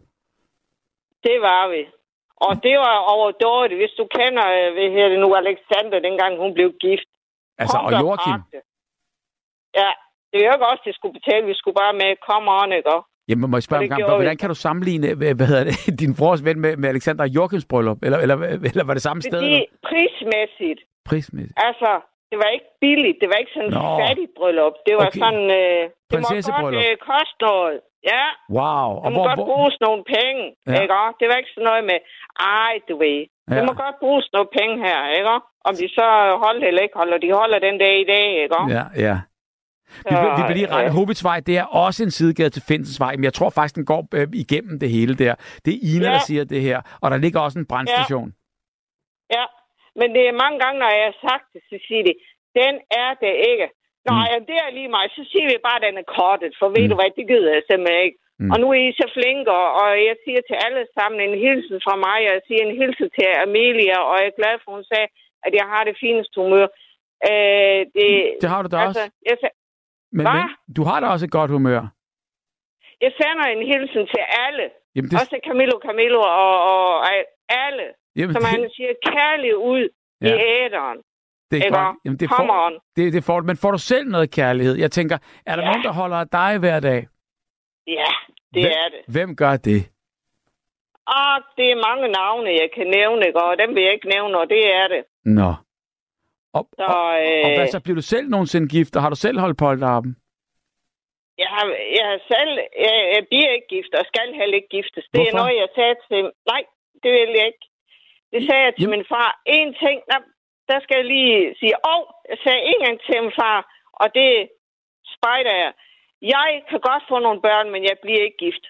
Det 1.27 1.37
var 1.49 1.63
vi. 1.73 1.83
Og 2.47 2.53
det 2.67 2.77
var 2.87 2.97
overdådigt, 3.15 3.81
hvis 3.81 3.95
du 4.01 4.05
kender, 4.19 4.47
øh, 4.57 4.69
hvad 4.75 4.89
her 4.97 5.09
det 5.13 5.21
nu, 5.25 5.29
Alexander, 5.43 5.99
dengang 6.09 6.33
hun 6.43 6.51
blev 6.57 6.69
gift. 6.87 7.09
Altså, 7.63 7.79
og 7.87 7.91
Joachim? 8.01 8.41
Ja, 9.81 9.91
det 10.31 10.37
er 10.39 10.47
jo 10.49 10.53
ikke 10.57 10.71
også, 10.73 10.83
det 10.89 10.95
skulle 10.95 11.17
betale. 11.19 11.47
Vi 11.53 11.55
skulle 11.61 11.79
bare 11.83 11.95
med, 12.01 12.11
kom 12.29 12.45
on, 12.61 12.73
ikke? 12.79 12.97
Jamen, 13.29 13.51
må 13.51 13.57
jeg 13.57 13.67
spørge 13.69 13.83
en 13.85 13.93
gang, 13.93 14.03
hvordan 14.23 14.37
kan 14.43 14.49
du 14.49 14.59
sammenligne 14.67 15.07
hvad 15.39 15.47
hedder 15.53 15.65
det, 15.69 15.77
din 16.03 16.13
brors 16.19 16.41
ven 16.49 16.59
med, 16.65 16.73
med 16.81 16.89
Alexander 16.95 17.23
og 17.27 17.31
Joachims 17.37 17.67
bryllup? 17.71 17.99
Eller, 18.07 18.19
eller, 18.25 18.37
eller 18.69 18.85
var 18.89 18.95
det 18.95 19.03
samme 19.09 19.23
sted? 19.23 19.41
Fordi 19.41 19.67
prismæssigt. 19.89 20.81
Prismæssigt? 21.11 21.59
Altså, 21.69 21.91
det 22.31 22.37
var 22.43 22.49
ikke 22.57 22.71
billigt. 22.85 23.19
Det 23.21 23.29
var 23.33 23.39
ikke 23.43 23.55
sådan 23.57 23.73
et 23.79 23.85
fattigt 24.03 24.33
bryllup. 24.39 24.75
Det 24.87 24.95
var 25.01 25.09
okay. 25.11 25.21
sådan... 25.25 25.45
Øh, 25.61 25.83
det 26.11 26.19
må 26.25 26.29
godt 26.63 26.75
øh, 26.85 26.97
koste 27.11 27.39
noget. 27.49 27.79
Ja. 28.05 28.25
Wow. 28.59 28.89
Og 29.03 29.07
det 29.07 29.13
må 29.13 29.19
hvor, 29.19 29.29
godt 29.29 29.39
hvor... 29.39 29.47
bruges 29.51 29.77
nogle 29.87 30.03
penge, 30.17 30.43
ja. 30.67 30.81
ikke? 30.83 30.95
Det 31.21 31.27
var 31.29 31.37
ikke 31.41 31.53
sådan 31.55 31.69
noget 31.71 31.85
med, 31.91 31.99
ej, 32.41 32.73
du 32.89 32.95
ved. 33.05 33.21
Ja. 33.51 33.55
Det 33.57 33.65
må 33.69 33.73
godt 33.85 33.97
bruges 34.05 34.27
nogle 34.33 34.49
penge 34.59 34.75
her, 34.87 34.99
ikke? 35.19 35.31
Om 35.69 35.75
de 35.81 35.89
så 35.99 36.07
holder 36.45 36.67
eller 36.69 36.83
ikke 36.83 36.99
holder. 37.01 37.19
De 37.19 37.33
holder 37.33 37.59
den 37.59 37.79
dag 37.79 38.01
i 38.01 38.05
dag, 38.15 38.29
ikke? 38.43 38.57
Ja, 38.77 38.85
ja. 39.07 39.17
Vi, 40.05 40.11
så, 40.11 40.35
vi 40.37 40.43
vil 40.49 40.57
lige 40.57 40.71
rette. 40.75 40.91
Ja. 40.91 40.97
Hovedsvej, 40.99 41.41
det 41.41 41.59
er 41.59 41.65
også 41.65 42.03
en 42.03 42.11
sidegade 42.11 42.51
til 42.51 42.63
Finsensvej, 42.69 43.13
men 43.17 43.25
jeg 43.25 43.35
tror 43.35 43.51
faktisk, 43.51 43.77
den 43.77 43.87
går 43.87 44.03
øh, 44.15 44.29
igennem 44.45 44.79
det 44.79 44.91
hele 44.91 45.15
der. 45.15 45.35
Det 45.65 45.73
er 45.75 45.81
Ina, 45.93 46.07
ja. 46.07 46.13
der 46.13 46.19
siger 46.19 46.45
det 46.45 46.61
her. 46.61 46.79
Og 47.03 47.11
der 47.11 47.17
ligger 47.17 47.41
også 47.41 47.59
en 47.59 47.67
brandstation. 47.67 48.29
Ja. 49.35 49.39
ja, 49.39 49.45
men 49.97 50.09
det 50.15 50.23
er 50.29 50.41
mange 50.43 50.59
gange, 50.63 50.79
når 50.79 50.91
jeg 50.99 51.05
har 51.11 51.29
sagt 51.29 51.47
det, 51.53 51.63
så 51.71 51.77
siger 51.87 52.03
de, 52.09 52.15
den 52.61 52.75
er 53.03 53.11
det 53.25 53.35
ikke. 53.51 53.67
Nå, 54.07 54.15
mm. 54.19 54.45
det 54.49 54.57
er 54.65 54.71
lige 54.79 54.95
mig. 54.97 55.05
Så 55.17 55.23
siger 55.31 55.47
vi 55.53 55.67
bare, 55.69 55.81
at 55.81 55.87
den 55.89 55.97
er 56.03 56.13
kortet, 56.19 56.53
for 56.61 56.69
ved 56.75 56.85
mm. 56.85 56.91
du 56.91 56.95
hvad, 56.99 57.11
det 57.19 57.27
gider 57.31 57.53
jeg 57.57 57.65
simpelthen 57.67 58.05
ikke. 58.07 58.19
Mm. 58.41 58.51
Og 58.53 58.57
nu 58.61 58.67
er 58.75 58.81
I 58.89 58.99
så 59.01 59.07
flinke, 59.17 59.51
og 59.83 59.89
jeg 60.09 60.17
siger 60.25 60.41
til 60.49 60.57
alle 60.67 60.83
sammen 60.97 61.19
en 61.21 61.37
hilsen 61.45 61.79
fra 61.87 61.95
mig, 62.07 62.21
og 62.29 62.33
jeg 62.37 62.45
siger 62.49 62.63
en 62.65 62.77
hilsen 62.81 63.09
til 63.17 63.27
Amelia, 63.47 63.99
og 64.11 64.15
jeg 64.21 64.29
er 64.31 64.39
glad 64.41 64.55
for, 64.59 64.69
at 64.71 64.77
hun 64.79 64.87
sagde, 64.93 65.09
at 65.47 65.53
jeg 65.59 65.67
har 65.73 65.83
det 65.89 65.97
fineste 66.05 66.35
humør. 66.43 66.67
Øh, 67.31 67.81
det, 67.97 68.09
det 68.43 68.49
har 68.55 68.61
du 68.63 68.69
da 68.75 68.79
altså, 68.87 68.89
også. 68.89 69.03
Jeg, 69.29 69.37
men, 70.17 70.25
men 70.37 70.43
du 70.77 70.83
har 70.89 70.99
da 71.01 71.07
også 71.15 71.25
et 71.29 71.37
godt 71.39 71.51
humør. 71.57 71.83
Jeg 73.05 73.13
sender 73.21 73.47
en 73.55 73.63
hilsen 73.71 74.05
til 74.13 74.23
alle. 74.45 74.67
Jamen, 74.95 75.09
det... 75.11 75.17
Også 75.21 75.37
Camilo 75.49 75.77
Camilo 75.87 76.21
og, 76.21 76.55
og, 76.73 76.87
og 77.07 77.13
alle. 77.65 77.87
Jamen, 78.19 78.33
som 78.35 78.43
det... 78.43 78.51
han 78.55 78.63
siger, 78.77 78.93
kærlig 79.13 79.53
ud 79.73 79.85
ja. 80.21 80.27
i 80.27 80.33
æderen. 80.63 80.99
Det 81.51 81.59
er 81.67 81.71
godt. 81.71 81.97
Jamen, 82.05 82.19
det 82.19 82.29
får, 82.29 82.73
det, 82.97 83.13
det 83.13 83.25
får, 83.25 83.41
men 83.41 83.57
får 83.57 83.71
du 83.71 83.79
selv 83.79 84.07
noget 84.09 84.31
kærlighed? 84.31 84.75
Jeg 84.77 84.91
tænker, 84.91 85.19
er 85.47 85.57
der 85.57 85.63
ja. 85.63 85.69
nogen, 85.69 85.83
der 85.83 85.93
holder 85.93 86.17
af 86.17 86.29
dig 86.29 86.59
hver 86.59 86.81
dag? 86.81 87.01
Ja, 87.87 88.11
det 88.55 88.63
hvem, 88.63 88.73
er 88.83 88.89
det. 88.95 89.01
Hvem 89.15 89.37
gør 89.37 89.57
det? 89.57 89.81
Ah, 91.07 91.43
det 91.57 91.67
er 91.75 91.79
mange 91.89 92.07
navne, 92.21 92.51
jeg 92.63 92.71
kan 92.77 92.87
nævne, 92.99 93.25
og 93.45 93.59
dem 93.63 93.75
vil 93.75 93.83
jeg 93.83 93.93
ikke 93.93 94.09
nævne, 94.09 94.39
og 94.39 94.49
det 94.49 94.63
er 94.81 94.89
det. 94.89 95.03
Nå. 95.25 95.53
Og, 96.59 96.69
så, 96.79 96.85
og, 96.99 97.09
øh, 97.27 97.45
og 97.45 97.51
hvad 97.57 97.67
så, 97.75 97.81
bliver 97.85 97.99
du 98.01 98.07
selv 98.15 98.27
nogensinde 98.29 98.69
gift, 98.69 98.97
og 98.97 99.03
har 99.03 99.11
du 99.11 99.17
selv 99.17 99.39
holdt 99.45 99.59
polterappen? 99.59 100.13
Jeg 101.43 101.49
har, 101.55 101.65
jeg 101.99 102.07
har 102.11 102.21
selv, 102.35 102.53
jeg, 102.87 102.97
jeg 103.17 103.23
bliver 103.31 103.51
ikke 103.57 103.71
gift, 103.77 103.93
og 103.99 104.05
skal 104.11 104.29
heller 104.41 104.57
ikke 104.61 104.73
giftes. 104.77 105.05
Det 105.05 105.21
Hvorfor? 105.21 105.31
er 105.31 105.41
noget, 105.41 105.55
jeg 105.63 105.69
sagde 105.79 105.97
til, 106.09 106.23
nej, 106.53 106.63
det 107.03 107.11
vil 107.17 107.31
jeg 107.39 107.47
ikke. 107.53 107.67
Det 108.33 108.41
sagde 108.49 108.63
jeg 108.67 108.73
til 108.75 108.83
Jamen. 108.83 108.99
min 108.99 109.05
far. 109.13 109.31
En 109.59 109.71
ting, 109.85 109.97
nej, 110.13 110.23
der 110.71 110.79
skal 110.85 110.97
jeg 111.01 111.07
lige 111.15 111.55
sige, 111.61 111.75
og 111.93 112.01
jeg 112.31 112.39
sagde 112.45 112.63
en 112.71 112.81
gang 112.85 112.97
til 113.01 113.23
min 113.23 113.39
far, 113.41 113.59
og 113.93 114.07
det 114.19 114.31
spejder 115.15 115.55
jeg. 115.63 115.73
Jeg 116.23 116.51
kan 116.69 116.81
godt 116.89 117.05
få 117.09 117.19
nogle 117.19 117.41
børn, 117.47 117.71
men 117.71 117.83
jeg 117.85 117.97
bliver 118.03 118.23
ikke 118.25 118.43
gift. 118.47 118.65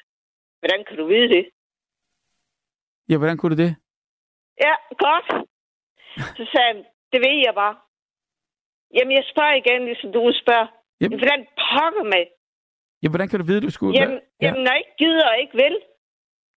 Hvordan 0.61 0.85
kan 0.85 0.97
du 0.97 1.07
vide 1.07 1.29
det? 1.37 1.45
Ja, 3.09 3.17
hvordan 3.19 3.37
kunne 3.37 3.57
du 3.57 3.63
det? 3.65 3.73
Ja, 4.67 4.75
godt. 5.07 5.27
Så 6.37 6.43
sagde 6.53 6.69
han, 6.73 6.79
det 7.13 7.21
ved 7.27 7.37
jeg 7.47 7.55
bare. 7.55 7.77
Jamen, 8.95 9.13
jeg 9.19 9.25
spørger 9.33 9.55
igen, 9.63 9.85
ligesom 9.85 10.13
du 10.13 10.33
spørger. 10.43 10.69
Jamen. 11.01 11.19
Hvordan 11.19 11.41
pokker 11.69 12.07
med? 12.15 12.25
Ja, 13.03 13.09
hvordan 13.09 13.29
kan 13.29 13.41
du 13.41 13.47
vide, 13.47 13.61
du 13.67 13.71
skulle... 13.71 14.01
Jamen, 14.01 14.21
ja. 14.21 14.47
jamen 14.47 14.61
når 14.65 14.71
jeg 14.73 14.79
ikke 14.85 14.97
gider 15.05 15.27
og 15.33 15.39
ikke 15.43 15.57
vil, 15.63 15.77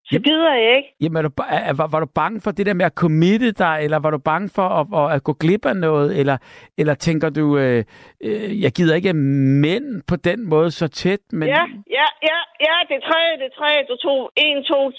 så 0.05 0.19
gider 0.19 0.53
jeg 0.53 0.77
ikke. 0.77 0.95
Jamen, 1.01 1.17
er 1.17 1.21
du, 1.21 1.31
er, 1.49 1.73
var, 1.73 1.87
var 1.87 1.99
du 1.99 2.05
bange 2.05 2.41
for 2.41 2.51
det 2.51 2.65
der 2.65 2.73
med 2.73 2.85
at 2.85 2.93
committe 2.93 3.51
dig, 3.51 3.79
eller 3.81 3.99
var 3.99 4.09
du 4.09 4.17
bange 4.17 4.49
for 4.55 4.67
at, 4.79 4.87
at, 5.01 5.15
at 5.15 5.23
gå 5.23 5.33
glip 5.33 5.65
af 5.65 5.75
noget, 5.75 6.19
eller, 6.19 6.37
eller 6.77 6.93
tænker 6.93 7.29
du, 7.29 7.57
øh, 7.57 7.83
øh, 8.23 8.61
jeg 8.61 8.71
gider 8.71 8.95
ikke 8.95 9.13
mænd 9.13 10.01
på 10.07 10.15
den 10.15 10.49
måde 10.49 10.71
så 10.71 10.87
tæt, 10.87 11.19
men... 11.31 11.47
Ja, 11.49 11.63
ja, 11.99 12.07
ja, 12.29 12.39
ja, 12.67 12.75
det 12.87 12.95
er 12.95 13.05
tredje, 13.11 13.33
det 13.37 13.45
er 13.51 13.55
tredje, 13.59 13.85
du 13.89 13.95
tog 13.95 14.31
en, 14.37 14.63
to, 14.63 14.91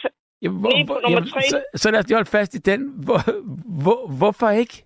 jamen, 0.42 0.60
hvor, 0.60 0.84
hvor, 0.86 1.00
nummer 1.00 1.10
jamen. 1.10 1.28
Så, 1.28 1.62
så 1.74 1.90
lad 1.90 1.98
os 1.98 2.06
lige 2.06 2.16
holde 2.16 2.30
fast 2.30 2.54
i 2.54 2.58
den. 2.58 2.80
Hvor, 3.04 3.20
hvor, 3.82 4.00
hvorfor 4.18 4.50
ikke? 4.50 4.84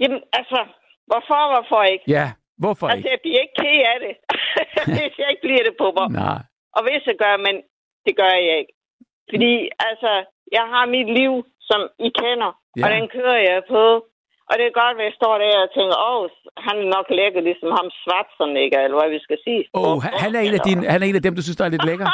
Jamen, 0.00 0.20
altså, 0.32 0.60
hvorfor, 1.06 1.40
hvorfor 1.52 1.82
ikke? 1.82 2.04
Ja, 2.08 2.26
hvorfor 2.58 2.86
altså, 2.86 2.96
ikke? 2.96 3.08
Altså, 3.08 3.12
jeg 3.14 3.20
bliver 3.24 3.40
ikke 3.44 3.56
ked 3.62 3.82
af 3.92 3.98
det, 4.04 4.14
hvis 4.96 5.14
jeg 5.18 5.28
ikke 5.32 5.44
bliver 5.46 5.64
det 5.68 5.74
på 5.82 5.88
mig. 5.98 6.08
Nej. 6.24 6.40
Og 6.76 6.80
hvis 6.86 7.02
jeg 7.10 7.16
gør, 7.24 7.36
men 7.46 7.54
det 8.06 8.14
gør 8.20 8.32
jeg 8.48 8.54
ikke. 8.60 8.74
Fordi, 9.30 9.52
altså, 9.88 10.12
jeg 10.58 10.64
har 10.72 10.84
mit 10.96 11.08
liv, 11.20 11.32
som 11.68 11.80
I 12.06 12.08
kender, 12.22 12.52
ja. 12.76 12.82
og 12.84 12.88
den 12.94 13.04
kører 13.16 13.40
jeg 13.50 13.62
på. 13.74 13.84
Og 14.50 14.54
det 14.58 14.64
er 14.66 14.78
godt, 14.82 14.96
at 14.98 15.04
jeg 15.08 15.14
står 15.20 15.34
der 15.42 15.58
og 15.64 15.70
tænker, 15.76 15.96
åh, 16.10 16.22
han 16.66 16.76
er 16.82 16.88
nok 16.96 17.06
lækker, 17.18 17.40
ligesom 17.48 17.70
ham 17.78 17.86
ikke, 18.64 18.76
eller 18.84 18.98
hvad 19.00 19.10
vi 19.16 19.20
skal 19.26 19.38
sige. 19.46 19.62
Åh, 19.74 19.92
oh, 19.92 20.02
han, 20.22 20.34
er 20.34 20.40
en 20.40 20.54
af 20.58 20.62
dine, 20.68 20.82
han 20.92 21.02
er 21.02 21.06
en 21.06 21.20
af 21.20 21.22
dem, 21.22 21.34
du 21.34 21.42
synes, 21.42 21.56
der 21.56 21.64
er 21.64 21.74
lidt 21.74 21.86
lækker? 21.90 22.08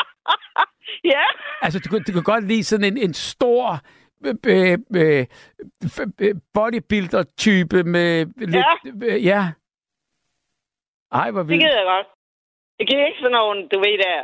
ja. 1.14 1.24
Altså, 1.64 1.78
du, 1.84 1.88
du 2.06 2.12
kan 2.16 2.26
godt 2.32 2.44
lide 2.50 2.64
sådan 2.64 2.86
en, 2.90 2.98
en 3.06 3.14
stor 3.14 3.64
øh, 4.52 4.78
øh, 5.02 5.24
bodybuilder-type 6.54 7.78
med 7.94 8.10
lidt... 8.52 8.56
Ja. 8.56 8.72
Øh, 9.06 9.24
ja. 9.30 9.42
Ej, 11.12 11.30
hvor 11.30 11.42
vildt. 11.42 11.62
Det 11.62 11.68
gider 11.68 11.78
jeg 11.82 11.88
godt. 11.94 12.08
Det 12.78 12.88
giver 12.88 13.06
ikke 13.06 13.22
sådan 13.24 13.38
nogen, 13.40 13.58
du 13.72 13.78
ved 13.78 13.98
der, 14.06 14.18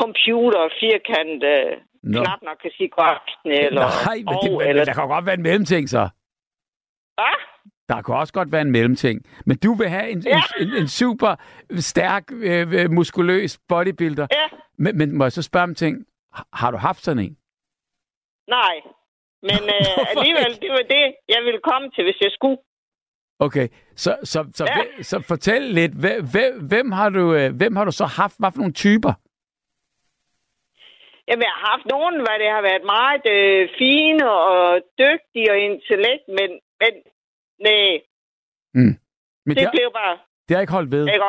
computer, 0.00 0.62
firkant, 0.80 1.42
øh, 1.54 1.72
no. 2.02 2.22
knap 2.22 2.42
nok 2.42 2.58
kan 2.62 2.70
sige 2.76 2.88
godt 2.88 3.28
eller 3.44 3.80
Nej, 4.06 4.16
men, 4.16 4.36
det, 4.42 4.52
men, 4.58 4.68
eller... 4.68 4.84
der 4.84 4.94
kan 4.94 5.08
godt 5.08 5.26
være 5.26 5.34
en 5.34 5.42
mellemting, 5.42 5.88
så. 5.88 6.08
Hvad? 7.18 7.36
Der 7.88 8.02
kan 8.02 8.14
også 8.14 8.32
godt 8.32 8.52
være 8.52 8.62
en 8.62 8.70
mellemting. 8.70 9.26
Men 9.46 9.56
du 9.56 9.74
vil 9.74 9.88
have 9.88 10.10
en, 10.10 10.20
ja. 10.20 10.42
en, 10.60 10.68
en, 10.68 10.74
en 10.76 10.88
super 10.88 11.34
stærk, 11.76 12.24
øh, 12.32 12.90
muskuløs 12.90 13.58
bodybuilder. 13.68 14.26
Ja. 14.32 14.48
Men, 14.78 14.98
men 14.98 15.18
må 15.18 15.24
jeg 15.24 15.32
så 15.32 15.42
spørge 15.42 15.64
om 15.64 15.74
ting? 15.74 16.06
Har 16.52 16.70
du 16.70 16.76
haft 16.76 17.04
sådan 17.04 17.22
en? 17.22 17.36
Nej. 18.48 18.74
Men 19.42 19.60
øh, 19.76 20.04
alligevel, 20.16 20.60
det 20.62 20.70
var 20.70 20.84
det, 20.94 21.04
jeg 21.28 21.40
ville 21.44 21.60
komme 21.70 21.90
til, 21.90 22.04
hvis 22.04 22.20
jeg 22.20 22.30
skulle. 22.30 22.58
Okay, 23.38 23.68
så, 23.96 24.16
så, 24.24 24.46
så, 24.54 24.64
ja. 24.64 25.02
så 25.02 25.24
fortæl 25.28 25.62
lidt, 25.62 25.92
hvem, 25.92 26.66
hvem, 26.68 26.92
har 26.92 27.08
du, 27.08 27.34
øh, 27.34 27.56
hvem 27.56 27.76
har 27.76 27.84
du 27.84 27.90
så 27.90 28.04
haft? 28.04 28.34
Hvad 28.38 28.52
for 28.52 28.58
nogle 28.58 28.72
typer? 28.72 29.12
Jamen, 31.28 31.42
jeg 31.42 31.54
har 31.56 31.64
haft 31.72 31.86
nogen, 31.94 32.14
hvor 32.24 32.34
det 32.42 32.50
har 32.56 32.62
været 32.70 32.84
meget 32.96 33.24
øh, 33.36 33.68
fine 33.78 34.30
og 34.30 34.80
dygtige 35.02 35.50
og 35.52 35.58
intellekt, 35.68 36.24
men, 36.38 36.50
men 36.80 36.92
nej. 37.66 37.90
Mm. 38.74 38.94
Men 39.46 39.52
det, 39.56 39.62
det 39.62 39.70
blev 39.72 39.88
bare... 40.00 40.18
Det 40.48 40.56
har 40.56 40.60
ikke 40.60 40.72
holdt 40.72 40.90
ved. 40.90 41.06
Ikke 41.06 41.24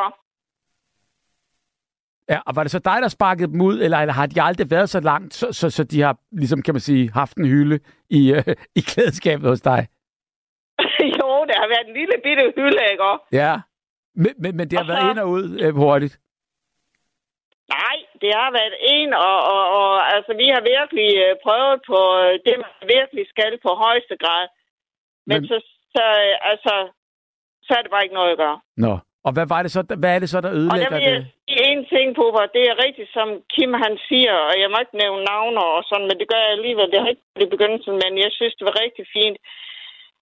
Ja, 2.28 2.40
og 2.46 2.56
var 2.56 2.62
det 2.62 2.70
så 2.70 2.78
dig, 2.78 2.98
der 3.02 3.08
sparkede 3.08 3.52
dem 3.52 3.60
ud, 3.60 3.80
eller, 3.80 3.98
eller 3.98 4.12
har 4.12 4.26
de 4.26 4.42
aldrig 4.42 4.70
været 4.70 4.90
så 4.90 5.00
langt, 5.00 5.34
så, 5.34 5.52
så, 5.52 5.70
så 5.70 5.84
de 5.84 6.00
har, 6.00 6.18
ligesom 6.32 6.62
kan 6.62 6.74
man 6.74 6.80
sige, 6.80 7.10
haft 7.12 7.36
en 7.36 7.46
hylde 7.46 7.80
i, 8.10 8.32
øh, 8.32 8.44
i 8.78 8.80
klædeskabet 8.80 9.48
hos 9.48 9.60
dig? 9.60 9.86
jo, 11.20 11.28
det 11.48 11.54
har 11.62 11.68
været 11.68 11.88
en 11.88 11.94
lille 11.94 12.14
bitte 12.24 12.52
hylde, 12.56 12.78
ikke 12.90 13.04
Ja, 13.32 13.60
men, 14.14 14.32
men, 14.38 14.56
men 14.56 14.70
det 14.70 14.78
har 14.78 14.84
og 14.84 14.88
været 14.88 15.02
så... 15.02 15.10
ind 15.10 15.18
og 15.18 15.28
ud 15.28 15.60
øh, 15.60 15.74
hurtigt? 15.74 16.20
Nej, 17.74 17.96
det 18.22 18.32
har 18.40 18.50
været 18.60 18.76
en, 18.94 19.10
og, 19.28 19.38
og, 19.54 19.64
og 19.80 19.92
altså, 20.14 20.32
vi 20.42 20.46
har 20.54 20.62
virkelig 20.74 21.10
øh, 21.24 21.32
prøvet 21.44 21.78
på 21.90 21.98
øh, 22.22 22.32
det, 22.46 22.54
man 22.64 22.74
virkelig 22.96 23.24
skal 23.34 23.52
på 23.66 23.70
højeste 23.84 24.16
grad. 24.22 24.44
Men, 25.28 25.34
Men 25.34 25.48
så, 25.50 25.56
så, 25.94 26.04
øh, 26.24 26.50
altså, 26.50 26.74
så 27.66 27.70
er 27.76 27.82
det 27.82 27.90
bare 27.90 28.04
ikke 28.06 28.18
noget 28.20 28.32
at 28.34 28.40
gøre. 28.44 28.58
Nå, 28.84 28.94
og 29.26 29.30
hvad, 29.34 29.46
var 29.54 29.60
det 29.64 29.70
så, 29.76 29.80
hvad 30.02 30.12
er 30.14 30.20
det 30.22 30.30
så, 30.30 30.38
der 30.46 30.52
ødelægger 30.58 30.86
og 30.86 30.92
der 30.92 30.98
vil 30.98 31.12
jeg 31.14 31.24
en 31.70 31.80
ting 31.94 32.06
på, 32.20 32.24
hvor 32.34 32.46
det 32.56 32.64
er 32.72 32.82
rigtigt, 32.86 33.10
som 33.16 33.28
Kim 33.52 33.72
han 33.84 33.94
siger, 34.08 34.34
og 34.48 34.54
jeg 34.62 34.68
må 34.70 34.76
ikke 34.80 35.00
nævne 35.02 35.22
navne 35.30 35.60
og 35.76 35.82
sådan, 35.88 36.08
men 36.08 36.16
det 36.20 36.30
gør 36.32 36.40
jeg 36.44 36.54
alligevel. 36.56 36.90
Det 36.92 37.00
har 37.00 37.08
ikke 37.14 37.46
i 37.46 37.52
begyndelsen, 37.54 37.94
men 38.02 38.12
jeg 38.24 38.30
synes, 38.38 38.54
det 38.58 38.64
var 38.68 38.76
rigtig 38.84 39.04
fint. 39.16 39.38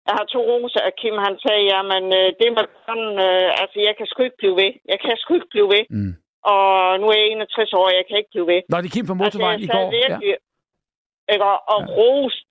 Jeg 0.06 0.14
har 0.18 0.26
to 0.34 0.40
roser 0.50 0.82
af 0.88 0.92
Kim, 1.00 1.16
han 1.26 1.36
sagde, 1.44 1.64
jamen, 1.72 2.04
øh, 2.20 2.28
det 2.40 2.48
med 2.56 2.66
sådan, 2.86 3.12
øh, 3.28 3.48
altså, 3.62 3.76
jeg 3.88 3.94
kan 3.98 4.06
sgu 4.06 4.18
ikke 4.22 4.40
blive 4.42 4.56
ved. 4.62 4.72
Jeg 4.92 4.98
kan 5.04 5.16
sgu 5.16 5.30
ikke 5.34 5.52
blive 5.54 5.68
ved. 5.74 5.84
Mm. 5.96 6.14
Og 6.50 7.00
nu 7.00 7.06
er 7.12 7.16
jeg 7.20 7.26
61 7.26 7.72
år, 7.72 7.96
jeg 7.98 8.04
kan 8.08 8.16
ikke 8.20 8.32
blive 8.34 8.46
ved. 8.52 8.60
Nå, 8.68 8.76
det 8.80 8.92
Kim 8.92 9.06
fra 9.06 9.20
motorvejen 9.22 9.60
altså, 9.60 9.66
i 9.66 9.70
jeg 9.72 9.84
går. 9.84 9.90
virkelig, 10.00 10.36
ikke, 11.32 11.44
og, 11.50 11.58
og 11.74 11.80
ja. 11.82 11.92
rost. 11.98 12.48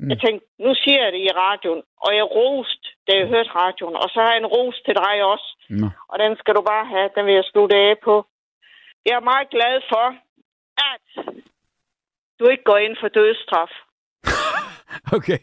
Mm. 0.00 0.08
Jeg 0.10 0.18
tænkte, 0.24 0.44
nu 0.64 0.70
siger 0.82 1.00
jeg 1.04 1.12
det 1.12 1.22
i 1.28 1.36
radioen. 1.44 1.82
Og 2.04 2.10
jeg 2.18 2.26
rost, 2.38 2.82
da 3.06 3.10
jeg 3.18 3.26
hørte 3.32 3.50
radioen. 3.62 3.96
Og 4.02 4.08
så 4.12 4.18
har 4.24 4.30
jeg 4.32 4.40
en 4.40 4.52
ros 4.56 4.76
til 4.86 4.94
dig 5.02 5.14
også. 5.32 5.48
Nå. 5.80 5.88
Og 6.10 6.16
den 6.22 6.32
skal 6.40 6.54
du 6.54 6.62
bare 6.72 6.86
have. 6.94 7.08
Den 7.16 7.26
vil 7.26 7.34
jeg 7.34 7.44
slutte 7.52 7.76
af 7.76 7.94
på. 8.06 8.14
Jeg 9.06 9.14
er 9.16 9.28
meget 9.32 9.48
glad 9.54 9.74
for, 9.92 10.06
at 10.92 11.06
du 12.38 12.44
ikke 12.52 12.64
går 12.70 12.78
ind 12.86 12.96
for 13.00 13.08
dødsstraf. 13.08 13.72
Okay. 15.16 15.38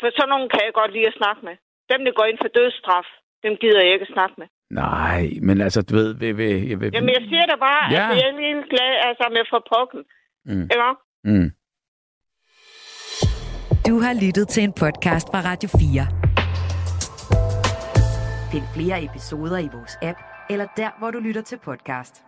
For 0.00 0.08
sådan 0.16 0.32
nogen 0.34 0.48
kan 0.48 0.62
jeg 0.64 0.72
godt 0.80 0.92
lide 0.92 1.06
at 1.06 1.18
snakke 1.20 1.42
med. 1.48 1.56
Dem, 1.90 2.00
der 2.04 2.12
går 2.12 2.26
ind 2.30 2.38
for 2.44 2.48
dødsstraf, 2.58 3.08
dem 3.44 3.52
gider 3.56 3.80
jeg 3.82 3.92
ikke 3.92 4.08
at 4.08 4.14
snakke 4.16 4.34
med. 4.40 4.48
Nej, 4.70 5.30
men 5.42 5.60
altså, 5.60 5.82
du 5.82 5.94
ved... 5.94 6.14
Ved, 6.14 6.32
ved, 6.34 6.46
jeg 6.70 6.80
ved, 6.80 6.90
Jamen, 6.92 7.08
jeg 7.08 7.22
siger 7.28 7.46
det 7.46 7.58
bare, 7.60 7.90
Ja. 7.90 7.96
ja. 7.96 8.08
altså, 8.08 8.24
jeg 8.26 8.32
er 8.32 8.36
lige 8.40 8.54
glad 8.70 8.92
altså, 9.08 9.24
med 9.36 9.44
for 9.50 9.60
pokken. 9.74 10.00
Mm. 10.44 10.62
Ikke? 10.62 10.92
Mm. 11.24 11.50
Du 13.88 14.00
har 14.00 14.14
lyttet 14.26 14.48
til 14.48 14.62
en 14.62 14.72
podcast 14.72 15.26
fra 15.32 15.40
Radio 15.50 15.68
4. 15.68 16.06
Find 18.52 18.64
flere 18.74 19.04
episoder 19.04 19.58
i 19.58 19.68
vores 19.72 19.98
app, 20.02 20.18
eller 20.50 20.66
der, 20.76 20.90
hvor 20.98 21.10
du 21.10 21.18
lytter 21.18 21.42
til 21.42 21.58
podcast. 21.64 22.24